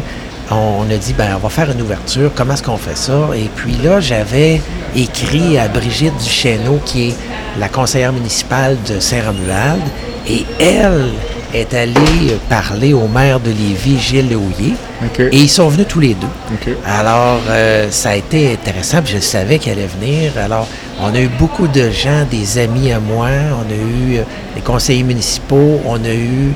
on, 0.50 0.82
on 0.86 0.90
a 0.90 0.96
dit, 0.96 1.14
ben, 1.14 1.32
on 1.36 1.38
va 1.38 1.48
faire 1.48 1.70
une 1.70 1.82
ouverture. 1.82 2.30
Comment 2.34 2.54
est-ce 2.54 2.62
qu'on 2.62 2.76
fait 2.76 2.96
ça? 2.96 3.30
Et 3.34 3.48
puis 3.54 3.76
là, 3.82 4.00
j'avais 4.00 4.60
écrit 4.94 5.58
à 5.58 5.68
Brigitte 5.68 6.16
Duchesneau, 6.22 6.80
qui 6.84 7.08
est 7.08 7.14
la 7.58 7.68
conseillère 7.68 8.12
municipale 8.12 8.76
de 8.88 9.00
Saint-Romuald, 9.00 9.82
et 10.28 10.44
elle 10.58 11.08
est 11.54 11.72
allée 11.74 12.36
parler 12.48 12.92
au 12.92 13.06
maire 13.06 13.38
de 13.40 13.50
Lévis, 13.50 13.98
Gilles 14.00 14.28
Lehouillier, 14.28 14.74
OK. 15.04 15.20
et 15.20 15.28
ils 15.36 15.48
sont 15.48 15.68
venus 15.68 15.86
tous 15.88 16.00
les 16.00 16.14
deux. 16.14 16.76
Alors, 16.86 17.40
euh, 17.48 17.86
ça 17.90 18.10
a 18.10 18.16
été 18.16 18.52
intéressant, 18.52 19.02
puis 19.02 19.14
je 19.16 19.20
savais 19.20 19.58
qu'elle 19.58 19.78
allait 19.78 19.88
venir. 20.00 20.32
Alors, 20.42 20.66
on 21.00 21.14
a 21.14 21.20
eu 21.20 21.28
beaucoup 21.38 21.68
de 21.68 21.90
gens, 21.90 22.24
des 22.30 22.58
amis 22.58 22.92
à 22.92 22.98
moi, 23.00 23.28
on 23.52 23.70
a 23.70 23.74
eu 23.74 24.18
euh, 24.18 24.22
des 24.54 24.60
conseillers 24.62 25.04
municipaux, 25.04 25.80
on 25.86 25.96
a 26.04 26.12
eu 26.14 26.52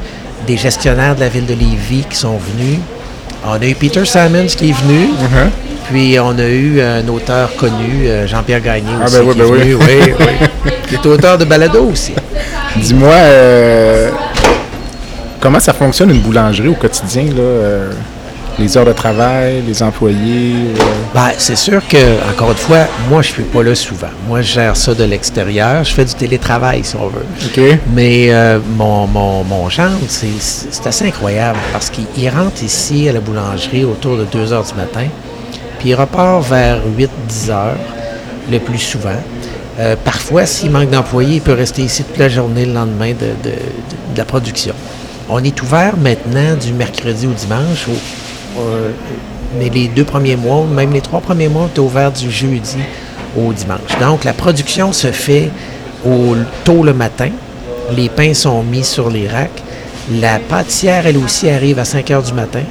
des 0.46 0.56
gestionnaires 0.56 1.14
de 1.14 1.20
la 1.20 1.28
ville 1.28 1.46
de 1.46 1.54
Lévis 1.54 2.04
qui 2.08 2.16
sont 2.16 2.36
venus. 2.38 2.78
On 3.46 3.52
a 3.52 3.64
eu 3.66 3.74
Peter 3.74 4.04
Simons 4.04 4.46
qui 4.46 4.70
est 4.70 4.72
venu, 4.72 5.08
Mhm. 5.20 5.50
puis 5.90 6.18
on 6.18 6.36
a 6.38 6.44
eu 6.48 6.80
un 6.80 7.06
auteur 7.08 7.54
connu, 7.56 8.06
euh, 8.06 8.26
Jean-Pierre 8.26 8.60
Gagné 8.60 8.88
Ah, 9.00 9.04
aussi, 9.04 9.14
ben 9.16 9.22
oui, 9.26 9.32
qui 9.34 9.38
ben 9.38 9.46
est 9.46 9.74
oui. 9.74 9.74
Oui, 9.74 10.12
oui. 10.18 10.72
Qui 10.88 10.94
est 10.94 11.06
auteur 11.06 11.36
de 11.36 11.44
balado 11.44 11.84
aussi. 11.92 12.14
Dis-moi, 12.76 13.12
euh, 13.12 14.10
comment 15.40 15.60
ça 15.60 15.72
fonctionne 15.72 16.10
une 16.10 16.20
boulangerie 16.20 16.68
au 16.68 16.74
quotidien, 16.74 17.24
là? 17.24 17.40
euh, 17.40 17.92
les 18.58 18.76
heures 18.76 18.84
de 18.84 18.92
travail, 18.92 19.62
les 19.66 19.82
employés. 19.84 20.54
euh, 20.76 20.82
Ben, 21.14 21.30
c'est 21.38 21.54
sûr 21.56 21.80
que, 21.86 21.96
encore 22.28 22.50
une 22.50 22.56
fois, 22.56 22.86
moi, 23.08 23.22
je 23.22 23.28
suis 23.28 23.44
pas 23.44 23.62
là 23.62 23.72
souvent. 23.76 24.08
Moi, 24.26 24.42
je 24.42 24.52
gère 24.54 24.76
ça 24.76 24.94
de 24.94 25.04
l'extérieur. 25.04 25.84
Je 25.84 25.94
fais 25.94 26.04
du 26.04 26.14
télétravail, 26.14 26.80
si 26.82 26.96
on 26.96 27.06
veut. 27.06 27.24
OK. 27.46 27.78
Mais 27.94 28.32
euh, 28.32 28.58
mon, 28.76 29.06
mon, 29.06 29.44
mon 29.44 29.68
gendre, 29.68 29.98
c'est- 30.08 30.26
c'est 30.70 30.86
assez 30.88 31.06
incroyable 31.06 31.58
parce 31.72 31.88
qu'il 31.88 32.06
il 32.16 32.28
rentre 32.28 32.60
ici 32.64 33.08
à 33.08 33.12
la 33.12 33.20
boulangerie 33.20 33.84
autour 33.84 34.16
de 34.16 34.24
2 34.24 34.52
heures 34.52 34.64
du 34.64 34.74
matin, 34.74 35.06
puis 35.78 35.90
il 35.90 35.94
repart 35.94 36.42
vers 36.48 36.80
8-10 36.98 37.50
heures 37.50 37.76
le 38.50 38.58
plus 38.58 38.78
souvent. 38.78 39.10
Euh, 39.78 39.94
parfois, 40.04 40.46
s'il 40.46 40.72
manque 40.72 40.90
d'employés, 40.90 41.36
il 41.36 41.40
peut 41.42 41.52
rester 41.52 41.82
ici 41.82 42.02
toute 42.02 42.18
la 42.18 42.28
journée 42.28 42.66
le 42.66 42.72
lendemain 42.72 43.10
de, 43.12 43.26
de- 43.48 43.50
de- 43.50 44.14
de 44.14 44.18
la 44.18 44.24
production. 44.24 44.74
On 45.30 45.44
est 45.44 45.60
ouvert 45.62 45.94
maintenant 45.98 46.56
du 46.56 46.72
mercredi 46.72 47.26
au 47.26 47.32
dimanche, 47.32 47.86
euh, 48.58 48.90
mais 49.58 49.68
les 49.68 49.88
deux 49.88 50.04
premiers 50.04 50.36
mois, 50.36 50.64
même 50.64 50.92
les 50.92 51.02
trois 51.02 51.20
premiers 51.20 51.48
mois, 51.48 51.68
on 51.70 51.76
est 51.76 51.78
ouvert 51.78 52.10
du 52.10 52.30
jeudi 52.30 52.78
au 53.36 53.52
dimanche. 53.52 53.98
Donc, 54.00 54.24
la 54.24 54.32
production 54.32 54.90
se 54.92 55.12
fait 55.12 55.50
au, 56.06 56.34
tôt 56.64 56.82
le 56.82 56.94
matin. 56.94 57.28
Les 57.94 58.08
pains 58.08 58.32
sont 58.32 58.62
mis 58.62 58.84
sur 58.84 59.10
les 59.10 59.28
racks. 59.28 59.62
La 60.10 60.38
pâtissière, 60.38 61.06
elle 61.06 61.18
aussi, 61.18 61.50
arrive 61.50 61.78
à 61.78 61.84
5 61.84 62.10
heures 62.10 62.22
du 62.22 62.32
matin, 62.32 62.62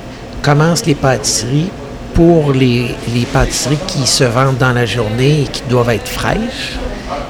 commence 0.42 0.84
les 0.88 0.96
pâtisseries 0.96 1.70
pour 2.16 2.54
les 2.54 2.96
pâtisseries 3.32 3.78
qui 3.86 4.08
se 4.08 4.24
vendent 4.24 4.58
dans 4.58 4.74
la 4.74 4.88
journée 4.88 5.44
et 5.44 5.46
qui 5.46 5.62
doivent 5.70 5.92
être 5.92 6.08
fraîches. 6.08 6.80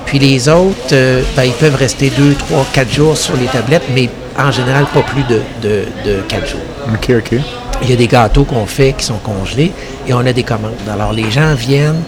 Puis 0.07 0.19
les 0.19 0.47
autres, 0.47 0.93
euh, 0.93 1.21
ben, 1.35 1.43
ils 1.43 1.53
peuvent 1.53 1.75
rester 1.75 2.09
2, 2.09 2.33
3, 2.33 2.65
4 2.73 2.91
jours 2.91 3.17
sur 3.17 3.35
les 3.35 3.45
tablettes, 3.45 3.83
mais 3.93 4.09
en 4.39 4.51
général 4.51 4.85
pas 4.93 5.01
plus 5.01 5.23
de, 5.23 5.41
de, 5.61 5.85
de 6.05 6.21
4 6.27 6.47
jours. 6.47 6.59
OK, 6.93 7.11
OK. 7.17 7.39
Il 7.83 7.89
y 7.89 7.93
a 7.93 7.95
des 7.95 8.07
gâteaux 8.07 8.45
qu'on 8.45 8.65
fait 8.65 8.93
qui 8.93 9.05
sont 9.05 9.19
congelés 9.19 9.71
et 10.07 10.13
on 10.13 10.19
a 10.25 10.33
des 10.33 10.43
commandes. 10.43 10.73
Alors 10.91 11.11
les 11.11 11.29
gens 11.29 11.53
viennent, 11.53 12.03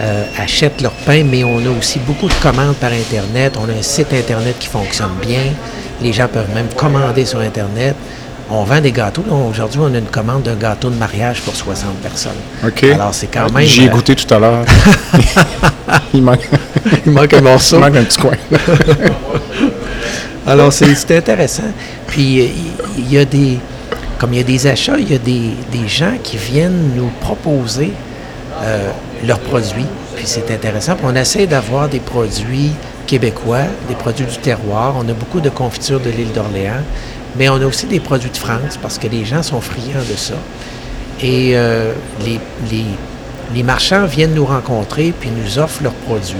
euh, 0.00 0.24
achètent 0.38 0.82
leur 0.82 0.92
pain, 0.92 1.24
mais 1.24 1.42
on 1.42 1.58
a 1.58 1.78
aussi 1.78 1.98
beaucoup 2.00 2.28
de 2.28 2.34
commandes 2.34 2.76
par 2.76 2.92
Internet. 2.92 3.54
On 3.58 3.68
a 3.68 3.72
un 3.72 3.82
site 3.82 4.12
Internet 4.12 4.56
qui 4.60 4.68
fonctionne 4.68 5.10
bien. 5.26 5.52
Les 6.02 6.12
gens 6.12 6.28
peuvent 6.28 6.54
même 6.54 6.68
commander 6.76 7.24
sur 7.24 7.40
Internet. 7.40 7.96
On 8.52 8.64
vend 8.64 8.80
des 8.80 8.90
gâteaux. 8.92 9.22
Aujourd'hui, 9.48 9.80
on 9.80 9.94
a 9.94 9.98
une 9.98 10.06
commande 10.06 10.42
d'un 10.42 10.56
gâteau 10.56 10.90
de 10.90 10.96
mariage 10.96 11.40
pour 11.42 11.54
60 11.54 11.96
personnes. 11.98 12.32
OK. 12.66 12.82
Alors 12.84 13.14
c'est 13.14 13.28
quand 13.28 13.50
même... 13.52 13.64
J'y 13.66 13.84
ai 13.84 13.88
euh, 13.88 13.92
goûté 13.92 14.16
tout 14.16 14.34
à 14.34 14.38
l'heure. 14.38 14.64
Il 16.14 16.22
manque, 16.22 16.48
Il 17.06 17.12
manque 17.12 17.32
un 17.34 17.40
morceau. 17.40 17.76
il 17.76 17.80
manque 17.80 17.96
un 17.96 18.04
petit 18.04 18.18
coin. 18.18 18.32
Alors, 20.46 20.72
c'est 20.72 21.16
intéressant. 21.16 21.70
Puis, 22.06 22.40
euh, 22.40 22.46
il 22.96 23.04
il 23.04 23.12
y, 23.12 23.18
a 23.18 23.24
des. 23.24 23.58
Comme 24.18 24.32
il 24.32 24.38
y 24.38 24.40
a 24.40 24.44
des 24.44 24.66
achats, 24.66 24.98
il 24.98 25.10
y 25.10 25.14
a 25.14 25.18
des, 25.18 25.50
des 25.70 25.86
gens 25.86 26.14
qui 26.22 26.36
viennent 26.36 26.92
nous 26.96 27.10
proposer 27.20 27.92
euh, 28.62 28.90
leurs 29.24 29.38
produits. 29.38 29.86
Puis, 30.16 30.26
c'est 30.26 30.50
intéressant. 30.50 30.96
Puis, 30.96 31.04
on 31.08 31.14
essaie 31.14 31.46
d'avoir 31.46 31.88
des 31.88 32.00
produits 32.00 32.72
québécois, 33.06 33.64
des 33.88 33.94
produits 33.94 34.26
du 34.26 34.38
terroir. 34.38 34.94
On 34.98 35.08
a 35.08 35.12
beaucoup 35.12 35.40
de 35.40 35.50
confitures 35.50 36.00
de 36.00 36.10
l'île 36.10 36.32
d'Orléans. 36.32 36.82
Mais 37.36 37.48
on 37.48 37.60
a 37.60 37.66
aussi 37.66 37.86
des 37.86 38.00
produits 38.00 38.30
de 38.30 38.36
France 38.36 38.78
parce 38.80 38.98
que 38.98 39.06
les 39.06 39.24
gens 39.24 39.42
sont 39.42 39.60
friands 39.60 40.04
de 40.08 40.16
ça. 40.16 40.34
Et 41.22 41.52
euh, 41.54 41.92
les, 42.24 42.40
les, 42.70 42.84
les 43.54 43.62
marchands 43.62 44.06
viennent 44.06 44.34
nous 44.34 44.46
rencontrer 44.46 45.12
puis 45.18 45.30
nous 45.30 45.58
offrent 45.58 45.82
leurs 45.82 45.92
produits. 45.92 46.36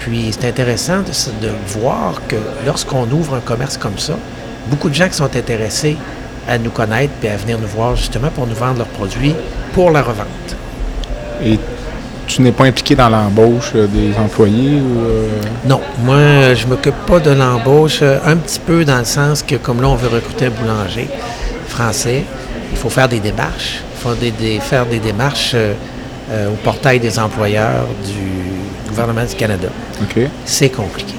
Puis 0.00 0.30
c'est 0.32 0.48
intéressant 0.48 0.98
de, 1.00 1.50
voir 1.66 2.20
que 2.26 2.36
lorsqu'on 2.66 3.08
ouvre 3.10 3.34
un 3.36 3.40
commerce 3.40 3.76
comme 3.76 3.98
ça, 3.98 4.14
beaucoup 4.68 4.88
de 4.88 4.94
gens 4.94 5.08
qui 5.08 5.14
sont 5.14 5.36
intéressés 5.36 5.96
à 6.48 6.58
nous 6.58 6.70
connaître 6.70 7.12
et 7.22 7.28
à 7.28 7.36
venir 7.36 7.58
nous 7.58 7.68
voir 7.68 7.94
justement 7.94 8.28
pour 8.30 8.46
nous 8.48 8.54
vendre 8.54 8.78
leurs 8.78 8.88
produits 8.88 9.34
pour 9.72 9.92
la 9.92 10.02
revente. 10.02 10.56
Et 11.44 11.58
tu 12.26 12.42
n'es 12.42 12.52
pas 12.52 12.64
impliqué 12.64 12.94
dans 12.94 13.08
l'embauche 13.08 13.72
euh, 13.74 13.86
des 13.86 14.14
employés 14.18 14.80
ou. 14.80 15.00
euh, 15.00 15.28
Non, 15.66 15.80
moi, 16.04 16.16
euh, 16.16 16.54
je 16.54 16.66
m'occupe 16.66 16.94
pas 17.06 17.18
de 17.20 17.30
l'embauche, 17.30 18.02
un 18.02 18.36
petit 18.36 18.60
peu 18.60 18.84
dans 18.84 18.98
le 18.98 19.04
sens 19.04 19.42
que, 19.42 19.56
comme 19.56 19.80
là, 19.82 19.88
on 19.88 19.96
veut 19.96 20.08
recruter 20.08 20.46
un 20.46 20.50
boulanger 20.50 21.08
français, 21.68 22.24
il 22.70 22.76
faut 22.78 22.90
faire 22.90 23.08
des 23.08 23.20
démarches, 23.20 23.80
il 23.94 24.00
font 24.02 24.14
des- 24.14 24.30
des- 24.30 24.60
faire 24.60 24.86
des 24.86 24.98
démarches 24.98 25.52
euh, 25.54 25.74
au 26.48 26.56
portail 26.64 26.98
des 27.00 27.18
employeurs 27.18 27.86
du 28.04 28.88
gouvernement 28.88 29.24
du 29.24 29.34
Canada. 29.34 29.68
C'est 30.44 30.70
compliqué. 30.70 31.14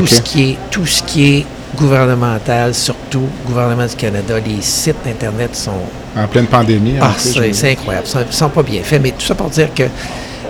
Tout. 0.00 0.06
Ce 0.06 0.20
qui 0.22 0.50
est, 0.50 0.56
tout 0.70 0.86
ce 0.86 1.02
qui 1.02 1.36
est 1.38 1.46
gouvernemental, 1.76 2.74
surtout 2.74 3.24
gouvernement 3.46 3.86
du 3.86 3.94
Canada, 3.94 4.34
les 4.44 4.62
sites 4.62 4.96
Internet 5.06 5.54
sont 5.54 5.72
En 6.16 6.26
pleine 6.26 6.46
pandémie. 6.46 6.98
en 7.00 7.04
ah, 7.04 7.14
c'est 7.18 7.72
incroyable. 7.72 8.06
Ils 8.30 8.34
sont 8.34 8.48
pas 8.48 8.62
bien 8.62 8.82
faits. 8.82 9.00
Mais 9.02 9.10
tout 9.10 9.20
ça 9.24 9.34
pour 9.34 9.50
dire 9.50 9.68
que, 9.74 9.84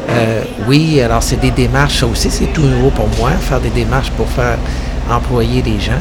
euh, 0.09 0.43
oui, 0.69 1.01
alors 1.01 1.23
c'est 1.23 1.41
des 1.41 1.51
démarches, 1.51 2.01
ça 2.01 2.07
aussi, 2.07 2.31
c'est 2.31 2.47
tout 2.53 2.63
nouveau 2.63 2.91
pour 2.91 3.09
moi, 3.19 3.31
faire 3.33 3.61
des 3.61 3.71
démarches 3.71 4.11
pour 4.11 4.29
faire 4.29 4.57
employer 5.11 5.63
les 5.63 5.81
gens. 5.81 6.01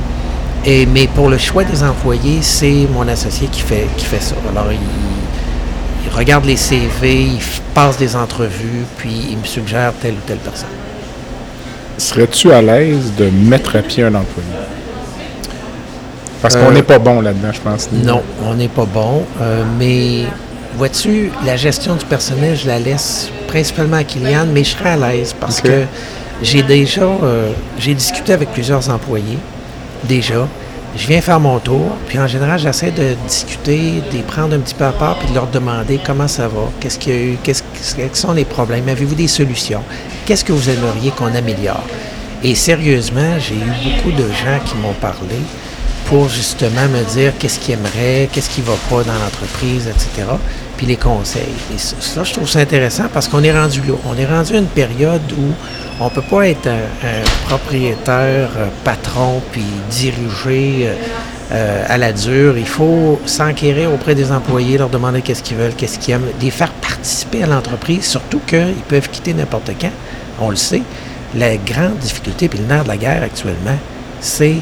Et, 0.65 0.85
mais 0.85 1.07
pour 1.07 1.29
le 1.29 1.37
choix 1.37 1.63
des 1.63 1.83
employés, 1.83 2.39
c'est 2.41 2.87
mon 2.91 3.07
associé 3.07 3.47
qui 3.47 3.61
fait, 3.61 3.87
qui 3.97 4.05
fait 4.05 4.21
ça. 4.21 4.35
Alors, 4.49 4.71
il, 4.71 4.79
il 6.05 6.15
regarde 6.15 6.45
les 6.45 6.57
CV, 6.57 7.23
il 7.23 7.39
passe 7.73 7.97
des 7.97 8.15
entrevues, 8.15 8.85
puis 8.97 9.27
il 9.31 9.37
me 9.37 9.45
suggère 9.45 9.93
telle 10.01 10.13
ou 10.13 10.23
telle 10.25 10.37
personne. 10.37 10.69
Serais-tu 11.97 12.51
à 12.51 12.61
l'aise 12.61 13.13
de 13.17 13.29
mettre 13.29 13.75
à 13.75 13.81
pied 13.81 14.03
un 14.03 14.15
employé? 14.15 14.49
Parce 16.41 16.55
qu'on 16.55 16.67
Euh, 16.67 16.71
n'est 16.71 16.83
pas 16.83 16.99
bon 16.99 17.21
là-dedans, 17.21 17.51
je 17.53 17.59
pense. 17.61 17.89
Non, 17.91 18.21
on 18.45 18.53
n'est 18.53 18.67
pas 18.67 18.85
bon. 18.85 19.23
euh, 19.41 19.63
mais 19.79 20.25
vois-tu, 20.77 21.31
la 21.45 21.55
gestion 21.57 21.95
du 21.95 22.05
personnel, 22.05 22.55
je 22.55 22.67
la 22.67 22.79
laisse 22.79 23.29
principalement 23.55 23.95
à 23.95 24.03
Kylian, 24.03 24.47
mais 24.53 24.65
je 24.65 24.71
serai 24.71 24.89
à 24.89 24.97
l'aise 24.97 25.33
parce 25.39 25.61
que 25.61 25.85
j'ai 26.41 26.61
déjà 26.61 27.03
euh, 27.03 27.53
j'ai 27.79 27.93
discuté 27.93 28.33
avec 28.33 28.49
plusieurs 28.49 28.89
employés 28.89 29.37
déjà. 30.03 30.45
Je 30.97 31.07
viens 31.07 31.21
faire 31.21 31.39
mon 31.39 31.59
tour, 31.59 31.87
puis 32.07 32.19
en 32.19 32.27
général, 32.27 32.59
j'essaie 32.59 32.91
de 32.91 33.15
discuter, 33.25 34.01
de 34.11 34.17
les 34.17 34.23
prendre 34.23 34.55
un 34.55 34.59
petit 34.59 34.75
peu 34.75 34.83
à 34.83 34.91
part, 34.91 35.17
puis 35.19 35.29
de 35.29 35.35
leur 35.35 35.47
demander 35.47 36.01
comment 36.05 36.27
ça 36.27 36.49
va, 36.49 36.69
qu'est-ce 36.81 36.99
qu'il 36.99 37.13
y 37.13 37.17
a 37.17 37.21
eu, 37.21 37.37
qu'est-ce 37.43 37.63
quels 37.95 38.15
sont 38.15 38.33
les 38.33 38.45
problèmes, 38.45 38.89
avez-vous 38.89 39.15
des 39.15 39.27
solutions, 39.29 39.83
qu'est-ce 40.25 40.43
que 40.43 40.51
vous 40.51 40.69
aimeriez 40.69 41.11
qu'on 41.11 41.33
améliore? 41.33 41.83
Et 42.43 42.55
sérieusement, 42.55 43.39
j'ai 43.39 43.55
eu 43.55 43.73
beaucoup 43.83 44.11
de 44.11 44.27
gens 44.31 44.59
qui 44.65 44.75
m'ont 44.77 44.99
parlé 45.01 45.39
pour 46.07 46.29
justement 46.29 46.87
me 46.89 47.03
dire 47.13 47.33
qu'est-ce 47.39 47.59
qu'ils 47.59 47.75
aimeraient, 47.75 48.29
qu'est-ce 48.31 48.49
qui 48.49 48.61
ne 48.61 48.67
va 48.67 48.77
pas 48.89 49.03
dans 49.03 49.19
l'entreprise, 49.19 49.87
etc. 49.87 50.27
Puis 50.77 50.85
les 50.85 50.97
conseils. 50.97 51.43
Et 51.73 51.77
ça, 51.77 52.23
je 52.23 52.33
trouve 52.33 52.49
ça 52.49 52.59
intéressant 52.59 53.05
parce 53.13 53.27
qu'on 53.27 53.43
est 53.43 53.57
rendu 53.57 53.79
là. 53.87 53.93
On 54.05 54.17
est 54.17 54.25
rendu 54.25 54.55
à 54.55 54.59
une 54.59 54.65
période 54.65 55.21
où 55.37 55.53
on 55.99 56.05
ne 56.05 56.09
peut 56.09 56.21
pas 56.21 56.49
être 56.49 56.67
un, 56.67 57.47
propriétaire, 57.47 58.49
un 58.57 58.69
patron, 58.83 59.41
puis 59.51 59.63
diriger 59.89 60.87
euh, 60.87 60.93
euh, 61.53 61.85
à 61.87 61.97
la 61.97 62.11
dure. 62.11 62.57
Il 62.57 62.67
faut 62.67 63.19
s'enquérir 63.25 63.93
auprès 63.93 64.15
des 64.15 64.31
employés, 64.31 64.77
leur 64.77 64.89
demander 64.89 65.21
qu'est-ce 65.21 65.43
qu'ils 65.43 65.57
veulent, 65.57 65.75
qu'est-ce 65.75 65.99
qu'ils 65.99 66.15
aiment, 66.15 66.27
les 66.41 66.51
faire 66.51 66.71
participer 66.71 67.43
à 67.43 67.47
l'entreprise, 67.47 68.03
surtout 68.03 68.41
qu'ils 68.45 68.83
peuvent 68.89 69.09
quitter 69.09 69.33
n'importe 69.33 69.71
quand. 69.79 69.91
On 70.41 70.49
le 70.49 70.57
sait. 70.57 70.81
La 71.35 71.55
grande 71.57 71.97
difficulté, 71.97 72.49
puis 72.49 72.59
le 72.59 72.65
nerf 72.65 72.83
de 72.83 72.89
la 72.89 72.97
guerre 72.97 73.23
actuellement, 73.23 73.77
c'est 74.19 74.57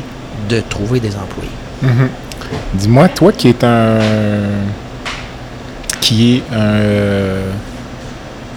de 0.49 0.59
trouver 0.59 0.99
des 0.99 1.15
employés. 1.15 1.49
Mhm. 1.81 2.09
Dis-moi, 2.75 3.09
toi 3.09 3.31
qui 3.31 3.49
es 3.49 3.65
un. 3.65 3.99
Qui 6.13 6.35
est 6.37 6.55
un 6.55 6.59
euh, 6.59 7.49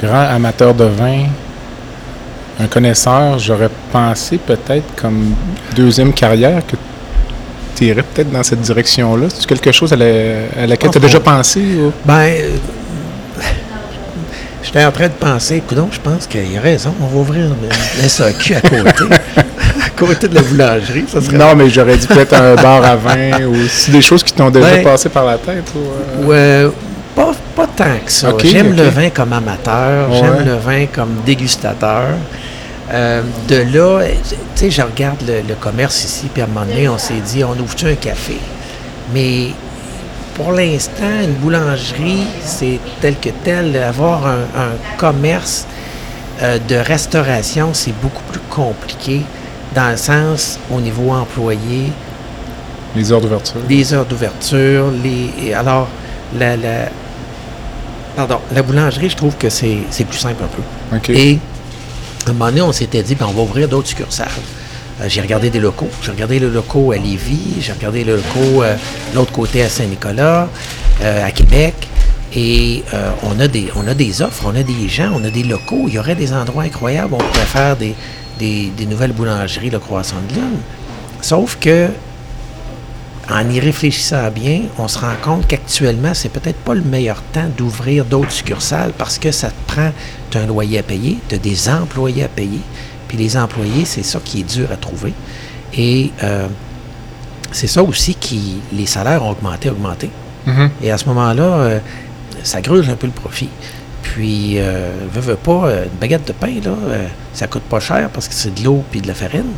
grand 0.02 0.20
amateur 0.34 0.74
de 0.74 0.84
vin, 0.84 1.24
un 2.60 2.66
connaisseur, 2.66 3.38
j'aurais 3.38 3.70
pensé 3.92 4.38
peut-être 4.38 4.94
comme 5.00 5.34
deuxième 5.74 6.12
carrière 6.12 6.62
que 6.66 6.76
tu 7.74 7.84
irais 7.84 8.02
peut-être 8.02 8.30
dans 8.30 8.42
cette 8.42 8.60
direction-là. 8.60 9.26
C'est 9.34 9.46
quelque 9.46 9.72
chose 9.72 9.92
à, 9.92 9.96
la- 9.96 10.62
à 10.62 10.66
laquelle 10.66 10.90
tu 10.90 10.98
as 10.98 11.00
déjà 11.00 11.20
pensé? 11.20 11.60
ou? 11.60 11.92
Ben, 12.04 12.14
euh, 12.14 12.50
j'étais 14.62 14.84
en 14.84 14.92
train 14.92 15.08
de 15.08 15.12
penser, 15.14 15.62
coudonc, 15.66 15.88
je 15.92 16.00
pense 16.00 16.26
qu'il 16.26 16.56
a 16.56 16.60
raison, 16.60 16.94
on 17.00 17.06
va 17.06 17.16
ouvrir 17.18 17.46
une, 17.46 18.08
SAQ 18.08 18.54
à 18.56 18.60
côté, 18.60 19.04
à 19.36 19.90
côté 19.96 20.28
de 20.28 20.34
la 20.34 20.42
boulangerie, 20.42 21.04
ça 21.08 21.20
serait... 21.22 21.36
Non, 21.38 21.54
mais 21.54 21.68
j'aurais 21.70 21.96
dit 21.96 22.06
peut-être 22.06 22.34
un 22.34 22.54
bar 22.56 22.84
à 22.84 22.96
vin 22.96 23.44
ou 23.46 23.54
des 23.90 24.02
choses 24.02 24.22
qui 24.22 24.32
t'ont 24.34 24.50
déjà 24.50 24.66
Ben, 24.76 24.84
passé 24.84 25.08
par 25.08 25.24
la 25.26 25.38
tête. 25.38 25.70
Ou, 25.74 25.78
euh, 25.78 26.24
Ou, 26.26 26.32
euh, 26.32 26.70
pas, 27.16 27.32
pas 27.56 27.66
tant 27.66 27.98
que 28.04 28.12
ça. 28.12 28.32
J'aime 28.44 28.76
le 28.76 28.84
vin 28.88 29.10
comme 29.10 29.32
amateur, 29.32 30.08
Ouais. 30.10 30.16
j'aime 30.20 30.44
le 30.46 30.54
vin 30.54 30.86
comme 30.86 31.16
dégustateur. 31.26 32.10
Euh, 32.92 33.22
de 33.48 33.56
là, 33.76 34.02
tu 34.04 34.36
sais, 34.54 34.70
je 34.70 34.82
regarde 34.82 35.20
le, 35.26 35.40
le 35.48 35.54
commerce 35.56 36.04
ici, 36.04 36.26
puis 36.32 36.42
à 36.42 36.44
un 36.44 36.48
moment 36.48 36.64
donné, 36.66 36.88
on 36.88 36.98
s'est 36.98 37.20
dit, 37.26 37.42
on 37.42 37.58
ouvre-tu 37.60 37.86
un 37.88 37.94
café? 37.96 38.36
Mais 39.12 39.48
pour 40.34 40.52
l'instant, 40.52 41.20
une 41.24 41.32
boulangerie, 41.32 42.24
c'est 42.44 42.78
tel 43.00 43.16
que 43.18 43.30
tel. 43.42 43.76
Avoir 43.76 44.26
un, 44.26 44.42
un 44.56 44.72
commerce 44.98 45.66
euh, 46.42 46.58
de 46.68 46.76
restauration, 46.76 47.70
c'est 47.72 47.94
beaucoup 48.00 48.22
plus 48.30 48.40
compliqué 48.50 49.22
dans 49.74 49.90
le 49.90 49.96
sens 49.96 50.58
au 50.70 50.80
niveau 50.80 51.10
employé, 51.12 51.90
les 52.94 53.10
heures 53.12 53.20
d'ouverture. 53.20 53.60
les 53.68 53.92
heures 53.94 54.06
d'ouverture, 54.06 54.84
les. 55.02 55.52
alors, 55.54 55.88
la, 56.38 56.56
la- 56.56 56.88
pardon, 58.16 58.40
la 58.52 58.62
boulangerie, 58.62 59.10
je 59.10 59.16
trouve 59.16 59.36
que 59.36 59.50
c'est 59.50 59.84
plus 60.08 60.18
simple 60.18 60.42
un 60.42 60.98
peu. 60.98 61.12
Et 61.12 61.38
à 62.26 62.30
un 62.30 62.32
moment 62.32 62.46
donné, 62.46 62.62
on 62.62 62.72
s'était 62.72 63.02
dit, 63.02 63.14
ben, 63.14 63.26
on 63.28 63.32
va 63.32 63.42
ouvrir 63.42 63.68
d'autres 63.68 63.88
succursales. 63.88 64.28
Euh, 65.00 65.04
j'ai 65.08 65.20
regardé 65.20 65.50
des 65.50 65.60
locaux. 65.60 65.90
J'ai 66.02 66.10
regardé 66.10 66.38
le 66.38 66.48
locaux 66.48 66.92
à 66.92 66.96
Lévis, 66.96 67.60
j'ai 67.60 67.72
regardé 67.72 68.02
le 68.02 68.16
locaux 68.16 68.62
euh, 68.62 68.74
de 69.12 69.16
l'autre 69.16 69.32
côté 69.32 69.62
à 69.62 69.68
Saint-Nicolas, 69.68 70.48
euh, 71.02 71.26
à 71.26 71.30
Québec. 71.30 71.74
Et 72.34 72.82
on, 73.22 73.38
a 73.38 73.48
des, 73.48 73.70
on 73.76 73.86
a 73.86 73.94
des 73.94 74.20
offres, 74.20 74.42
on 74.46 74.54
a 74.56 74.62
des 74.62 74.88
gens, 74.88 75.12
on 75.14 75.24
a 75.24 75.30
des 75.30 75.44
locaux. 75.44 75.84
Il 75.86 75.94
y 75.94 75.98
aurait 75.98 76.16
des 76.16 76.34
endroits 76.34 76.64
incroyables. 76.64 77.14
où 77.14 77.16
On 77.16 77.18
pourrait 77.18 77.46
faire 77.46 77.76
des, 77.76 77.94
des, 78.38 78.70
des 78.76 78.84
nouvelles 78.84 79.12
boulangeries, 79.12 79.70
le 79.70 79.78
Croissant 79.78 80.16
de 80.28 80.34
Lune. 80.34 80.58
Sauf 81.22 81.56
que 81.58 81.88
en 83.30 83.48
y 83.50 83.58
réfléchissant 83.58 84.30
bien, 84.30 84.62
on 84.78 84.88
se 84.88 84.98
rend 84.98 85.14
compte 85.22 85.46
qu'actuellement, 85.46 86.14
c'est 86.14 86.28
peut-être 86.28 86.58
pas 86.58 86.74
le 86.74 86.82
meilleur 86.82 87.22
temps 87.32 87.48
d'ouvrir 87.56 88.04
d'autres 88.04 88.30
succursales 88.30 88.92
parce 88.96 89.18
que 89.18 89.32
ça 89.32 89.48
te 89.48 89.72
prend, 89.72 89.90
un 90.34 90.46
loyer 90.46 90.80
à 90.80 90.82
payer, 90.82 91.16
tu 91.28 91.34
as 91.34 91.38
des 91.38 91.68
employés 91.68 92.24
à 92.24 92.28
payer. 92.28 92.60
Puis 93.08 93.16
les 93.16 93.38
employés, 93.38 93.86
c'est 93.86 94.02
ça 94.02 94.20
qui 94.22 94.40
est 94.40 94.44
dur 94.44 94.70
à 94.70 94.76
trouver. 94.76 95.14
Et 95.74 96.10
euh, 96.22 96.46
c'est 97.52 97.66
ça 97.66 97.82
aussi 97.82 98.14
qui, 98.14 98.58
les 98.72 98.84
salaires 98.86 99.24
ont 99.24 99.30
augmenté, 99.30 99.70
augmenté. 99.70 100.10
Mhm. 100.46 100.70
Et 100.82 100.90
à 100.90 100.98
ce 100.98 101.06
moment-là, 101.06 101.42
euh, 101.42 101.78
ça 102.42 102.60
gruge 102.60 102.88
un 102.88 102.96
peu 102.96 103.06
le 103.06 103.12
profit. 103.12 103.48
Puis, 104.02 104.58
euh, 104.58 104.92
veux, 105.10 105.20
veux 105.20 105.36
pas, 105.36 105.66
euh, 105.66 105.84
une 105.84 105.98
baguette 105.98 106.26
de 106.28 106.32
pain, 106.32 106.52
là, 106.64 106.72
ça 107.32 107.46
coûte 107.46 107.62
pas 107.62 107.80
cher 107.80 108.08
parce 108.12 108.28
que 108.28 108.34
c'est 108.34 108.54
de 108.54 108.64
l'eau 108.64 108.84
puis 108.90 109.00
de 109.00 109.08
la 109.08 109.14
farine. 109.14 109.52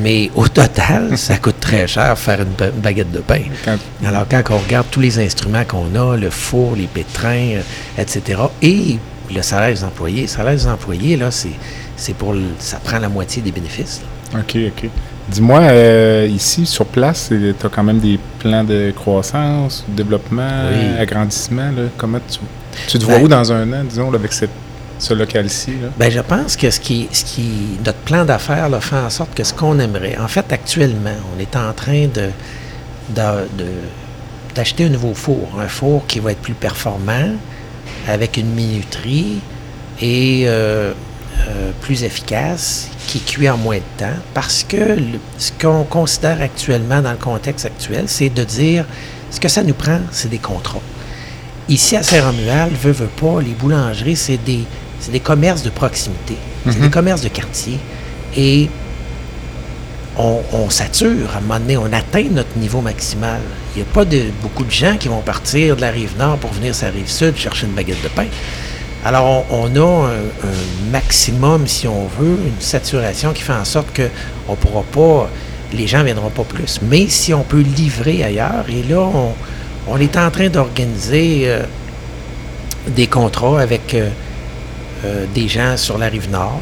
Mais 0.00 0.30
au 0.34 0.48
total, 0.48 1.16
ça 1.18 1.36
coûte 1.38 1.60
très 1.60 1.86
cher 1.86 2.18
faire 2.18 2.40
une, 2.42 2.52
ba- 2.58 2.66
une 2.74 2.80
baguette 2.80 3.12
de 3.12 3.20
pain. 3.20 3.42
Quand- 3.64 3.78
Alors, 4.06 4.26
quand 4.30 4.42
on 4.50 4.58
regarde 4.58 4.86
tous 4.90 5.00
les 5.00 5.18
instruments 5.18 5.64
qu'on 5.64 5.94
a, 5.94 6.16
le 6.16 6.30
four, 6.30 6.74
les 6.76 6.86
pétrins, 6.86 7.56
euh, 7.56 7.62
etc., 7.98 8.40
et 8.62 8.98
le 9.34 9.42
salaire 9.42 9.74
des 9.74 9.84
employés, 9.84 10.22
le 10.22 10.28
salaire 10.28 10.54
des 10.54 10.66
employés, 10.66 11.16
là, 11.16 11.30
c'est, 11.30 12.14
pour, 12.14 12.32
le- 12.32 12.40
ça 12.58 12.78
prend 12.82 12.98
la 12.98 13.08
moitié 13.08 13.40
des 13.42 13.52
bénéfices. 13.52 14.00
là. 14.32 14.40
OK, 14.40 14.56
OK. 14.66 14.90
Dis-moi, 15.28 15.60
euh, 15.60 16.28
ici, 16.30 16.66
sur 16.66 16.84
place, 16.84 17.28
tu 17.30 17.54
as 17.64 17.68
quand 17.70 17.82
même 17.84 17.98
des 18.00 18.18
plans 18.40 18.62
de 18.64 18.92
croissance, 18.94 19.84
développement, 19.88 20.50
Oui. 20.70 20.98
agrandissement. 21.00 21.70
Là. 21.74 21.84
Comment 21.96 22.18
tu, 22.28 22.40
tu 22.88 22.98
te 22.98 23.04
vois 23.04 23.16
Ben- 23.18 23.24
où 23.24 23.28
dans 23.28 23.50
un 23.52 23.72
an, 23.72 23.84
disons, 23.88 24.10
là, 24.10 24.18
avec 24.18 24.32
cette- 24.34 24.50
ce 24.98 25.14
local-ci? 25.14 25.72
Ben, 25.98 26.10
je 26.10 26.20
pense 26.20 26.56
que 26.56 26.70
ce 26.70 26.80
qui, 26.80 27.08
ce 27.12 27.24
qui, 27.24 27.78
notre 27.84 27.98
plan 27.98 28.24
d'affaires 28.24 28.68
là, 28.68 28.80
fait 28.80 28.96
en 28.96 29.10
sorte 29.10 29.34
que 29.34 29.44
ce 29.44 29.52
qu'on 29.52 29.78
aimerait, 29.78 30.16
en 30.18 30.28
fait, 30.28 30.52
actuellement, 30.52 31.16
on 31.34 31.40
est 31.40 31.56
en 31.56 31.72
train 31.72 32.06
de, 32.06 32.30
d'acheter 34.54 34.84
un 34.84 34.90
nouveau 34.90 35.14
four, 35.14 35.48
un 35.60 35.68
four 35.68 36.06
qui 36.06 36.20
va 36.20 36.32
être 36.32 36.42
plus 36.42 36.54
performant, 36.54 37.30
avec 38.08 38.36
une 38.36 38.50
minuterie 38.50 39.40
et 40.00 40.44
euh, 40.46 40.92
euh, 41.48 41.70
plus 41.80 42.04
efficace, 42.04 42.88
qui 43.06 43.20
cuit 43.20 43.48
en 43.48 43.56
moins 43.56 43.76
de 43.76 43.98
temps, 43.98 44.18
parce 44.32 44.64
que 44.64 44.96
ce 45.38 45.52
qu'on 45.60 45.84
considère 45.84 46.40
actuellement 46.40 47.02
dans 47.02 47.12
le 47.12 47.18
contexte 47.18 47.66
actuel, 47.66 48.04
c'est 48.06 48.30
de 48.30 48.44
dire 48.44 48.84
ce 49.30 49.40
que 49.40 49.48
ça 49.48 49.62
nous 49.62 49.74
prend, 49.74 50.00
c'est 50.10 50.30
des 50.30 50.38
contrats. 50.38 50.80
Ici, 51.68 51.96
à 51.96 52.02
Saint-Romuald, 52.02 52.72
veut, 52.74 52.92
veut 52.92 53.06
pas, 53.06 53.40
les 53.40 53.52
boulangeries, 53.52 54.16
c'est 54.16 54.36
des, 54.36 54.64
c'est 55.04 55.12
des 55.12 55.20
commerces 55.20 55.62
de 55.62 55.70
proximité. 55.70 56.36
C'est 56.64 56.80
des 56.80 56.88
commerces 56.88 57.20
de 57.20 57.28
quartier. 57.28 57.78
Et 58.36 58.70
on, 60.16 60.40
on 60.54 60.70
sature, 60.70 61.28
à 61.34 61.38
un 61.38 61.40
moment 61.42 61.60
donné, 61.60 61.76
on 61.76 61.92
atteint 61.92 62.24
notre 62.30 62.56
niveau 62.56 62.80
maximal. 62.80 63.40
Il 63.74 63.82
n'y 63.82 63.88
a 63.88 63.92
pas 63.92 64.06
de, 64.06 64.22
beaucoup 64.42 64.64
de 64.64 64.70
gens 64.70 64.96
qui 64.96 65.08
vont 65.08 65.20
partir 65.20 65.76
de 65.76 65.82
la 65.82 65.90
rive 65.90 66.16
nord 66.18 66.38
pour 66.38 66.52
venir 66.52 66.74
sur 66.74 66.86
la 66.86 66.92
rive 66.92 67.10
sud 67.10 67.36
chercher 67.36 67.66
une 67.66 67.74
baguette 67.74 68.02
de 68.02 68.08
pain. 68.08 68.26
Alors, 69.04 69.44
on, 69.50 69.68
on 69.68 69.76
a 69.76 70.08
un, 70.08 70.12
un 70.12 70.90
maximum, 70.90 71.66
si 71.66 71.86
on 71.86 72.06
veut, 72.18 72.38
une 72.46 72.60
saturation 72.60 73.34
qui 73.34 73.42
fait 73.42 73.52
en 73.52 73.66
sorte 73.66 73.92
que 73.92 74.08
on 74.48 74.54
pourra 74.54 74.84
pas, 74.84 75.28
les 75.74 75.86
gens 75.86 75.98
ne 75.98 76.04
viendront 76.04 76.30
pas 76.30 76.44
plus. 76.44 76.80
Mais 76.88 77.08
si 77.08 77.34
on 77.34 77.42
peut 77.42 77.60
livrer 77.60 78.24
ailleurs, 78.24 78.64
et 78.70 78.82
là, 78.90 79.00
on, 79.00 79.32
on 79.86 79.98
est 79.98 80.16
en 80.16 80.30
train 80.30 80.48
d'organiser 80.48 81.42
euh, 81.44 81.64
des 82.88 83.06
contrats 83.06 83.60
avec 83.60 83.92
euh, 83.92 84.08
des 85.34 85.48
gens 85.48 85.76
sur 85.76 85.98
la 85.98 86.08
rive 86.08 86.30
nord 86.30 86.60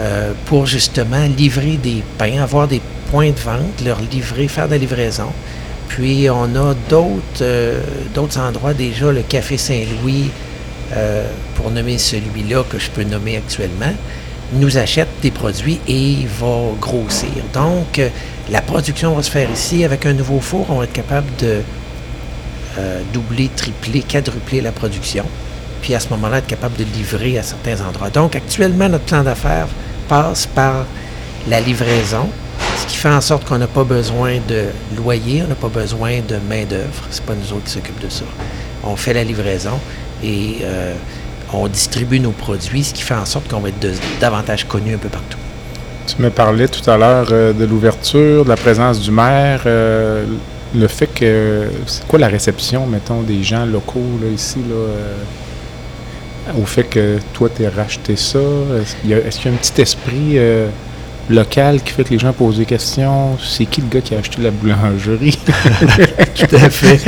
euh, 0.00 0.32
pour 0.46 0.66
justement 0.66 1.26
livrer 1.36 1.76
des 1.76 2.02
pains, 2.16 2.42
avoir 2.42 2.66
des 2.66 2.80
points 3.10 3.30
de 3.30 3.38
vente, 3.38 3.84
leur 3.84 4.00
livrer, 4.00 4.48
faire 4.48 4.66
de 4.66 4.72
la 4.72 4.78
livraison. 4.78 5.30
Puis 5.88 6.30
on 6.30 6.56
a 6.56 6.74
d'autres 6.88 7.42
euh, 7.42 7.82
endroits 8.38 8.72
déjà, 8.72 9.12
le 9.12 9.20
Café 9.20 9.58
Saint-Louis, 9.58 10.30
euh, 10.94 11.26
pour 11.56 11.70
nommer 11.70 11.98
celui-là 11.98 12.64
que 12.68 12.78
je 12.78 12.90
peux 12.90 13.04
nommer 13.04 13.36
actuellement, 13.36 13.92
nous 14.54 14.78
achète 14.78 15.08
des 15.20 15.30
produits 15.30 15.78
et 15.86 16.26
va 16.40 16.70
grossir. 16.80 17.28
Donc, 17.52 17.98
euh, 17.98 18.08
la 18.50 18.62
production 18.62 19.14
va 19.14 19.22
se 19.22 19.30
faire 19.30 19.50
ici 19.50 19.84
avec 19.84 20.06
un 20.06 20.14
nouveau 20.14 20.40
four. 20.40 20.66
On 20.70 20.78
va 20.78 20.84
être 20.84 20.92
capable 20.92 21.28
de 21.38 21.60
euh, 22.78 23.00
doubler, 23.12 23.50
tripler, 23.54 24.00
quadrupler 24.00 24.60
la 24.60 24.72
production. 24.72 25.24
Puis 25.82 25.94
à 25.94 26.00
ce 26.00 26.08
moment-là, 26.10 26.38
être 26.38 26.46
capable 26.46 26.76
de 26.76 26.84
livrer 26.84 27.38
à 27.38 27.42
certains 27.42 27.80
endroits. 27.84 28.08
Donc, 28.08 28.34
actuellement, 28.36 28.88
notre 28.88 29.04
plan 29.04 29.22
d'affaires 29.22 29.66
passe 30.08 30.46
par 30.46 30.86
la 31.48 31.60
livraison, 31.60 32.28
ce 32.78 32.86
qui 32.86 32.96
fait 32.96 33.08
en 33.08 33.20
sorte 33.20 33.44
qu'on 33.44 33.58
n'a 33.58 33.66
pas 33.66 33.84
besoin 33.84 34.38
de 34.48 34.66
loyer, 34.96 35.42
on 35.44 35.48
n'a 35.48 35.54
pas 35.54 35.68
besoin 35.68 36.20
de 36.20 36.36
main-d'œuvre. 36.48 37.04
C'est 37.10 37.24
pas 37.24 37.34
nous 37.34 37.52
autres 37.52 37.64
qui 37.64 37.72
s'occupent 37.72 38.02
de 38.02 38.08
ça. 38.08 38.24
On 38.84 38.96
fait 38.96 39.12
la 39.12 39.24
livraison 39.24 39.78
et 40.22 40.58
euh, 40.62 40.94
on 41.52 41.66
distribue 41.68 42.20
nos 42.20 42.30
produits, 42.30 42.84
ce 42.84 42.94
qui 42.94 43.02
fait 43.02 43.14
en 43.14 43.24
sorte 43.24 43.48
qu'on 43.48 43.60
va 43.60 43.68
être 43.68 43.86
davantage 44.20 44.66
connus 44.66 44.94
un 44.94 44.98
peu 44.98 45.08
partout. 45.08 45.38
Tu 46.06 46.20
me 46.20 46.30
parlais 46.30 46.68
tout 46.68 46.88
à 46.90 46.96
l'heure 46.96 47.28
euh, 47.30 47.52
de 47.52 47.64
l'ouverture, 47.64 48.44
de 48.44 48.48
la 48.48 48.56
présence 48.56 49.00
du 49.00 49.10
maire, 49.10 49.62
euh, 49.66 50.24
le 50.74 50.86
fait 50.88 51.06
que. 51.06 51.68
C'est 51.86 52.06
quoi 52.06 52.18
la 52.18 52.28
réception, 52.28 52.86
mettons, 52.86 53.22
des 53.22 53.42
gens 53.42 53.64
locaux 53.64 54.18
ici, 54.34 54.58
là, 54.68 54.74
au 56.60 56.64
fait 56.66 56.84
que 56.84 57.18
toi, 57.32 57.48
tu 57.54 57.62
racheté 57.66 58.16
ça? 58.16 58.38
Est-ce 58.38 58.96
qu'il 58.96 59.10
y, 59.10 59.14
a- 59.14 59.18
un 59.48 59.56
petit 59.56 59.80
esprit 59.80 60.32
euh, 60.36 60.68
local 61.30 61.80
qui 61.82 61.92
fait 61.92 62.04
que 62.04 62.10
les 62.10 62.18
gens 62.18 62.32
posent 62.32 62.58
des 62.58 62.64
questions? 62.66 63.36
C'est 63.42 63.66
qui 63.66 63.80
le 63.80 63.88
gars 63.88 64.00
qui 64.00 64.14
a 64.14 64.18
acheté 64.18 64.42
la 64.42 64.50
boulangerie? 64.50 65.38
Tout 66.34 66.56
à 66.56 66.68
fait. 66.70 67.00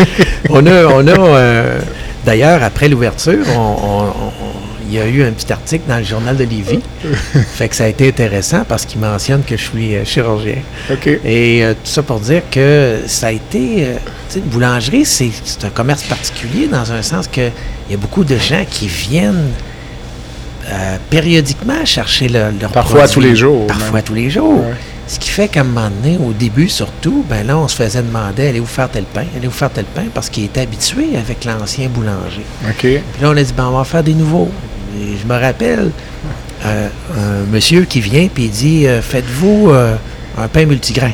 On 0.51 0.65
a, 0.67 0.85
on 0.87 1.07
a 1.07 1.19
euh, 1.19 1.81
d'ailleurs, 2.25 2.63
après 2.63 2.89
l'ouverture, 2.89 3.45
on- 3.57 4.07
il 4.95 4.99
y 4.99 5.03
a 5.03 5.07
eu 5.07 5.25
un 5.25 5.33
petit 5.33 5.53
article 5.53 5.85
dans 5.89 5.99
le 5.99 6.05
journal 6.05 6.37
de 6.37 6.45
Lévis. 6.45 6.79
fait 7.55 7.69
que 7.69 7.75
ça 7.77 7.85
a 7.85 7.89
été 7.89 8.07
intéressant 8.09 8.65
parce 8.69 8.85
qu'il 8.87 9.01
mentionne 9.01 9.43
que 9.43 9.57
je 9.57 9.63
suis 9.63 9.97
euh, 9.97 10.05
chirurgien. 10.05 10.59
Et 11.25 11.65
euh, 11.65 11.73
tout 11.75 11.91
ça 11.91 12.03
pour 12.03 12.21
dire 12.21 12.43
que 12.51 13.01
ça 13.07 13.27
a 13.29 13.33
été. 13.33 13.87
euh, 13.87 13.95
tu 14.29 14.35
sais, 14.35 14.39
une 14.39 14.45
boulangerie, 14.47 15.05
c'est 15.05 15.31
un 15.65 15.71
commerce 15.71 16.05
particulier 16.05 16.69
dans 16.69 16.93
un 16.93 17.03
sens 17.03 17.27
que 17.27 17.49
il 17.89 17.91
y 17.91 17.95
a 17.95 17.99
beaucoup 17.99 18.25
de 18.25 18.37
gens 18.39 18.65
qui 18.71 18.87
viennent 18.87 19.51
euh, 20.71 20.97
périodiquement 21.11 21.85
chercher 21.85 22.29
le- 22.29 22.53
leur 22.61 22.71
Parfois 22.73 23.01
produit. 23.01 23.15
tous 23.15 23.21
les 23.21 23.37
jours, 23.37 23.67
Parfois 23.67 23.93
même. 23.97 24.03
tous 24.05 24.15
les 24.15 24.31
jours. 24.31 24.61
Ouais. 24.61 24.75
Ce 25.07 25.19
qui 25.19 25.29
fait 25.29 25.49
qu'à 25.49 25.61
un 25.61 25.65
moment 25.65 25.91
donné, 25.91 26.17
au 26.17 26.33
début 26.33 26.69
surtout, 26.71 27.23
ben 27.29 27.47
là, 27.47 27.59
on 27.59 27.69
se 27.69 27.77
faisait 27.77 28.01
demander 28.01 28.47
allez-vous 28.49 28.65
faire 28.65 28.89
tel 28.89 29.05
pain? 29.05 29.25
Allez-vous 29.37 29.53
faire 29.53 29.69
tel 29.69 29.85
pain? 29.85 30.05
Parce 30.15 30.31
qu'il 30.31 30.45
était 30.45 30.63
habitué 30.63 31.09
avec 31.19 31.45
l'ancien 31.45 31.89
boulanger. 31.89 32.41
OK. 32.67 32.79
Puis 32.81 32.99
là, 33.21 33.29
on 33.31 33.37
a 33.37 33.43
dit 33.43 33.53
ben, 33.55 33.67
on 33.67 33.77
va 33.77 33.85
faire 33.85 34.03
des 34.03 34.15
nouveaux. 34.15 34.49
Et 34.95 35.17
je 35.21 35.27
me 35.27 35.39
rappelle 35.39 35.91
euh, 36.65 36.89
un 37.17 37.53
monsieur 37.53 37.85
qui 37.85 38.01
vient 38.01 38.29
puis 38.33 38.45
il 38.45 38.51
dit 38.51 38.87
euh, 38.87 39.03
Faites-vous 39.03 39.71
euh, 39.71 39.97
un 40.39 40.49
pain 40.49 40.65
multigrain 40.67 41.13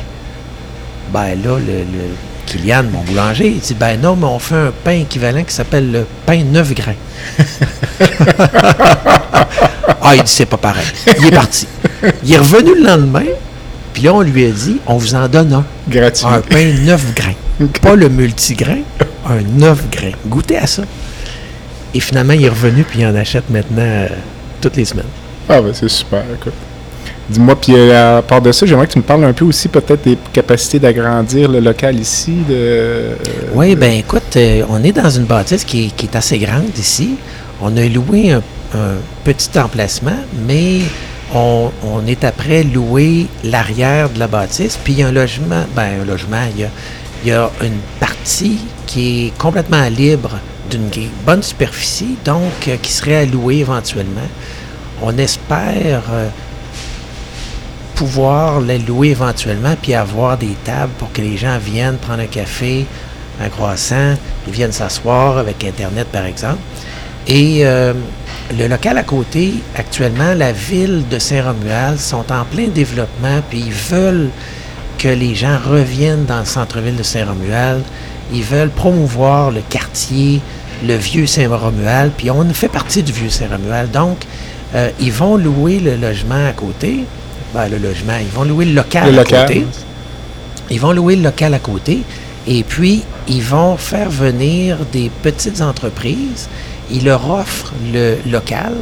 Ben 1.11 1.35
là, 1.43 1.57
le, 1.57 1.79
le 1.79 2.15
Kylian, 2.45 2.83
mon 2.83 3.01
boulanger, 3.01 3.47
il 3.47 3.59
dit 3.59 3.73
Ben 3.73 3.99
non, 3.99 4.15
mais 4.15 4.25
on 4.25 4.39
fait 4.39 4.55
un 4.55 4.71
pain 4.83 4.91
équivalent 4.91 5.43
qui 5.43 5.53
s'appelle 5.53 5.91
le 5.91 6.05
pain 6.25 6.43
9 6.43 6.73
grains. 6.73 6.95
ah, 10.01 10.15
il 10.15 10.23
dit 10.23 10.31
C'est 10.31 10.45
pas 10.45 10.57
pareil. 10.57 10.85
Il 11.19 11.27
est 11.27 11.31
parti. 11.31 11.67
Il 12.23 12.33
est 12.33 12.37
revenu 12.37 12.75
le 12.75 12.85
lendemain, 12.85 13.25
puis 13.93 14.03
là, 14.03 14.13
on 14.13 14.21
lui 14.21 14.45
a 14.45 14.49
dit 14.51 14.79
On 14.85 14.97
vous 14.97 15.15
en 15.15 15.27
donne 15.27 15.53
un. 15.53 15.65
Gratuit. 15.87 16.25
Un 16.27 16.41
pain 16.41 16.73
9 16.83 17.13
grains. 17.15 17.35
Pas 17.81 17.95
le 17.95 18.09
multigrain, 18.09 18.79
un 19.29 19.41
9 19.41 19.89
grains. 19.89 20.11
Goûtez 20.27 20.57
à 20.57 20.67
ça. 20.67 20.83
Et 21.93 21.99
finalement, 21.99 22.33
il 22.33 22.45
est 22.45 22.49
revenu 22.49 22.83
puis 22.83 22.99
il 22.99 23.05
en 23.05 23.15
achète 23.15 23.49
maintenant 23.49 23.81
euh, 23.81 24.07
toutes 24.61 24.75
les 24.77 24.85
semaines. 24.85 25.05
Ah 25.49 25.61
ben 25.61 25.73
c'est 25.73 25.89
super, 25.89 26.23
écoute. 26.33 26.53
Dis-moi, 27.29 27.55
puis 27.59 27.73
euh, 27.75 28.19
à 28.19 28.21
part 28.21 28.41
de 28.41 28.51
ça, 28.51 28.65
j'aimerais 28.65 28.87
que 28.87 28.93
tu 28.93 28.99
me 28.99 29.03
parles 29.03 29.23
un 29.25 29.33
peu 29.33 29.45
aussi 29.45 29.67
peut-être 29.67 30.03
des 30.03 30.17
capacités 30.33 30.79
d'agrandir 30.79 31.49
le 31.49 31.59
local 31.59 31.99
ici. 31.99 32.31
De, 32.47 32.53
euh, 32.53 33.15
Oui, 33.53 33.75
ben 33.75 33.91
écoute, 33.91 34.37
on 34.69 34.83
est 34.83 34.91
dans 34.91 35.09
une 35.09 35.25
bâtisse 35.25 35.63
qui 35.63 35.85
est, 35.85 35.95
qui 35.95 36.05
est 36.05 36.15
assez 36.15 36.37
grande 36.39 36.77
ici. 36.77 37.15
On 37.61 37.75
a 37.77 37.85
loué 37.87 38.31
un, 38.31 38.41
un 38.73 38.95
petit 39.23 39.49
emplacement, 39.59 40.17
mais 40.47 40.79
on, 41.33 41.71
on 41.83 42.05
est 42.07 42.23
après 42.23 42.63
louer 42.63 43.27
l'arrière 43.43 44.09
de 44.09 44.19
la 44.19 44.27
bâtisse. 44.27 44.77
Puis 44.81 44.93
il 44.93 44.99
y 44.99 45.03
a 45.03 45.07
un 45.07 45.11
logement, 45.11 45.63
ben 45.75 46.01
un 46.01 46.05
logement, 46.05 46.43
il 46.55 46.61
y 46.61 46.63
a, 46.65 46.69
il 47.23 47.29
y 47.29 47.33
a 47.33 47.49
une 47.61 47.79
partie 47.99 48.59
qui 48.87 49.27
est 49.27 49.37
complètement 49.37 49.87
libre 49.89 50.39
d'une 50.77 51.09
bonne 51.25 51.43
superficie, 51.43 52.17
donc 52.25 52.67
euh, 52.67 52.77
qui 52.81 52.91
serait 52.91 53.25
louer 53.25 53.57
éventuellement. 53.57 54.27
On 55.01 55.17
espère 55.17 56.03
euh, 56.11 56.29
pouvoir 57.95 58.61
la 58.61 58.77
louer 58.77 59.09
éventuellement, 59.09 59.75
puis 59.81 59.93
avoir 59.93 60.37
des 60.37 60.55
tables 60.63 60.93
pour 60.97 61.11
que 61.11 61.21
les 61.21 61.37
gens 61.37 61.57
viennent 61.57 61.97
prendre 61.97 62.21
un 62.21 62.27
café, 62.27 62.85
un 63.41 63.49
croissant, 63.49 64.15
ils 64.47 64.53
viennent 64.53 64.71
s'asseoir 64.71 65.37
avec 65.37 65.63
Internet, 65.63 66.07
par 66.07 66.25
exemple. 66.25 66.59
Et 67.27 67.65
euh, 67.65 67.93
le 68.57 68.67
local 68.67 68.97
à 68.97 69.03
côté, 69.03 69.53
actuellement, 69.75 70.33
la 70.33 70.51
ville 70.51 71.03
de 71.09 71.19
Saint-Romuald 71.19 71.99
sont 71.99 72.31
en 72.31 72.43
plein 72.45 72.67
développement, 72.67 73.41
puis 73.49 73.59
ils 73.67 73.71
veulent 73.71 74.29
que 74.97 75.07
les 75.07 75.35
gens 75.35 75.57
reviennent 75.63 76.25
dans 76.25 76.39
le 76.39 76.45
centre-ville 76.45 76.95
de 76.95 77.03
Saint-Romuald. 77.03 77.83
Ils 78.33 78.43
veulent 78.43 78.69
promouvoir 78.69 79.51
le 79.51 79.61
quartier, 79.61 80.41
le 80.85 80.95
vieux 80.95 81.27
Saint-Romuald, 81.27 82.11
puis 82.17 82.31
on 82.31 82.43
fait 82.53 82.69
partie 82.69 83.03
du 83.03 83.11
vieux 83.11 83.29
Saint-Romuald. 83.29 83.91
Donc, 83.91 84.25
euh, 84.75 84.89
ils 84.99 85.11
vont 85.11 85.37
louer 85.37 85.79
le 85.79 85.95
logement 85.95 86.47
à 86.47 86.53
côté. 86.53 87.05
Ben, 87.53 87.67
le 87.67 87.77
logement, 87.77 88.17
ils 88.19 88.33
vont 88.33 88.43
louer 88.43 88.65
le 88.65 88.73
local 88.73 89.11
le 89.11 89.19
à 89.19 89.23
local. 89.23 89.47
côté. 89.47 89.65
Ils 90.69 90.79
vont 90.79 90.93
louer 90.93 91.15
le 91.17 91.23
local 91.23 91.53
à 91.53 91.59
côté 91.59 92.01
et 92.47 92.63
puis 92.63 93.03
ils 93.27 93.43
vont 93.43 93.77
faire 93.77 94.09
venir 94.09 94.77
des 94.91 95.11
petites 95.21 95.61
entreprises. 95.61 96.47
Ils 96.89 97.05
leur 97.05 97.29
offrent 97.29 97.73
le 97.93 98.17
local, 98.29 98.73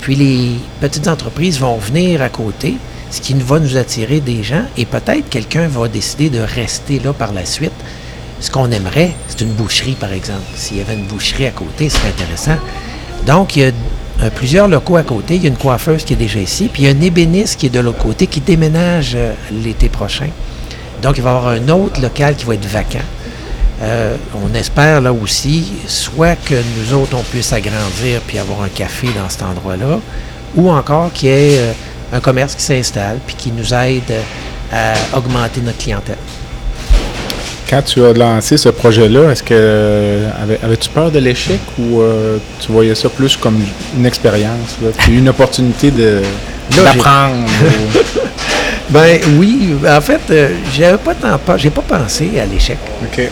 puis 0.00 0.14
les 0.14 0.52
petites 0.80 1.08
entreprises 1.08 1.60
vont 1.60 1.76
venir 1.76 2.22
à 2.22 2.28
côté, 2.28 2.76
ce 3.10 3.20
qui 3.20 3.34
va 3.34 3.58
nous 3.58 3.76
attirer 3.76 4.20
des 4.20 4.42
gens 4.42 4.64
et 4.76 4.84
peut-être 4.84 5.28
quelqu'un 5.28 5.68
va 5.68 5.88
décider 5.88 6.30
de 6.30 6.40
rester 6.40 6.98
là 6.98 7.12
par 7.12 7.32
la 7.32 7.44
suite. 7.44 7.72
Ce 8.40 8.50
qu'on 8.50 8.70
aimerait, 8.70 9.12
c'est 9.28 9.40
une 9.40 9.52
boucherie, 9.52 9.94
par 9.94 10.12
exemple. 10.12 10.42
S'il 10.54 10.76
y 10.76 10.80
avait 10.80 10.94
une 10.94 11.06
boucherie 11.06 11.46
à 11.46 11.50
côté, 11.50 11.88
ce 11.88 11.96
serait 11.98 12.08
intéressant. 12.08 12.56
Donc, 13.24 13.56
il 13.56 13.62
y 13.62 13.64
a 13.64 13.72
euh, 14.22 14.30
plusieurs 14.30 14.68
locaux 14.68 14.96
à 14.96 15.02
côté. 15.02 15.36
Il 15.36 15.42
y 15.42 15.46
a 15.46 15.48
une 15.48 15.56
coiffeuse 15.56 16.04
qui 16.04 16.12
est 16.12 16.16
déjà 16.16 16.38
ici, 16.38 16.68
puis 16.72 16.82
il 16.82 16.86
y 16.86 16.88
a 16.88 16.94
un 16.96 17.00
ébéniste 17.00 17.58
qui 17.58 17.66
est 17.66 17.70
de 17.70 17.80
l'autre 17.80 17.98
côté, 17.98 18.26
qui 18.26 18.40
déménage 18.40 19.12
euh, 19.14 19.32
l'été 19.50 19.88
prochain. 19.88 20.28
Donc, 21.02 21.16
il 21.16 21.22
va 21.22 21.32
y 21.32 21.34
avoir 21.34 21.48
un 21.48 21.68
autre 21.68 22.00
local 22.00 22.36
qui 22.36 22.44
va 22.44 22.54
être 22.54 22.66
vacant. 22.66 22.98
Euh, 23.82 24.16
on 24.34 24.54
espère 24.54 25.00
là 25.00 25.12
aussi, 25.12 25.72
soit 25.86 26.36
que 26.36 26.54
nous 26.54 26.94
autres, 26.94 27.16
on 27.16 27.22
puisse 27.22 27.52
agrandir 27.52 28.20
puis 28.26 28.38
avoir 28.38 28.62
un 28.62 28.68
café 28.68 29.08
dans 29.08 29.28
cet 29.28 29.42
endroit-là, 29.42 30.00
ou 30.54 30.70
encore 30.70 31.12
qu'il 31.12 31.28
y 31.28 31.32
ait 31.32 31.74
un 32.12 32.20
commerce 32.20 32.54
qui 32.54 32.62
s'installe 32.62 33.18
puis 33.26 33.36
qui 33.36 33.52
nous 33.52 33.74
aide 33.74 34.14
à 34.72 34.94
augmenter 35.16 35.60
notre 35.60 35.78
clientèle. 35.78 36.16
Quand 37.68 37.82
tu 37.82 38.04
as 38.04 38.12
lancé 38.12 38.56
ce 38.56 38.68
projet-là, 38.68 39.30
est-ce 39.32 39.42
que 39.42 39.54
euh, 39.54 40.28
avais- 40.40 40.60
avais-tu 40.62 40.88
peur 40.88 41.10
de 41.10 41.18
l'échec 41.18 41.58
ou 41.78 42.00
euh, 42.00 42.36
tu 42.60 42.70
voyais 42.70 42.94
ça 42.94 43.08
plus 43.08 43.36
comme 43.36 43.60
une 43.96 44.06
expérience, 44.06 44.76
une 45.08 45.28
opportunité 45.28 45.90
de 45.90 46.22
d'apprendre? 46.70 47.44
ou- 47.44 47.98
Ben 48.88 49.18
oui, 49.36 49.74
en 49.84 50.00
fait, 50.00 50.20
euh, 50.30 50.50
j'avais 50.72 50.98
pas 50.98 51.12
tant 51.14 51.36
pas, 51.38 51.56
j'ai 51.56 51.70
pas 51.70 51.82
pensé 51.82 52.30
à 52.40 52.46
l'échec. 52.46 52.78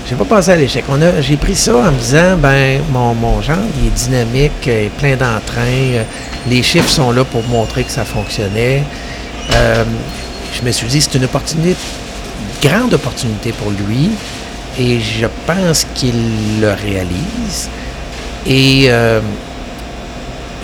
J'ai 0.08 0.16
pas 0.16 0.24
pensé 0.24 0.50
à 0.50 0.56
l'échec. 0.56 0.82
On 0.88 1.00
a, 1.00 1.20
j'ai 1.20 1.36
pris 1.36 1.54
ça 1.54 1.76
en 1.76 1.92
me 1.92 1.96
disant, 1.98 2.36
ben 2.36 2.80
mon, 2.92 3.14
mon 3.14 3.40
genre, 3.40 3.58
il 3.80 3.86
est 3.86 3.90
dynamique, 3.90 4.66
euh, 4.66 4.88
plein 4.98 5.12
d'entrain. 5.12 5.60
euh, 5.92 6.02
les 6.50 6.60
chiffres 6.64 6.88
sont 6.90 7.12
là 7.12 7.22
pour 7.22 7.44
montrer 7.44 7.84
que 7.84 7.92
ça 7.92 8.04
fonctionnait. 8.04 8.82
Je 9.52 10.64
me 10.66 10.72
suis 10.72 10.86
dit, 10.88 11.00
c'est 11.00 11.14
une 11.16 11.24
opportunité, 11.24 11.76
grande 12.66 12.94
opportunité 12.94 13.52
pour 13.52 13.70
lui, 13.70 14.10
et 14.78 15.00
je 15.00 15.26
pense 15.46 15.86
qu'il 15.94 16.60
le 16.60 16.72
réalise. 16.72 17.68
Et 18.46 18.86
euh, 18.88 19.20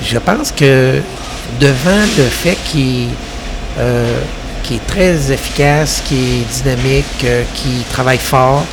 je 0.02 0.18
pense 0.18 0.52
que 0.52 1.00
devant 1.60 2.02
le 2.16 2.24
fait 2.24 2.56
qu'il 2.64 3.08
euh, 3.78 4.20
qui 4.62 4.76
est 4.76 4.86
très 4.86 5.32
efficace, 5.32 6.02
qui 6.06 6.14
est 6.14 6.62
dynamique, 6.62 7.24
euh, 7.24 7.42
qui 7.54 7.84
travaille 7.90 8.18
fort, 8.18 8.64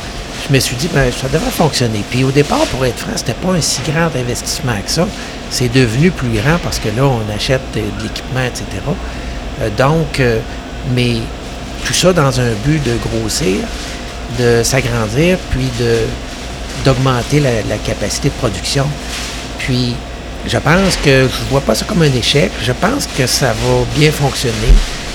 je 0.46 0.54
me 0.54 0.60
suis 0.60 0.76
dit, 0.76 0.88
ben, 0.94 1.10
ça 1.10 1.28
devrait 1.28 1.50
fonctionner. 1.50 2.04
Puis 2.08 2.24
au 2.24 2.30
départ, 2.30 2.64
pour 2.66 2.84
être 2.86 2.98
franc, 2.98 3.12
c'était 3.16 3.34
pas 3.34 3.52
un 3.52 3.60
si 3.60 3.80
grand 3.90 4.14
investissement 4.14 4.76
que 4.84 4.90
ça. 4.90 5.08
C'est 5.50 5.72
devenu 5.72 6.10
plus 6.10 6.28
grand 6.28 6.58
parce 6.62 6.78
que 6.78 6.88
là, 6.88 7.04
on 7.04 7.22
achète 7.34 7.62
de, 7.74 7.80
de 7.80 8.02
l'équipement, 8.02 8.44
etc. 8.44 8.64
Euh, 9.60 9.70
donc, 9.76 10.20
euh, 10.20 10.38
mais 10.94 11.16
tout 11.88 11.94
ça 11.94 12.12
dans 12.12 12.38
un 12.38 12.52
but 12.66 12.82
de 12.84 12.98
grossir, 12.98 13.56
de 14.38 14.62
s'agrandir, 14.62 15.38
puis 15.50 15.70
d'augmenter 16.84 17.40
la, 17.40 17.78
capacité 17.78 18.28
de 18.28 18.34
production. 18.34 18.86
Puis, 19.58 19.94
je 20.46 20.58
pense 20.58 20.96
que 20.96 21.26
je 21.26 21.50
vois 21.50 21.62
pas 21.62 21.74
ça 21.74 21.86
comme 21.86 22.02
un 22.02 22.12
échec. 22.12 22.52
Je 22.62 22.72
pense 22.72 23.06
que 23.06 23.26
ça 23.26 23.48
va 23.48 23.84
bien 23.96 24.12
fonctionner. 24.12 24.74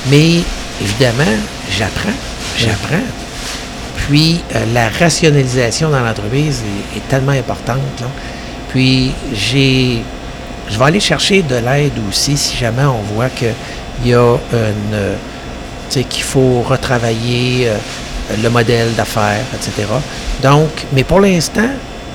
Mais 0.09 0.39
évidemment, 0.81 1.37
j'apprends. 1.69 2.17
J'apprends. 2.57 3.07
Puis 3.95 4.41
euh, 4.55 4.65
la 4.73 4.89
rationalisation 4.89 5.89
dans 5.91 6.01
l'entreprise 6.01 6.61
est, 6.95 7.07
tellement 7.07 7.31
importante. 7.33 8.03
Puis 8.69 9.11
j'ai. 9.33 10.01
Je 10.69 10.79
vais 10.79 10.85
aller 10.85 10.99
chercher 10.99 11.43
de 11.43 11.55
l'aide 11.55 11.93
aussi 12.09 12.35
si 12.35 12.57
jamais 12.57 12.83
on 12.83 13.01
voit 13.13 13.29
qu'il 13.29 13.53
y 14.05 14.13
a 14.13 14.37
une. 14.51 15.15
Qu'il 15.89 16.23
faut 16.23 16.61
retravailler 16.61 17.67
euh, 17.67 17.77
le 18.41 18.49
modèle 18.49 18.93
d'affaires, 18.95 19.45
etc. 19.53 19.87
Donc, 20.41 20.69
mais 20.93 21.03
pour 21.03 21.19
l'instant, 21.19 21.69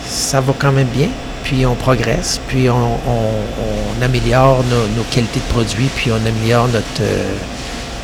ça 0.07 0.41
va 0.41 0.55
quand 0.59 0.73
même 0.73 0.89
bien. 0.89 1.09
Puis 1.45 1.65
on 1.65 1.75
progresse, 1.75 2.41
puis 2.47 2.69
on, 2.69 4.03
améliore 4.03 4.63
nos, 4.97 5.03
qualités 5.05 5.41
de 5.41 5.53
produits, 5.53 5.89
puis 5.97 6.11
on 6.11 6.27
améliore 6.27 6.69
notre, 6.69 7.01
euh, 7.01 7.35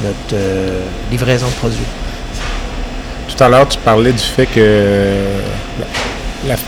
notre 0.03 0.35
euh, 0.35 0.81
livraison 1.11 1.47
de 1.47 1.53
produits. 1.53 1.87
Tout 3.29 3.45
à 3.45 3.49
l'heure, 3.49 3.69
tu 3.69 3.79
parlais 3.79 4.13
du 4.13 4.19
fait 4.19 4.47
que 4.47 5.17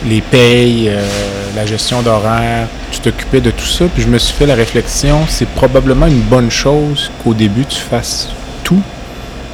les 0.07 0.20
payes, 0.20 0.90
la 1.55 1.64
gestion 1.64 2.03
d'horaire, 2.03 2.66
tu 2.90 3.01
t'occupais 3.01 3.40
de 3.40 3.51
tout 3.51 3.66
ça, 3.66 3.84
puis 3.86 4.03
je 4.03 4.09
me 4.09 4.18
suis 4.18 4.34
fait 4.34 4.47
la 4.47 4.55
réflexion, 4.55 5.20
c'est 5.28 5.49
probablement 5.49 6.07
une 6.07 6.22
bonne 6.22 6.51
chose 6.51 7.11
qu'au 7.22 7.34
début 7.34 7.64
tu 7.64 7.78
fasses 7.78 8.28
tout 8.66 8.82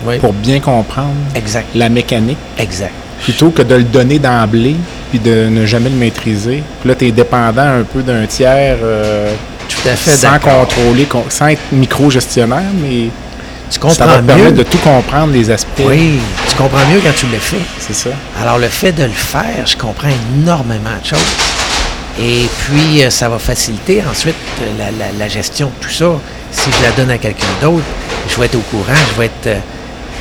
Oui. 0.04 0.18
pour 0.18 0.32
bien 0.32 0.58
comprendre 0.58 1.14
Exact. 1.36 1.66
la 1.76 1.88
mécanique, 1.88 2.38
Exact. 2.58 2.90
plutôt 3.22 3.50
que 3.50 3.62
de 3.62 3.76
le 3.76 3.84
donner 3.84 4.18
d'emblée, 4.18 4.74
puis 5.10 5.18
de 5.20 5.46
ne 5.48 5.64
jamais 5.66 5.90
le 5.90 5.96
maîtriser. 5.96 6.62
Puis 6.80 6.88
là, 6.88 6.94
tu 6.96 7.06
es 7.06 7.12
dépendant 7.12 7.62
un 7.80 7.82
peu 7.84 8.02
d'un 8.02 8.26
tiers 8.26 8.78
euh, 8.82 9.32
Tout 9.68 9.88
à 9.88 9.94
fait 9.94 10.16
sans 10.16 10.38
contrôler, 10.40 11.04
con- 11.04 11.24
sans 11.28 11.48
être 11.48 11.60
micro-gestionnaire, 11.70 12.62
mais 12.82 13.10
Tu 13.70 13.78
ça 13.78 13.80
va 13.80 13.88
comprends 13.88 14.06
te 14.16 14.20
mieux. 14.22 14.26
permettre 14.26 14.56
de 14.56 14.62
tout 14.64 14.78
comprendre, 14.78 15.32
les 15.32 15.50
aspects. 15.50 15.82
Oui, 15.86 16.18
tu 16.48 16.56
comprends 16.56 16.84
mieux 16.92 17.00
quand 17.04 17.14
tu 17.16 17.26
le 17.26 17.38
fais. 17.38 17.60
C'est 17.78 17.94
ça. 17.94 18.10
Alors, 18.40 18.58
le 18.58 18.68
fait 18.68 18.92
de 18.92 19.04
le 19.04 19.10
faire, 19.10 19.66
je 19.66 19.76
comprends 19.76 20.08
énormément 20.36 20.96
de 21.02 21.06
choses. 21.06 21.32
Et 22.20 22.46
puis, 22.64 23.02
euh, 23.04 23.10
ça 23.10 23.28
va 23.28 23.38
faciliter 23.38 24.02
ensuite 24.10 24.34
la, 24.78 24.86
la- 24.90 25.12
la 25.18 25.28
gestion 25.28 25.68
de 25.68 25.86
tout 25.86 25.92
ça. 25.92 26.06
Si 26.50 26.68
je 26.70 26.82
la 26.84 26.90
donne 26.92 27.10
à 27.10 27.16
quelqu'un 27.18 27.46
d'autre, 27.62 27.84
je 28.32 28.40
vais 28.40 28.46
être 28.46 28.54
au 28.54 28.60
courant, 28.60 28.94
je 29.10 29.18
vais 29.18 29.26
être 29.26 29.46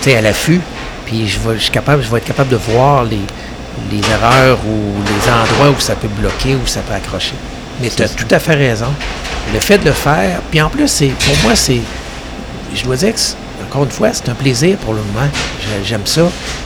euh, 0.08 0.18
à 0.18 0.22
l'affût, 0.22 0.60
puis 1.06 1.28
je 1.28 1.40
vais, 1.40 1.56
je, 1.56 1.64
suis 1.64 1.72
capable, 1.72 2.04
je 2.04 2.10
vais 2.10 2.18
être 2.18 2.26
capable 2.26 2.50
de 2.50 2.58
voir 2.58 3.04
les, 3.04 3.22
les 3.92 4.02
erreurs 4.12 4.60
ou 4.66 5.02
les 5.06 5.32
endroits 5.32 5.70
où 5.70 5.80
ça 5.80 5.96
peut 5.96 6.10
bloquer, 6.10 6.56
où 6.56 6.68
ça 6.68 6.82
peut 6.82 6.94
accrocher. 6.94 7.36
Mais 7.82 7.90
tu 7.90 8.04
as 8.04 8.10
tout 8.10 8.28
à 8.30 8.40
fait 8.40 8.56
raison. 8.56 8.94
Le 9.54 9.60
fait 9.60 9.78
de 9.78 9.86
le 9.86 9.94
faire, 9.94 10.42
puis 10.50 10.62
en 10.62 10.70
plus, 10.70 10.88
c'est 10.88 11.08
pour 11.08 11.36
moi, 11.44 11.56
c'est 11.56 11.82
je 12.76 12.84
dois 12.84 12.96
dire 12.96 13.14
que, 13.14 13.20
encore 13.66 13.84
une 13.84 13.92
fois, 13.92 14.10
c'est 14.14 14.30
un 14.30 14.36
plaisir 14.36 14.78
pour 14.78 14.94
le 14.94 15.00
moment. 15.00 15.28
J'aime 15.84 16.06
ça. 16.06 16.24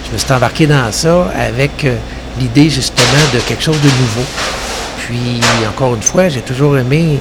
Je 0.07 0.13
me 0.13 0.17
suis 0.17 0.31
embarqué 0.31 0.67
dans 0.67 0.91
ça 0.91 1.31
avec 1.37 1.85
euh, 1.85 1.95
l'idée 2.39 2.69
justement 2.69 3.23
de 3.33 3.39
quelque 3.39 3.63
chose 3.63 3.79
de 3.79 3.87
nouveau. 3.87 4.25
Puis, 5.05 5.41
encore 5.67 5.95
une 5.95 6.01
fois, 6.01 6.29
j'ai 6.29 6.41
toujours 6.41 6.77
aimé 6.77 7.19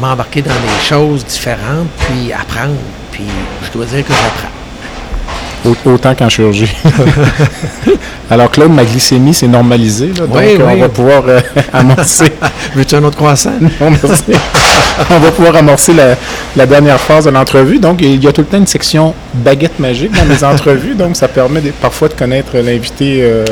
m'embarquer 0.00 0.42
dans 0.42 0.50
des 0.50 0.84
choses 0.84 1.24
différentes, 1.24 1.88
puis 1.98 2.32
apprendre. 2.32 2.74
Puis, 3.14 3.24
je 3.64 3.70
dois 3.72 3.86
dire 3.86 4.04
que 4.04 4.12
j'apprends. 4.12 4.48
Au- 5.86 5.92
Autant 5.94 6.14
qu'en 6.14 6.28
chirurgie. 6.28 6.70
Alors 8.30 8.50
Claude, 8.50 8.72
ma 8.72 8.84
glycémie 8.84 9.32
s'est 9.32 9.46
normalisée, 9.46 10.08
là, 10.08 10.26
donc 10.26 10.36
Oui, 10.36 10.56
oui. 10.58 10.62
on 10.66 10.76
va 10.76 10.88
pouvoir 10.88 11.22
euh, 11.28 11.40
amorcer. 11.72 12.32
Veux-tu 12.74 12.94
un 12.96 13.04
autre 13.04 13.16
croissant? 13.16 13.52
Non, 13.80 13.90
merci. 13.90 14.32
on 15.10 15.18
va 15.20 15.30
pouvoir 15.30 15.56
amorcer 15.56 15.92
la, 15.94 16.16
la 16.56 16.66
dernière 16.66 17.00
phase 17.00 17.24
de 17.26 17.30
l'entrevue. 17.30 17.78
Donc, 17.78 18.00
il 18.02 18.22
y 18.22 18.26
a 18.28 18.32
tout 18.32 18.40
le 18.42 18.46
temps 18.46 18.58
une 18.58 18.66
section 18.66 19.14
baguette 19.34 19.78
magique 19.78 20.12
dans 20.12 20.24
les 20.28 20.42
entrevues, 20.44 20.94
donc 20.94 21.16
ça 21.16 21.28
permet 21.28 21.60
de- 21.60 21.70
parfois 21.70 22.08
de 22.08 22.14
connaître 22.14 22.56
l'invité 22.58 23.20
euh, 23.22 23.44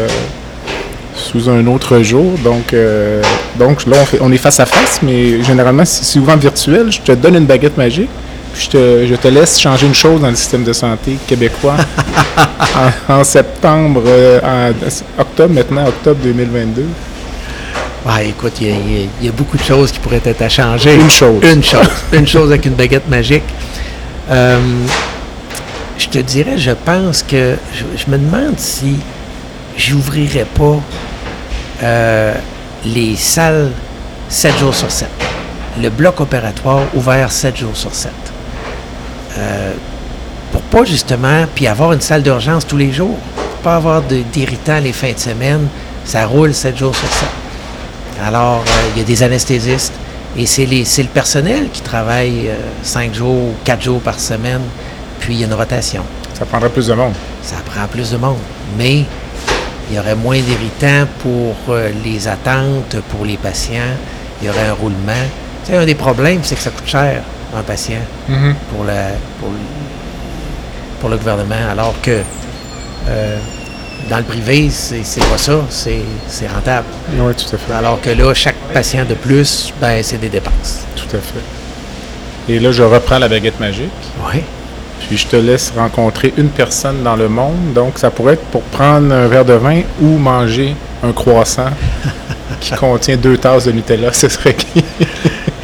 sous 1.15 1.49
un 1.49 1.67
autre 1.67 2.01
jour. 2.01 2.33
Donc, 2.45 2.73
euh, 2.75 3.23
donc 3.59 3.87
là, 3.87 3.97
on, 4.03 4.05
fait- 4.05 4.19
on 4.21 4.33
est 4.33 4.37
face 4.39 4.61
à 4.61 4.67
face, 4.67 5.01
mais 5.03 5.43
généralement, 5.45 5.85
c'est 5.85 6.05
souvent 6.05 6.37
virtuel. 6.37 6.91
Je 6.91 7.01
te 7.01 7.13
donne 7.13 7.37
une 7.37 7.47
baguette 7.47 7.77
magique. 7.79 8.11
Puis 8.53 8.65
je 8.65 8.69
te, 8.71 9.07
je 9.09 9.15
te 9.15 9.29
laisse 9.29 9.59
changer 9.61 9.87
une 9.87 9.95
chose 9.95 10.21
dans 10.21 10.29
le 10.29 10.37
système 10.37 10.63
de 10.65 10.73
santé 10.73 11.17
québécois 11.27 11.77
en, 13.09 13.15
en 13.15 13.25
septembre, 13.25 14.03
euh, 14.07 14.41
en 14.43 15.21
octobre 15.21 15.55
maintenant, 15.55 15.87
octobre 15.89 16.21
2022. 16.23 16.85
Ah, 18.07 18.23
écoute, 18.23 18.55
il 18.61 18.67
y, 18.67 18.71
a- 18.71 18.75
y 19.23 19.27
y 19.27 19.31
beaucoup 19.31 19.57
de 19.57 19.63
choses 19.63 19.93
qui 19.93 20.01
pourraient 20.01 20.21
être 20.25 20.43
à 20.43 20.49
changer. 20.49 20.95
Une 20.97 21.11
chose. 21.11 21.43
Une 21.45 21.63
chose. 21.65 21.87
Une 22.13 22.27
chose 22.27 22.51
avec 22.51 22.67
une 22.67 22.75
baguette 22.75 23.09
magique. 23.09 23.45
Euh, 24.31 24.59
je 25.99 26.09
te 26.09 26.19
dirais, 26.19 26.59
je 26.59 26.73
pense 26.73 27.23
que. 27.23 27.57
Je, 27.73 27.85
je 27.97 28.11
me 28.11 28.19
demande 28.19 28.59
si 28.59 28.97
j'ouvrirais 29.79 30.47
pas 30.59 30.79
euh, 31.85 32.35
les 32.85 33.15
salles 33.17 33.71
7 34.29 34.59
jours 34.59 34.75
sur 34.75 34.91
7. 34.91 35.09
Le 35.81 35.89
bloc 35.89 36.21
opératoire 36.21 36.83
ouvert 36.95 37.31
7 37.33 37.57
jours 37.57 37.77
sur 37.77 37.95
7. 37.95 38.11
Euh, 39.39 39.73
pour 40.51 40.63
pas 40.63 40.85
justement, 40.85 41.47
puis 41.55 41.67
avoir 41.67 41.93
une 41.93 42.01
salle 42.01 42.23
d'urgence 42.23 42.67
tous 42.67 42.77
les 42.77 42.93
jours, 42.93 43.17
pour 43.35 43.63
pas 43.63 43.77
avoir 43.77 44.03
d'irritants 44.03 44.81
les 44.81 44.93
fins 44.93 45.13
de 45.13 45.19
semaine, 45.19 45.69
ça 46.05 46.27
roule 46.27 46.53
7 46.53 46.77
jours 46.77 46.95
sur 46.95 47.09
7. 47.09 47.29
Alors, 48.25 48.65
euh, 48.67 48.91
il 48.95 48.99
y 48.99 49.03
a 49.03 49.07
des 49.07 49.23
anesthésistes 49.23 49.95
et 50.37 50.47
c'est 50.47 50.67
le 50.67 51.09
personnel 51.09 51.69
qui 51.73 51.83
travaille 51.83 52.51
5 52.83 53.15
jours, 53.15 53.55
4 53.65 53.83
jours 53.83 54.01
par 54.01 54.19
semaine, 54.19 54.63
puis 55.21 55.35
il 55.35 55.41
y 55.41 55.45
a 55.45 55.47
une 55.47 55.55
rotation. 55.55 56.03
Ça 56.35 56.45
prendrait 56.45 56.71
plus 56.71 56.87
de 56.87 56.95
monde. 56.95 57.15
Ça 57.43 57.57
prend 57.65 57.87
plus 57.87 58.11
de 58.11 58.17
monde, 58.17 58.39
mais 58.77 59.05
il 59.91 59.97
y 59.97 59.99
aurait 59.99 60.15
moins 60.15 60.41
d'irritants 60.41 61.07
pour 61.19 61.55
euh, 61.69 61.91
les 62.05 62.27
attentes, 62.27 62.97
pour 63.11 63.25
les 63.25 63.37
patients, 63.37 63.95
il 64.41 64.47
y 64.47 64.51
aurait 64.51 64.69
un 64.69 64.73
roulement. 64.73 65.13
Tu 65.65 65.73
sais, 65.73 65.77
un 65.77 65.85
des 65.85 65.95
problèmes, 65.95 66.41
c'est 66.43 66.55
que 66.55 66.63
ça 66.63 66.71
coûte 66.71 66.89
cher, 66.89 67.23
un 67.57 67.63
patient, 67.63 67.99
pour, 68.27 68.85
la, 68.85 69.09
pour, 69.41 69.51
le- 69.51 69.57
pour 71.01 71.09
le 71.11 71.17
gouvernement, 71.17 71.55
alors 71.71 71.95
que 72.03 72.21
euh, 73.09 73.37
dans 74.09 74.19
le 74.19 74.25
privé, 74.25 74.69
c'est 74.71 75.21
pas 75.21 75.39
ça, 75.39 75.61
c'est 75.69 76.03
rentable. 76.49 76.87
Oui, 77.19 77.33
tout 77.35 77.55
à 77.55 77.59
fait. 77.59 77.73
Alors 77.73 78.01
que 78.01 78.11
là, 78.11 78.33
chaque 78.35 78.57
patient 78.73 79.05
de 79.05 79.15
plus, 79.15 79.73
ben, 79.81 80.03
c'est 80.03 80.19
des 80.19 80.29
dépenses. 80.29 80.81
Tout 80.97 81.17
à 81.17 81.21
fait. 81.21 82.53
Et 82.53 82.59
là, 82.59 82.73
je 82.73 82.83
reprends 82.83 83.19
la 83.19 83.29
baguette 83.29 83.61
magique. 83.61 83.91
Oui. 84.33 84.41
Puis 85.07 85.17
je 85.19 85.27
te 85.27 85.37
laisse 85.37 85.73
rencontrer 85.77 86.33
une 86.37 86.49
personne 86.49 87.03
dans 87.03 87.17
le 87.17 87.29
monde. 87.29 87.73
Donc, 87.75 87.99
ça 87.99 88.11
pourrait 88.11 88.35
être 88.35 88.45
pour 88.47 88.63
prendre 88.63 89.13
un 89.15 89.27
verre 89.29 89.45
de 89.45 89.53
vin 89.55 89.83
ou 90.01 90.17
manger 90.19 90.75
un 91.05 91.13
croissant 91.13 91.71
qui 92.61 92.73
contient 92.73 93.17
deux 93.17 93.37
tasses 93.37 93.65
de 93.67 93.73
Nutella. 93.73 94.13
Ce 94.13 94.29
serait 94.29 94.55
qui? 94.55 94.85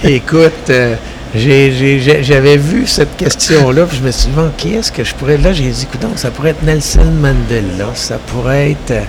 Écoute, 0.05 0.71
euh, 0.71 0.95
j'avais 1.35 2.57
vu 2.57 2.87
cette 2.87 3.17
question-là, 3.17 3.85
puis 3.87 3.99
je 3.99 4.03
me 4.03 4.11
suis 4.11 4.27
dit, 4.29 4.33
bon, 4.35 4.51
qui 4.57 4.75
est-ce 4.75 4.91
que 4.93 5.05
je 5.05 5.15
pourrais. 5.15 5.37
Là, 5.39 5.53
j'ai 5.53 5.69
dit, 5.69 5.83
écoute, 5.83 6.01
donc, 6.01 6.19
ça 6.19 6.31
pourrait 6.31 6.51
être 6.51 6.63
Nelson 6.63 7.05
Mandela, 7.21 7.91
ça 7.95 8.17
pourrait 8.33 8.71
être, 8.73 8.91
euh, 8.93 9.01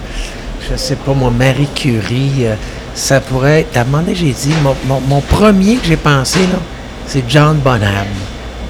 je 0.70 0.76
sais 0.78 0.96
pas, 0.96 1.14
moi, 1.14 1.32
Marie 1.32 1.70
Curie, 1.74 2.32
euh, 2.46 2.56
ça 2.96 3.20
pourrait 3.22 3.62
être. 3.62 3.78
À 3.78 3.82
un 3.82 3.84
moment 3.86 4.00
donné, 4.00 4.16
j'ai 4.16 4.32
dit, 4.32 4.54
mon, 4.64 4.76
mon- 4.88 5.02
mon 5.02 5.22
premier 5.22 5.76
que 5.76 5.88
j'ai 5.88 5.96
pensé, 5.98 6.40
là, 6.40 6.60
c'est 7.08 7.24
John 7.28 7.58
Bonham, 7.58 8.06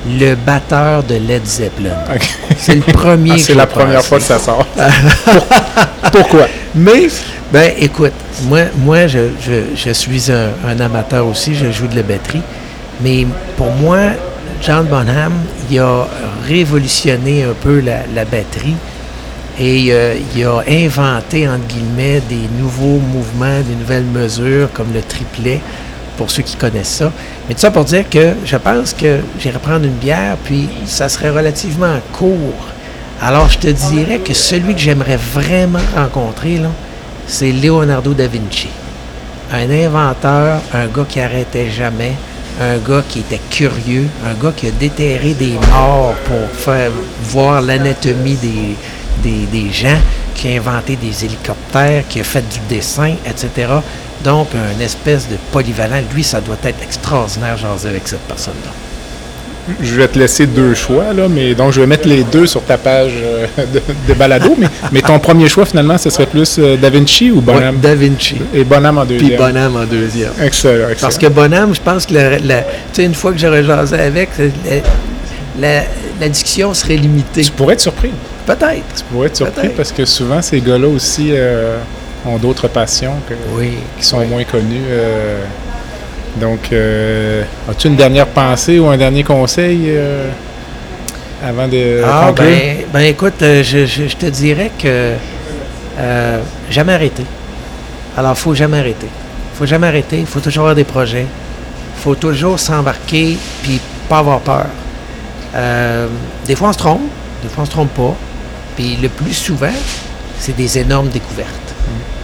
le 0.07 0.35
batteur 0.35 1.03
de 1.03 1.15
Led 1.15 1.45
Zeppelin. 1.45 1.95
C'est 2.57 2.75
le 2.75 2.81
premier 2.81 3.31
Ah, 3.35 3.37
c'est 3.39 3.53
la 3.55 3.67
première 3.67 4.03
fois 4.03 4.19
que 4.19 4.23
ça 4.25 4.39
sort. 4.39 4.65
Pour- 5.25 6.11
Pourquoi? 6.11 6.47
Mais, 6.75 7.07
ben, 7.51 7.71
écoute, 7.79 8.13
moi, 8.43 8.61
moi 8.77 9.07
je, 9.07 9.29
je- 9.45 9.75
je 9.75 9.89
suis 9.91 10.31
un, 10.31 10.49
un 10.67 10.79
amateur 10.79 11.25
aussi, 11.25 11.55
je 11.55 11.71
joue 11.71 11.87
de 11.87 11.95
la 11.95 12.03
batterie. 12.03 12.41
Mais 13.01 13.25
pour 13.57 13.71
moi, 13.71 13.97
John 14.61 14.85
Bonham, 14.87 15.33
il 15.71 15.79
a 15.79 16.07
révolutionné 16.45 17.43
un 17.43 17.53
peu 17.53 17.79
la, 17.79 18.25
batterie 18.25 18.75
et 19.57 19.87
euh, 19.91 20.15
il 20.35 20.45
a 20.45 20.61
inventé, 20.67 21.47
entre 21.47 21.65
guillemets, 21.67 22.21
des 22.27 22.47
nouveaux 22.59 22.99
mouvements, 22.99 23.61
des 23.61 23.75
nouvelles 23.75 24.03
mesures, 24.05 24.69
comme 24.73 24.93
le 24.93 25.01
triplet, 25.01 25.61
pour 26.17 26.29
ceux 26.29 26.43
qui 26.43 26.55
connaissent 26.55 26.95
ça. 26.95 27.11
Mais 27.47 27.55
tout 27.55 27.61
ça 27.61 27.71
pour 27.71 27.85
dire 27.85 28.09
que 28.09 28.33
je 28.45 28.57
pense 28.57 28.93
que 28.93 29.19
j'irai 29.39 29.59
prendre 29.59 29.85
une 29.85 29.93
bière, 29.93 30.35
puis 30.43 30.69
ça 30.85 31.07
serait 31.07 31.29
relativement 31.29 31.99
court. 32.11 32.67
Alors, 33.21 33.49
je 33.49 33.59
te 33.59 33.67
dirais 33.67 34.19
que 34.19 34.33
celui 34.33 34.73
que 34.73 34.79
j'aimerais 34.79 35.17
vraiment 35.17 35.79
rencontrer, 35.95 36.61
c'est 37.27 37.51
Leonardo 37.51 38.13
da 38.13 38.27
Vinci. 38.27 38.69
Un 39.51 39.69
inventeur, 39.69 40.61
un 40.73 40.87
gars 40.87 41.05
qui 41.07 41.19
arrêtait 41.19 41.69
jamais, 41.69 42.13
un 42.59 42.77
gars 42.77 43.03
qui 43.07 43.19
était 43.19 43.39
curieux, 43.49 44.07
un 44.25 44.33
gars 44.33 44.51
qui 44.55 44.67
a 44.67 44.71
déterré 44.71 45.33
des 45.33 45.53
morts 45.71 46.15
pour 46.25 46.49
faire 46.51 46.91
voir 47.23 47.61
l'anatomie 47.61 48.37
des, 49.23 49.71
gens, 49.71 49.97
qui 50.35 50.49
a 50.49 50.57
inventé 50.57 50.95
des 50.95 51.25
hélicoptères, 51.25 52.03
qui 52.07 52.19
a 52.19 52.23
fait 52.23 52.47
du 52.49 52.59
dessin, 52.67 53.15
etc. 53.25 53.71
Donc, 54.23 54.49
un 54.53 54.79
espèce 54.81 55.29
de 55.29 55.37
polyvalent. 55.51 56.01
Lui, 56.13 56.23
ça 56.23 56.41
doit 56.41 56.57
être 56.63 56.83
extraordinaire, 56.83 57.57
jaser 57.57 57.89
avec 57.89 58.07
cette 58.07 58.27
personne-là. 58.27 58.88
Je 59.81 59.95
vais 59.95 60.07
te 60.07 60.17
laisser 60.19 60.45
deux 60.45 60.73
choix, 60.73 61.13
là, 61.15 61.27
mais 61.29 61.53
donc 61.55 61.71
je 61.73 61.81
vais 61.81 61.87
mettre 61.87 62.07
les 62.07 62.23
deux 62.23 62.45
sur 62.47 62.61
ta 62.63 62.77
page 62.77 63.13
euh, 63.21 63.45
de, 63.73 63.81
de 64.07 64.13
balado. 64.13 64.55
mais, 64.57 64.67
mais 64.91 65.01
ton 65.01 65.19
premier 65.19 65.47
choix, 65.49 65.65
finalement, 65.65 65.97
ce 65.97 66.09
serait 66.09 66.25
plus 66.25 66.57
euh, 66.59 66.77
Da 66.77 66.89
Vinci 66.89 67.31
ou 67.31 67.41
Bonham? 67.41 67.75
Ouais, 67.75 67.81
da 67.81 67.95
Vinci. 67.95 68.35
Et 68.53 68.63
Bonham 68.63 68.97
en 68.97 69.05
deuxième. 69.05 69.27
Puis 69.29 69.37
Bonham 69.37 69.75
en 69.75 69.85
deuxième. 69.85 70.31
Excellent, 70.41 70.89
excellent. 70.89 70.95
Parce 71.01 71.17
que 71.17 71.27
Bonham, 71.27 71.73
je 71.75 71.81
pense 71.81 72.05
que 72.05 72.13
la, 72.13 72.39
la- 72.39 72.63
une 72.97 73.13
fois 73.15 73.31
que 73.31 73.37
j'aurais 73.37 73.63
jasé 73.63 73.95
avec, 73.97 74.29
la, 75.59 75.83
la- 76.19 76.29
discussion 76.29 76.73
serait 76.73 76.95
limitée. 76.97 77.41
Tu 77.43 77.51
pourrais 77.51 77.73
être 77.73 77.81
surpris. 77.81 78.11
Peut-être. 78.45 78.83
Tu 78.97 79.03
pourrais 79.11 79.27
être 79.27 79.37
surpris 79.37 79.69
parce 79.69 79.91
que 79.91 80.05
souvent, 80.05 80.41
ces 80.41 80.59
gars-là 80.61 80.87
aussi 80.87 81.29
euh, 81.31 81.77
ont 82.25 82.37
d'autres 82.37 82.67
passions 82.67 83.13
que- 83.27 83.33
Oui. 83.57 83.71
qui 83.99 84.05
sont 84.05 84.25
moins 84.25 84.43
connues. 84.43 84.81
Donc, 86.39 86.59
euh, 86.71 87.43
as-tu 87.69 87.87
une 87.87 87.95
dernière 87.95 88.27
pensée 88.27 88.79
ou 88.79 88.87
un 88.87 88.97
dernier 88.97 89.23
conseil 89.23 89.81
euh, 89.87 90.29
avant 91.45 91.67
de 91.67 92.01
Ah, 92.05 92.31
ben, 92.35 92.77
ben 92.93 92.99
écoute, 93.01 93.41
euh, 93.41 93.63
je, 93.63 93.85
je- 93.85 94.07
je 94.07 94.15
te 94.15 94.25
dirais 94.27 94.71
que 94.77 95.13
euh, 95.99 96.39
jamais 96.69 96.93
arrêter. 96.93 97.25
Alors, 98.17 98.37
faut 98.37 98.53
jamais 98.55 98.79
arrêter. 98.79 99.07
faut 99.55 99.65
jamais 99.65 99.87
arrêter. 99.87 100.19
Il 100.19 100.25
faut 100.25 100.39
toujours 100.39 100.63
avoir 100.63 100.75
des 100.75 100.83
projets. 100.85 101.25
Il 101.97 102.01
faut 102.01 102.15
toujours 102.15 102.59
s'embarquer 102.59 103.37
puis 103.61 103.79
pas 104.07 104.19
avoir 104.19 104.39
peur. 104.39 104.65
Des 106.45 106.55
fois, 106.55 106.69
on 106.69 106.73
se 106.73 106.77
trompe. 106.77 107.01
Des 107.43 107.49
fois, 107.49 107.63
on 107.63 107.65
se 107.65 107.71
trompe 107.71 107.93
pas. 107.93 108.15
Puis 108.75 108.97
le 109.01 109.09
plus 109.09 109.33
souvent, 109.33 109.73
c'est 110.39 110.55
des 110.55 110.77
énormes 110.79 111.09
découvertes. 111.09 111.49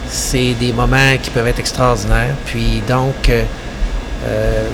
C'est 0.08 0.54
des 0.54 0.72
moments 0.72 1.16
qui 1.22 1.30
peuvent 1.30 1.46
être 1.48 1.58
extraordinaires. 1.58 2.34
Puis 2.46 2.82
donc, 2.88 3.30
euh, 4.26 4.66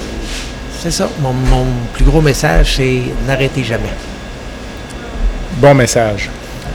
c'est 0.80 0.90
ça. 0.90 1.08
Mon, 1.20 1.32
plus 1.92 2.04
gros 2.04 2.20
message, 2.20 2.74
c'est 2.76 3.02
n'arrêtez 3.26 3.62
jamais. 3.62 3.92
Bon 5.58 5.74
message. 5.74 6.28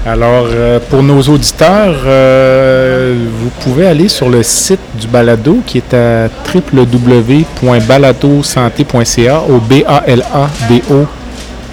Alors, 0.06 0.48
euh, 0.50 0.80
pour 0.90 1.04
nos 1.04 1.22
auditeurs, 1.22 1.98
euh, 2.06 3.26
vous 3.42 3.50
pouvez 3.62 3.88
aller 3.88 4.08
sur 4.08 4.30
le 4.30 4.42
site 4.44 4.80
du 4.98 5.08
balado 5.08 5.58
qui 5.66 5.80
est 5.80 5.94
à 5.94 6.30
www.baladosanté.ca 6.54 9.42
au 9.50 9.58
b 9.58 9.84
a 9.86 10.04
l 10.08 10.24
a 10.34 10.48
d 10.70 10.82
o 10.90 11.06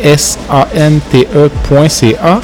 s 0.03 0.37
a 0.51 0.67
n 0.75 0.99
t 1.13 1.29
e.ca. 1.33 2.41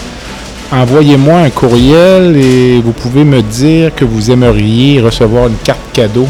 Envoyez-moi 0.72 1.40
un 1.40 1.50
courriel 1.50 2.36
et 2.36 2.80
vous 2.80 2.92
pouvez 2.92 3.24
me 3.24 3.42
dire 3.42 3.92
que 3.92 4.04
vous 4.04 4.30
aimeriez 4.30 5.00
recevoir 5.00 5.48
une 5.48 5.56
carte 5.64 5.80
cadeau 5.92 6.28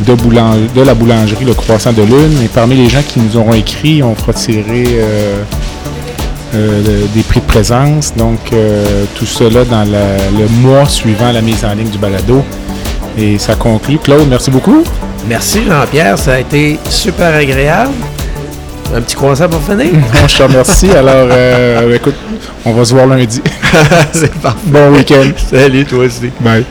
de, 0.00 0.14
boulang- 0.14 0.72
de 0.74 0.82
la 0.82 0.94
boulangerie 0.94 1.44
Le 1.44 1.54
Croissant 1.54 1.92
de 1.92 2.02
Lune. 2.02 2.40
Et 2.44 2.48
parmi 2.48 2.76
les 2.76 2.88
gens 2.88 3.02
qui 3.06 3.20
nous 3.20 3.36
auront 3.36 3.54
écrit, 3.54 4.02
on 4.02 4.14
fera 4.14 4.32
tirer 4.32 4.84
euh, 4.88 5.42
euh, 6.54 6.80
le- 6.86 7.08
des 7.14 7.22
prix 7.22 7.40
de 7.40 7.46
présence. 7.46 8.12
Donc, 8.16 8.38
euh, 8.52 9.04
tout 9.14 9.26
cela 9.26 9.64
dans 9.64 9.84
la- 9.90 10.16
le 10.38 10.48
mois 10.60 10.86
suivant 10.86 11.32
la 11.32 11.40
mise 11.40 11.64
en 11.64 11.74
ligne 11.74 11.88
du 11.90 11.98
balado. 11.98 12.42
Et 13.16 13.38
ça 13.38 13.54
conclut. 13.56 13.98
Claude, 13.98 14.26
merci 14.28 14.50
beaucoup. 14.50 14.84
Merci 15.28 15.60
Jean-Pierre, 15.68 16.16
ça 16.18 16.34
a 16.34 16.38
été 16.38 16.78
super 16.88 17.34
agréable. 17.34 17.90
Un 18.94 19.00
petit 19.02 19.16
croissant 19.16 19.48
pour 19.48 19.60
finir? 19.60 19.92
Bon, 19.92 20.26
je 20.28 20.38
te 20.38 20.42
remercie. 20.44 20.90
Alors, 20.92 21.28
écoute, 21.92 22.14
on 22.64 22.72
va 22.72 22.84
se 22.84 22.94
voir 22.94 23.06
lundi. 23.06 23.42
C'est 24.12 24.32
parfait. 24.36 24.58
Bon 24.64 24.90
week-end. 24.92 25.30
Salut 25.50 25.84
toi 25.84 26.04
aussi. 26.04 26.30
Bye. 26.40 26.64